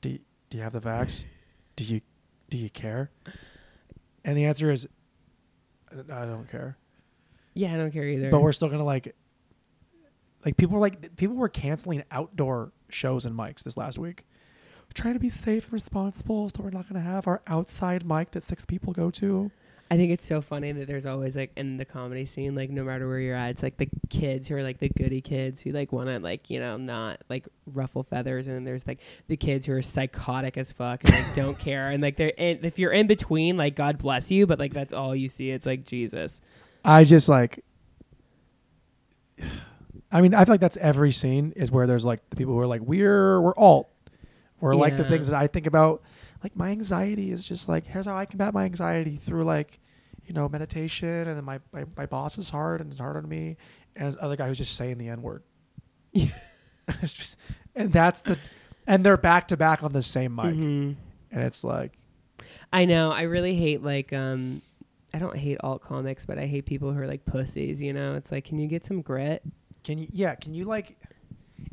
[0.00, 0.18] Do you,
[0.48, 1.26] do you have the vax?
[1.74, 2.00] Do you
[2.48, 3.10] do you care?
[4.24, 4.88] And the answer is,
[6.12, 6.76] I don't care.
[7.54, 8.30] Yeah, I don't care either.
[8.30, 9.14] But we're still gonna like,
[10.44, 14.26] like people were like people were canceling outdoor shows and mics this last week.
[14.88, 18.32] We're trying to be safe and responsible, so we're not gonna have our outside mic
[18.32, 19.50] that six people go to.
[19.88, 22.82] I think it's so funny that there's always like in the comedy scene, like no
[22.82, 25.70] matter where you're at, it's like the kids who are like the goody kids who
[25.70, 28.98] like want to like you know not like ruffle feathers, and then there's like
[29.28, 32.64] the kids who are psychotic as fuck and like don't care, and like they're in,
[32.64, 35.50] if you're in between, like God bless you, but like that's all you see.
[35.50, 36.40] It's like Jesus.
[36.84, 37.64] I just like.
[40.10, 42.60] I mean, I feel like that's every scene is where there's like the people who
[42.60, 43.88] are like we're we're alt,
[44.60, 46.02] or like the things that I think about.
[46.42, 49.78] Like my anxiety is just like here's how I combat my anxiety through like,
[50.26, 53.28] you know, meditation, and then my my, my boss is hard and it's hard on
[53.28, 53.56] me,
[53.94, 55.42] and this other guy who's just saying the n word.
[56.12, 56.28] Yeah.
[56.88, 57.38] it's just,
[57.74, 58.38] and that's the,
[58.86, 60.94] and they're back to back on the same mic, Mhm.
[61.32, 61.92] and it's like
[62.72, 63.10] I know.
[63.10, 64.62] I really hate like um
[65.14, 68.16] I don't hate alt comics, but I hate people who are like pussies, you know?
[68.16, 69.42] It's like, can you get some grit?
[69.82, 70.08] Can you?
[70.10, 70.34] Yeah.
[70.34, 70.98] Can you like?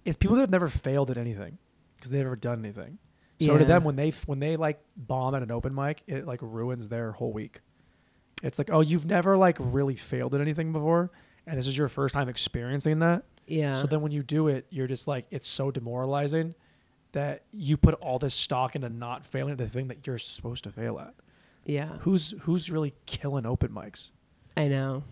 [0.06, 1.57] It's people that have never failed at anything
[1.95, 2.99] because they've never done anything.
[3.45, 3.68] So to Yeah.
[3.68, 7.11] them, when they when they like bomb at an open mic, it like ruins their
[7.11, 7.61] whole week.
[8.41, 11.11] It's like, oh, you've never like really failed at anything before,
[11.48, 13.24] and this is your first time experiencing that.
[13.48, 13.74] Yeah.
[13.74, 16.56] So then when you do it, you're just like, it's so demoralizing
[17.14, 20.64] that you put all this stock into not failing at the thing that you're supposed
[20.64, 21.14] to fail at.
[21.65, 21.98] yeah.
[21.99, 24.11] Who's who's really killing open mics?
[24.57, 25.03] I know.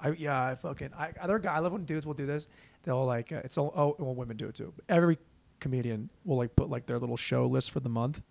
[0.00, 1.54] I yeah, I fucking I, other guy.
[1.54, 2.48] I love when dudes will do this.
[2.82, 4.72] They'll like uh, it's all oh well women do it too.
[4.76, 5.18] But every
[5.64, 8.22] comedian will like put like their little show list for the month,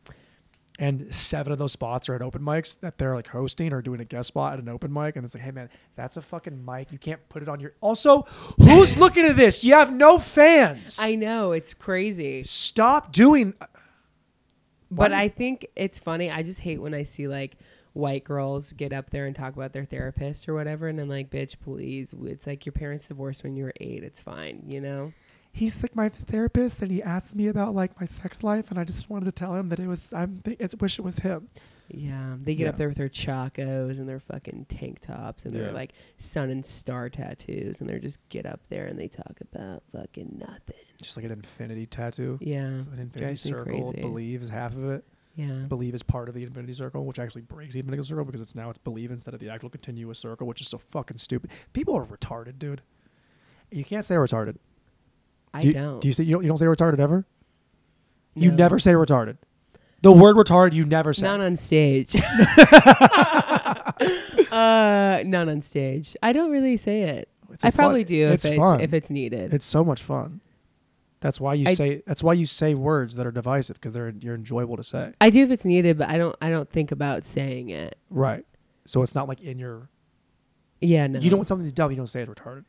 [0.80, 4.00] and seven of those spots are at open mics that they're like hosting or doing
[4.00, 6.64] a guest spot at an open mic, and it's like, hey man, that's a fucking
[6.66, 6.92] mic.
[6.92, 7.74] You can't put it on your.
[7.82, 8.22] Also,
[8.58, 9.64] who's looking at this?
[9.64, 11.00] You have no fans.
[11.02, 11.52] I know.
[11.52, 12.44] It's crazy.
[12.44, 13.54] Stop doing.
[14.90, 16.32] But Why- I think it's funny.
[16.32, 17.58] I just hate when I see like
[17.94, 20.88] white girls get up there and talk about their therapist or whatever.
[20.88, 22.14] And I'm like, bitch, please.
[22.26, 24.04] It's like your parents divorced when you were eight.
[24.04, 25.14] It's fine, you know?
[25.54, 28.84] He's like my therapist, and he asked me about like my sex life, and I
[28.84, 30.12] just wanted to tell him that it was.
[30.12, 30.42] I'm.
[30.48, 31.48] I wish it was him.
[31.90, 32.36] Yeah.
[32.42, 32.70] They get Yeah.
[32.70, 35.72] up there with their chacos and their fucking tank tops and their Yeah.
[35.74, 37.82] like sun and star tattoos.
[37.82, 40.76] And they're just get up there and they talk about fucking nothing.
[41.02, 42.40] Just like an infinity tattoo.
[42.42, 42.66] Yeah.
[42.68, 43.92] an infinity circle.
[43.94, 45.04] Believe is half of it.
[45.36, 45.66] Yeah.
[45.68, 48.56] Believe is part of the infinity circle, which actually breaks the infinity circle because it's
[48.56, 51.52] now it's believe instead of the actual continuous circle, which is so fucking stupid.
[51.74, 52.82] People are retarded, dude.
[53.72, 54.56] You can't say retarded.
[55.54, 56.02] I do you, don't.
[56.02, 57.26] Do you say you don't, you don't say retarded ever?
[58.36, 59.38] You never say retarded.
[60.02, 61.28] The word retarded you never say.
[61.28, 62.16] Not on stage.
[64.52, 66.18] uh, not on stage.
[66.22, 67.30] I don't really say it.
[67.52, 69.54] It's I probably fun- do if It's it's, if it's needed.
[69.54, 70.42] It's so much fun.
[71.22, 72.02] That's why you I- say.
[72.06, 75.14] That's why you say words that are divisive because they're you're enjoyable to say.
[75.22, 76.36] I do if it's needed, but I don't.
[76.42, 77.98] I don't think about saying it.
[78.10, 78.46] Right.
[78.86, 79.88] So it's not like in your.
[80.82, 81.20] Yeah, no.
[81.20, 81.92] You don't when something's dumb.
[81.92, 82.66] You don't say it's retarded.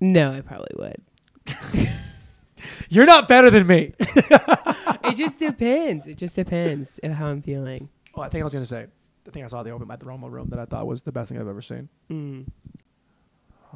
[0.00, 1.00] No, I probably would.
[2.88, 3.94] You're not better than me.
[3.98, 6.06] it just depends.
[6.06, 7.88] It just depends of how I'm feeling.
[8.14, 8.86] Oh, I think I was gonna say.
[9.24, 11.02] The thing I saw at the open at the Roma room that I thought was
[11.02, 11.88] the best thing I've ever seen.
[12.10, 12.46] Mm.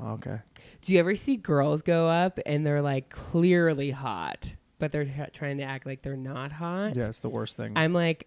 [0.05, 0.41] Okay.
[0.83, 5.27] Do you ever see girls go up and they're like clearly hot, but they're ha-
[5.33, 6.97] trying to act like they're not hot?
[6.97, 7.73] Yeah, it's the worst thing.
[7.77, 8.27] I'm like,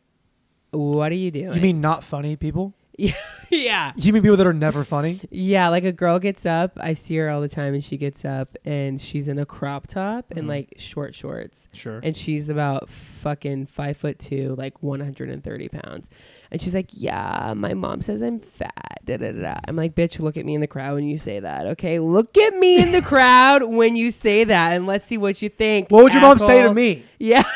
[0.71, 1.53] what are you doing?
[1.53, 2.73] you mean not funny people?
[3.49, 3.93] yeah.
[3.95, 5.21] You mean people that are never funny?
[5.29, 6.73] Yeah, like a girl gets up.
[6.77, 9.87] I see her all the time, and she gets up and she's in a crop
[9.87, 10.49] top and Mhm.
[10.49, 11.99] like short shorts, Sure.
[12.03, 16.09] and she's about fucking five foot two, like 130 pounds,
[16.51, 19.55] and she's like, "Yeah, my mom says I'm fat." Da, da, da.
[19.67, 21.99] I'm like, "Bitch, look at me in the crowd when you say that, okay?
[21.99, 25.49] Look at me in the crowd when you say that, and let's see what you
[25.49, 27.03] think." what would your mom say to me?
[27.17, 27.43] Yeah.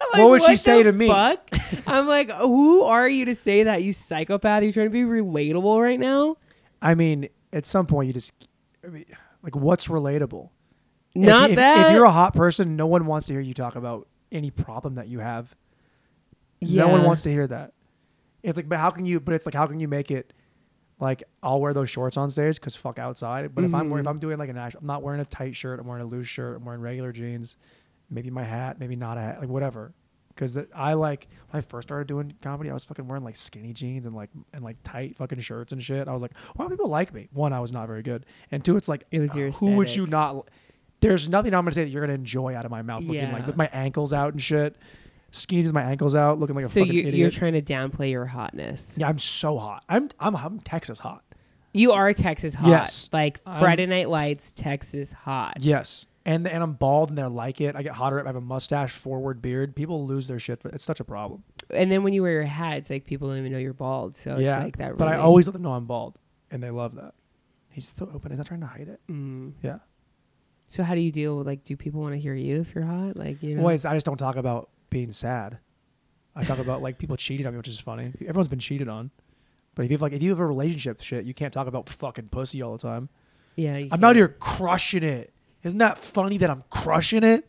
[0.00, 1.08] I'm What would she say to me?
[1.08, 1.48] fuck?
[1.86, 4.62] I'm like, who are you to say that, you psychopath?
[4.62, 6.36] You're you trying to be relatable right now?
[6.80, 8.32] I mean, at some point you just,
[8.84, 9.04] I mean,
[9.42, 10.50] like, what's relatable?
[11.14, 11.86] Not if, that.
[11.86, 14.94] If you're a hot person, no one wants to hear you talk about any problem
[14.96, 15.54] that you have.
[16.60, 17.72] No one wants to hear that.
[18.42, 19.18] It's like, but how can you?
[19.20, 20.32] But it's like, how can you make it?
[21.00, 23.54] Like, I'll wear those shorts on stage because fuck outside.
[23.54, 24.10] But if I'm wearing, if Mhm.
[24.10, 25.78] I'm doing like an actual, I'm not wearing a tight shirt.
[25.80, 26.56] I'm wearing a loose shirt.
[26.56, 27.56] I'm wearing regular jeans.
[28.10, 28.78] Maybe my hat.
[28.80, 29.40] Maybe not a hat.
[29.40, 29.92] Like whatever.
[30.34, 33.72] Because I like when I first started doing comedy, I was fucking wearing like skinny
[33.72, 36.06] jeans and like and like tight fucking shirts and shit.
[36.06, 37.28] I was like, why do people like me?
[37.32, 39.94] One, I was not very good, and two, it's like, It was your who would
[39.94, 40.48] you not?
[41.00, 43.32] There's nothing I'm gonna say that you're gonna enjoy out of my mouth, looking Yeah.
[43.32, 44.76] like with my ankles out and shit,
[45.32, 47.14] skinny with my ankles out, looking like a so fucking you, idiot.
[47.16, 48.94] you're trying to downplay your hotness.
[48.96, 49.82] Yeah, I'm so hot.
[49.88, 51.24] I'm I'm I'm Texas hot.
[51.72, 52.68] You are Texas hot.
[52.68, 53.08] Yes.
[53.12, 55.56] Like I'm- Friday Night Lights, Texas hot.
[55.58, 56.06] Yes.
[56.28, 57.74] And and I'm bald and they're like it.
[57.74, 58.22] I get hotter.
[58.22, 59.74] I have a mustache, forward beard.
[59.74, 60.60] People lose their shit.
[60.60, 61.42] For, it's such a problem.
[61.70, 64.14] And then when you wear your hat, it's like people don't even know you're bald.
[64.14, 64.56] So yeah.
[64.56, 64.98] it's like that.
[64.98, 66.18] But I always let them know I'm bald,
[66.50, 67.14] and they love that.
[67.70, 68.30] He's still open.
[68.30, 69.00] He's not trying to hide it.
[69.10, 69.54] Mm.
[69.62, 69.78] Yeah.
[70.68, 71.64] So how do you deal with like?
[71.64, 73.16] Do people want to hear you if you're hot?
[73.16, 73.62] Like you know.
[73.62, 75.56] Well, I just don't talk about being sad.
[76.36, 78.12] I talk about like people cheating on me, which is funny.
[78.20, 79.10] Everyone's been cheated on.
[79.74, 81.88] But if you have like if you have a relationship shit, you can't talk about
[81.88, 83.08] fucking pussy all the time.
[83.56, 83.76] Yeah.
[83.76, 84.04] I'm can't.
[84.04, 85.32] out here crushing it.
[85.62, 87.48] Isn't that funny that I'm crushing it?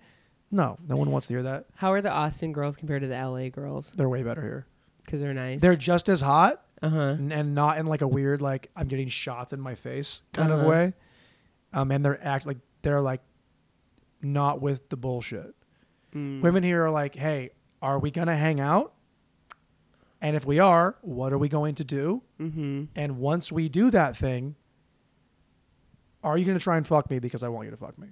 [0.51, 1.65] No, no one wants to hear that.
[1.75, 3.91] How are the Austin girls compared to the LA girls?
[3.91, 4.65] They're way better here.
[5.05, 5.61] Because they're nice.
[5.61, 6.99] They're just as hot uh huh.
[7.09, 10.51] and, and not in like a weird like I'm getting shots in my face kind
[10.51, 10.69] of Uh-huh.
[10.69, 10.93] way.
[11.73, 13.21] Um, and they're act like they're like
[14.21, 15.53] not with the bullshit.
[16.15, 16.41] Mm.
[16.41, 18.93] Women here are like, hey, are we gonna hang out?
[20.21, 22.21] And if we are, what are we going to do?
[22.41, 22.85] Mm-hmm.
[22.95, 24.55] And once we do that thing,
[26.23, 28.07] are you gonna try and fuck me because I want you to fuck me?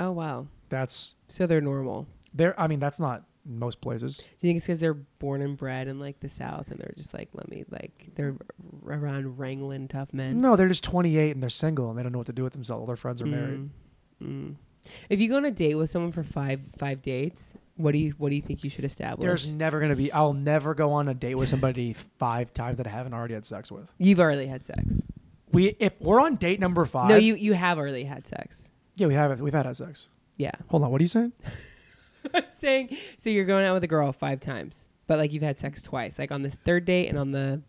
[0.00, 0.46] Oh wow.
[0.68, 2.06] That's So they're normal.
[2.34, 2.58] there.
[2.60, 4.18] I mean, that's not most places.
[4.18, 6.94] Do you think it's because they're born and bred in like the South and they're
[6.96, 8.34] just like, let me like they're
[8.86, 10.38] around wrangling tough men?
[10.38, 12.52] No, they're just 28 and they're single and they don't know what to do with
[12.52, 12.80] themselves.
[12.80, 13.70] All their friends are married.
[14.22, 14.26] Mm.
[14.28, 14.54] Mm.
[15.08, 18.14] If you go on a date with someone for five five dates, what do you
[18.18, 19.26] what do you think you should establish?
[19.26, 20.12] There's never gonna be.
[20.12, 23.44] I'll never go on a date with somebody five times that I haven't already had
[23.46, 23.90] sex with.
[23.98, 25.02] You've already had sex.
[25.56, 27.08] We if we're on date number five.
[27.08, 28.68] No, you you have already had sex.
[28.96, 29.40] Yeah, we have.
[29.40, 30.08] We've had had sex.
[30.36, 30.50] Yeah.
[30.68, 30.90] Hold on.
[30.90, 31.32] What are you saying?
[32.34, 35.58] I'm saying so you're going out with a girl five times, but like you've had
[35.58, 37.62] sex twice, like on the third date and on the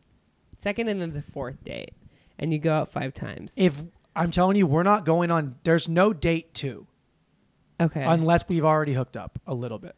[0.57, 1.93] second and then the fourth date,
[2.37, 3.53] and you go out five times.
[3.55, 3.81] If
[4.17, 5.55] I'm telling you, we're not going on.
[5.63, 6.87] There's no date two
[7.79, 8.03] okay.
[8.05, 9.95] unless we've already hooked up a little bit.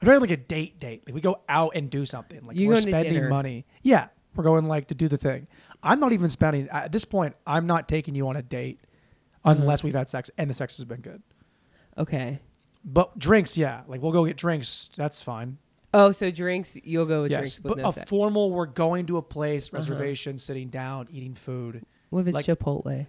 [0.00, 1.02] I'm talking like a date date.
[1.04, 2.46] Like we go out and do something.
[2.46, 3.28] Like You we're spending dinner.
[3.28, 3.66] money.
[3.82, 4.06] Yeah,
[4.40, 5.46] we're going like to do the thing.
[5.82, 7.36] I'm not even spending at this point.
[7.46, 8.80] I'm not taking you on a date
[9.44, 9.62] Mm-hmm.
[9.62, 11.22] unless we've had sex and the sex has been good.
[11.96, 12.40] okay.
[12.84, 14.90] But drinks, yeah, like we'll go get drinks.
[14.96, 15.56] That's fine.
[15.94, 18.08] Oh, so drinks you'll go with yes, drinks with but no a sex.
[18.10, 18.50] formal.
[18.50, 19.76] We're going to a place, Uh-huh.
[19.78, 21.84] reservation, sitting down, eating food.
[22.10, 23.06] what if it's like- Chipotle?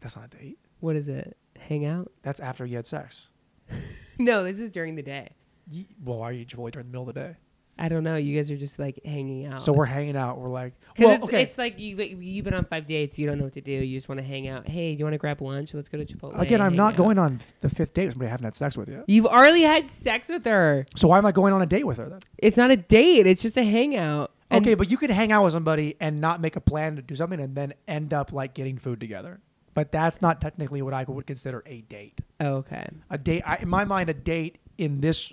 [0.00, 0.58] That's not a date.
[0.80, 1.36] What is it?
[1.58, 2.12] Hang out?
[2.22, 3.30] That's after you had sex.
[4.18, 5.30] No, this is during the day.
[5.70, 7.36] Ye- Well, why are you Chipotle during the middle of the day?
[7.78, 8.16] I don't know.
[8.16, 9.60] You guys are just like hanging out.
[9.60, 10.38] So we're hanging out.
[10.38, 11.42] We're like, well, it's, okay.
[11.42, 13.18] it's like you you've been on five dates.
[13.18, 13.72] You don't know what to do.
[13.72, 14.68] You just want to hang out.
[14.68, 15.74] Hey, do you want to grab lunch?
[15.74, 16.38] Let's go to Chipotle.
[16.38, 16.98] Again, I'm not out.
[16.98, 19.04] going on the fifth date with somebody I haven't had sex with yet.
[19.08, 20.86] You've already had sex with her.
[20.94, 22.20] So why am I going on a date with her then?
[22.38, 23.26] It's not a date.
[23.26, 24.30] It's just a hangout.
[24.50, 27.02] And- okay, but you could hang out with somebody and not make a plan to
[27.02, 29.40] do something and then end up like getting food together.
[29.74, 32.20] But that's not technically what I would consider a date.
[32.38, 32.86] Oh, okay.
[33.10, 35.32] A date, I, in my mind, a date in this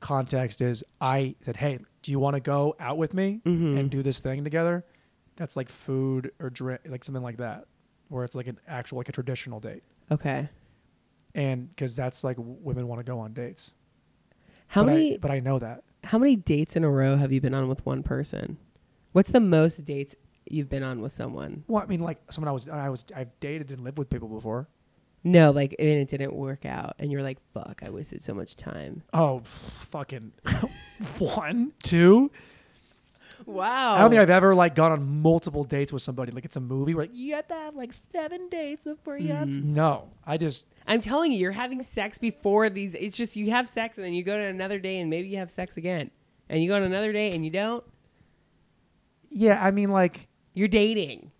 [0.00, 3.78] context is I said, "Hey, do you want to go out with me Mhm.
[3.78, 4.84] and do this thing together?"
[5.36, 7.66] That's like food or drink, like something like that,
[8.08, 10.48] where it's like an actual, like a traditional date, Okay.
[11.34, 13.74] and because that's like women want to go on dates.
[14.68, 15.84] How but many I, but I know that.
[16.04, 18.58] how many dates in a row have you been on with one person?
[19.12, 20.14] What's the most dates
[20.50, 21.64] you've been on with someone?
[21.66, 24.28] Well, I mean, like someone I was, I was, I've dated and lived with people
[24.28, 24.68] before.
[25.24, 28.56] No, like and it didn't work out, and you're like, "Fuck, I wasted so much
[28.56, 30.32] time." Oh, fucking
[31.18, 32.30] one, two.
[33.46, 33.94] Wow.
[33.94, 36.32] I don't think I've ever like gone on multiple dates with somebody.
[36.32, 39.32] Like it's a movie where like, you have to have like seven dates before you.
[39.32, 39.58] have mm-hmm.
[39.58, 42.94] s-" No, I just I'm telling you, you're having sex before these.
[42.94, 45.38] It's just you have sex and then you go to another day and maybe you
[45.38, 46.10] have sex again,
[46.48, 47.84] and you go on another day and you don't.
[49.30, 49.64] yeah.
[49.64, 51.30] I mean, like You're dating.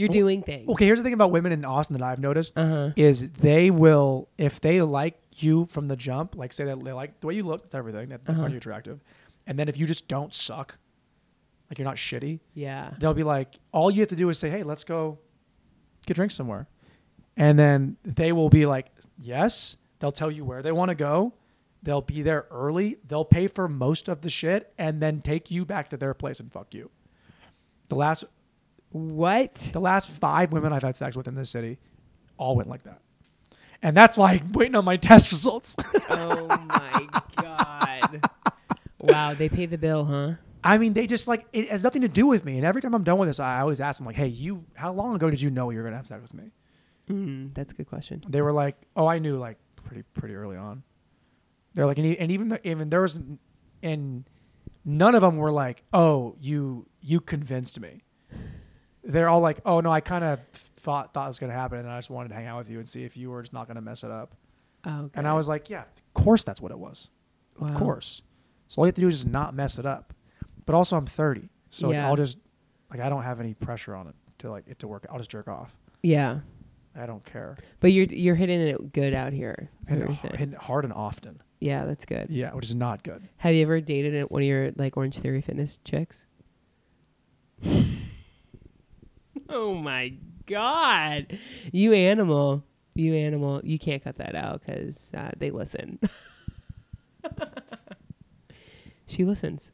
[0.00, 0.68] You're doing things.
[0.70, 0.84] okay.
[0.86, 2.90] Here's the thing about women in Austin that I've noticed Uh huh.
[2.96, 7.20] is they will if they like you from the jump, like say that they like
[7.20, 8.46] the way you look, that's everything that they Uh-huh.
[8.46, 9.00] you attractive,
[9.46, 10.78] and then if you just don't suck,
[11.70, 12.92] like you're not shitty, Yeah.
[12.98, 15.18] they'll be like, all you have to do is say, hey, let's go
[16.06, 16.66] get drinks somewhere.
[17.36, 18.86] And then they will be like,
[19.18, 19.76] yes.
[20.00, 21.34] They'll tell you where they want to go.
[21.82, 22.96] They'll be there early.
[23.06, 26.40] They'll pay for most of the shit and then take you back to their place
[26.40, 26.90] and fuck you.
[27.88, 28.24] The last
[28.92, 29.70] What?
[29.72, 31.78] the last five women I've had sex with in this city
[32.36, 33.00] all went like that.
[33.82, 35.76] And that's why I'm waiting on my test results.
[36.10, 38.26] oh my god.
[38.98, 40.32] Wow, they pay the bill, huh?
[40.62, 42.56] I mean, they just like it has nothing to do with me.
[42.56, 44.92] And every time I'm done with this, I always ask them like, "Hey, you, how
[44.92, 46.50] long ago did you know you were gonna have sex with me?"
[47.08, 48.22] Mm, that's a good question.
[48.28, 50.82] they were like, "Oh, I knew like pretty pretty early on."
[51.72, 53.18] They're like, and, e- and even the, even there was,
[53.82, 54.24] and
[54.84, 58.02] none of them were like, "Oh, you you convinced me."
[59.02, 61.88] They're all like, "Oh no, I kind of thought thought it was gonna happen, and
[61.88, 63.66] I just wanted to hang out with you and see if you were just not
[63.66, 64.34] gonna mess it up."
[64.84, 67.08] Oh, And I was like, "Yeah, of course that's what it was.
[67.60, 68.22] Of course.
[68.68, 70.14] So all you have to do is just not mess it up."
[70.66, 72.06] But also, I'm 30, so Yeah.
[72.06, 72.38] I'll just
[72.90, 75.06] like I don't have any pressure on it to like it to work.
[75.10, 75.76] I'll just jerk off.
[76.02, 76.40] Yeah,
[76.96, 77.56] I don't care.
[77.80, 79.70] but you're you're hitting it good out here.
[79.88, 80.38] Hit what it, you're har- saying.
[80.38, 81.40] hit it hard and often.
[81.58, 82.28] Yeah, that's good.
[82.30, 83.22] Yeah, which is not good.
[83.38, 86.24] Have you ever dated one of your like Orange Theory fitness chicks?
[89.50, 90.14] oh my
[90.46, 91.38] god,
[91.72, 92.64] you animal,
[92.94, 93.60] you animal!
[93.64, 95.98] You can't cut that out because uh, they listen.
[99.06, 99.72] she listens.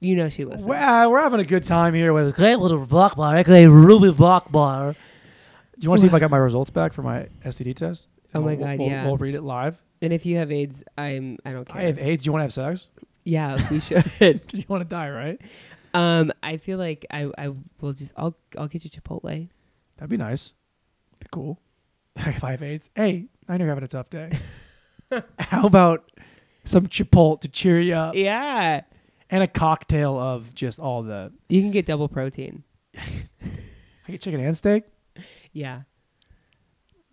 [0.00, 0.66] You know she listens.
[0.68, 2.28] Well, we're having a good time here with.
[2.28, 3.38] a Great little block bar.
[3.38, 4.92] Okay, Ruby block bar.
[4.92, 4.98] Do
[5.80, 8.08] you want to see if I got my results back for my STD test?
[8.34, 9.06] Oh my We'll- God, we'll, yeah.
[9.06, 9.80] We'll read it live.
[10.02, 11.80] And if you have AIDS, I'm I don't care.
[11.80, 12.26] I have AIDS.
[12.26, 12.88] You want to have sex?
[13.24, 14.42] yeah, we should.
[14.52, 15.40] you want to die, right?
[15.94, 17.48] Um, I feel like I I
[17.80, 19.48] will just I'll I'll get you Chipotle.
[19.96, 20.54] That'd be nice.
[21.20, 21.60] Be cool.
[22.16, 24.30] if I have AIDS, hey, I know you're having a tough day.
[25.38, 26.10] How about
[26.64, 28.82] some Chipotle to cheer you up, Yeah,
[29.30, 31.32] and a cocktail of just all the.
[31.48, 32.64] you can get double protein.
[32.96, 34.84] I get chicken and steak.
[35.52, 35.82] Yeah.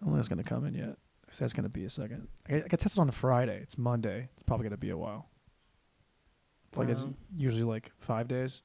[0.02, 0.98] I don't know it's gonna come in yet.
[1.32, 2.28] So that's gonna be a second.
[2.50, 3.60] I I got tested on a Friday.
[3.62, 4.30] It's Monday.
[4.34, 5.30] It's probably gonna be a while.
[6.76, 7.06] Like it's
[7.38, 8.64] usually like five days.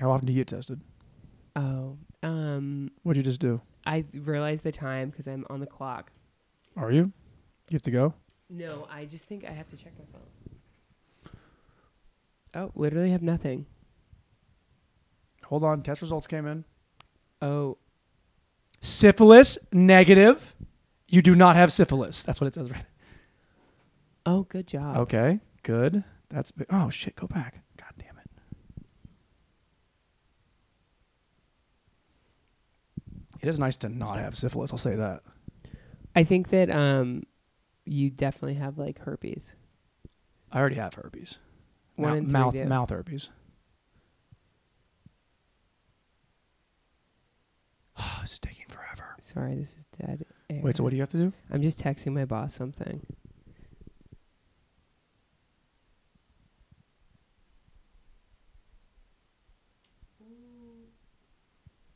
[0.00, 0.80] How often do you get tested?
[1.56, 3.60] Oh, um, What'd you just do?
[3.86, 6.10] I realized the time because I'm on the clock.
[6.76, 7.12] Are you?
[7.70, 8.14] You have to go.
[8.50, 11.32] No, I just think I have to check my phone.
[12.54, 13.66] Oh, literally have nothing.
[15.44, 15.82] Hold on.
[15.82, 16.64] Test results came in.
[17.42, 17.78] Oh,
[18.84, 20.54] Syphilis negative.
[21.08, 22.22] You do not have syphilis.
[22.22, 22.80] That's what it says right.
[22.82, 22.86] There.
[24.26, 24.98] oh, good job.
[24.98, 25.40] Okay.
[25.62, 26.04] Good.
[26.28, 26.52] That's.
[26.70, 27.16] Oh shit.
[27.16, 27.62] Go back.
[27.78, 28.30] God damn it.
[33.44, 34.72] It is nice to not have syphilis.
[34.72, 35.20] I'll say that.
[36.16, 37.24] I think that um,
[37.84, 39.52] you definitely have like herpes.
[40.50, 41.40] I already have herpes.
[41.96, 42.64] One Mou- mouth do.
[42.64, 43.28] mouth herpes.
[47.98, 49.14] Oh, this is taking forever.
[49.20, 50.24] Sorry, this is dead.
[50.48, 50.60] Air.
[50.64, 51.32] Wait, so what do you have to do?
[51.50, 53.06] I'm just texting my boss something.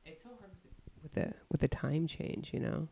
[0.05, 0.73] It's so hard with
[1.19, 2.89] the with the time change, you know.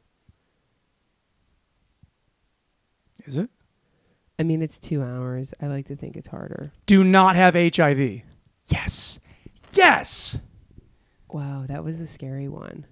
[3.24, 3.50] Is it?
[4.38, 5.54] I mean, it's two hours.
[5.60, 6.72] I like to think it's harder.
[6.84, 8.22] Do not have HIV.
[8.68, 9.18] Yes.
[9.72, 10.38] Yes.
[11.30, 12.86] Wow, that was the scary one.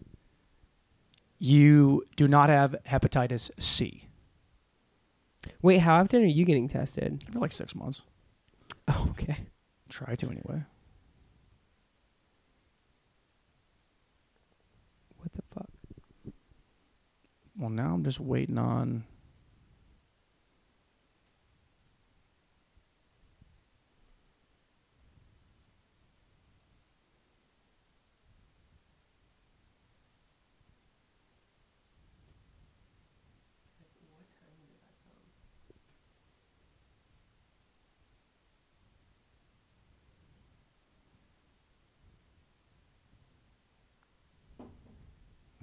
[1.39, 4.05] You do not have hepatitis C.
[5.61, 7.23] Wait, how often are you getting tested?
[7.31, 8.03] For like six months.
[8.89, 9.37] Oh, okay.
[9.89, 10.63] Try to anyway.
[15.19, 15.69] What the fuck?
[17.57, 19.05] Well, now I'm just waiting on.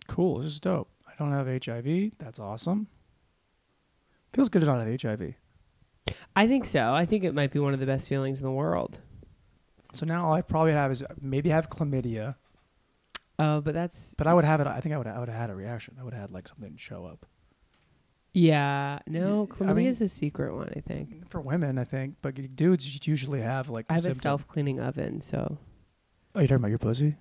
[0.07, 0.37] Cool.
[0.37, 0.89] This is dope.
[1.21, 2.13] I don't have HIV.
[2.17, 2.87] That's awesome.
[4.33, 5.33] Feels good to not have HIV.
[6.35, 6.93] I think so.
[6.93, 8.99] I think it might be one of the best feelings in the world.
[9.93, 12.35] So now all I probably have is maybe have chlamydia,
[13.37, 14.67] Oh, but that's but I would have it.
[14.67, 15.97] I think I would I would have had a reaction.
[15.99, 17.25] I would have had like something show up
[18.33, 18.99] yeah.
[19.07, 20.71] No, I chlamydia mean- is a secret one.
[20.75, 21.77] I think for women.
[21.77, 23.85] I think, but dudes usually have like.
[23.89, 25.57] I have a self cleaning oven, so.
[26.33, 27.15] Oh, you're talking about your pussy?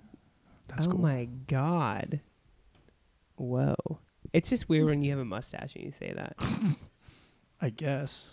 [0.69, 1.01] That's oh cool.
[1.01, 2.21] my god.
[3.41, 3.75] Whoa.
[4.33, 6.35] It's just weird when you have a mustache and you say that.
[7.61, 8.29] I guess.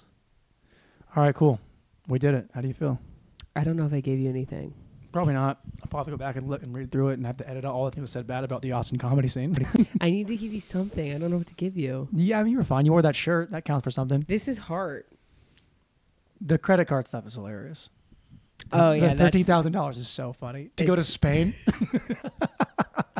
[1.17, 1.59] All right, cool.
[2.09, 2.51] We did it.
[2.55, 3.01] How do you feel?
[3.57, 4.75] I don't know if I gave you anything.
[5.11, 5.61] Probably not.
[5.83, 7.73] I'll probably go back and look and read through it and have to edit out
[7.75, 9.57] all the things I said bad about the Austin comedy scene.
[10.01, 11.15] I need to give you something.
[11.15, 12.09] I don't know what to give you.
[12.13, 12.85] yeah, I mean you were fine.
[12.85, 13.51] You wore that shirt.
[13.51, 14.25] That counts for something.
[14.29, 15.07] This is heart.
[16.41, 17.89] The credit card stuff is hilarious.
[18.73, 20.71] Oh, The yeah, that's- thousand dollars is so funny.
[20.77, 21.55] To go to Spain.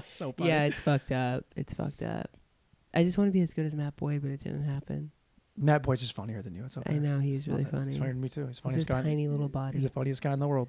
[0.13, 0.51] so funny.
[0.51, 1.45] Yeah, it's fucked up.
[1.57, 2.31] It's fucked up.
[2.95, 5.11] I just want to be as good as Matt Boyd, but it didn't happen.
[5.59, 6.65] That boy's just funnier than you.
[6.65, 6.95] It's okay.
[6.95, 7.87] I know, he's really fun.
[7.87, 7.99] He's funny.
[7.99, 8.47] funnier than me too.
[8.47, 9.03] He's funniest guy.
[9.03, 9.75] tiny little body.
[9.77, 10.69] He's the funniest guy in the world.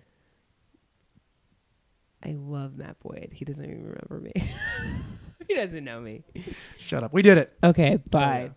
[2.24, 3.30] I love Matt Boyd.
[3.32, 4.32] He doesn't even remember me.
[5.48, 6.24] he doesn't know me.
[6.78, 7.14] Shut up.
[7.14, 7.54] We did it.
[7.64, 8.42] Okay, Oh, bye.
[8.42, 8.50] yeah.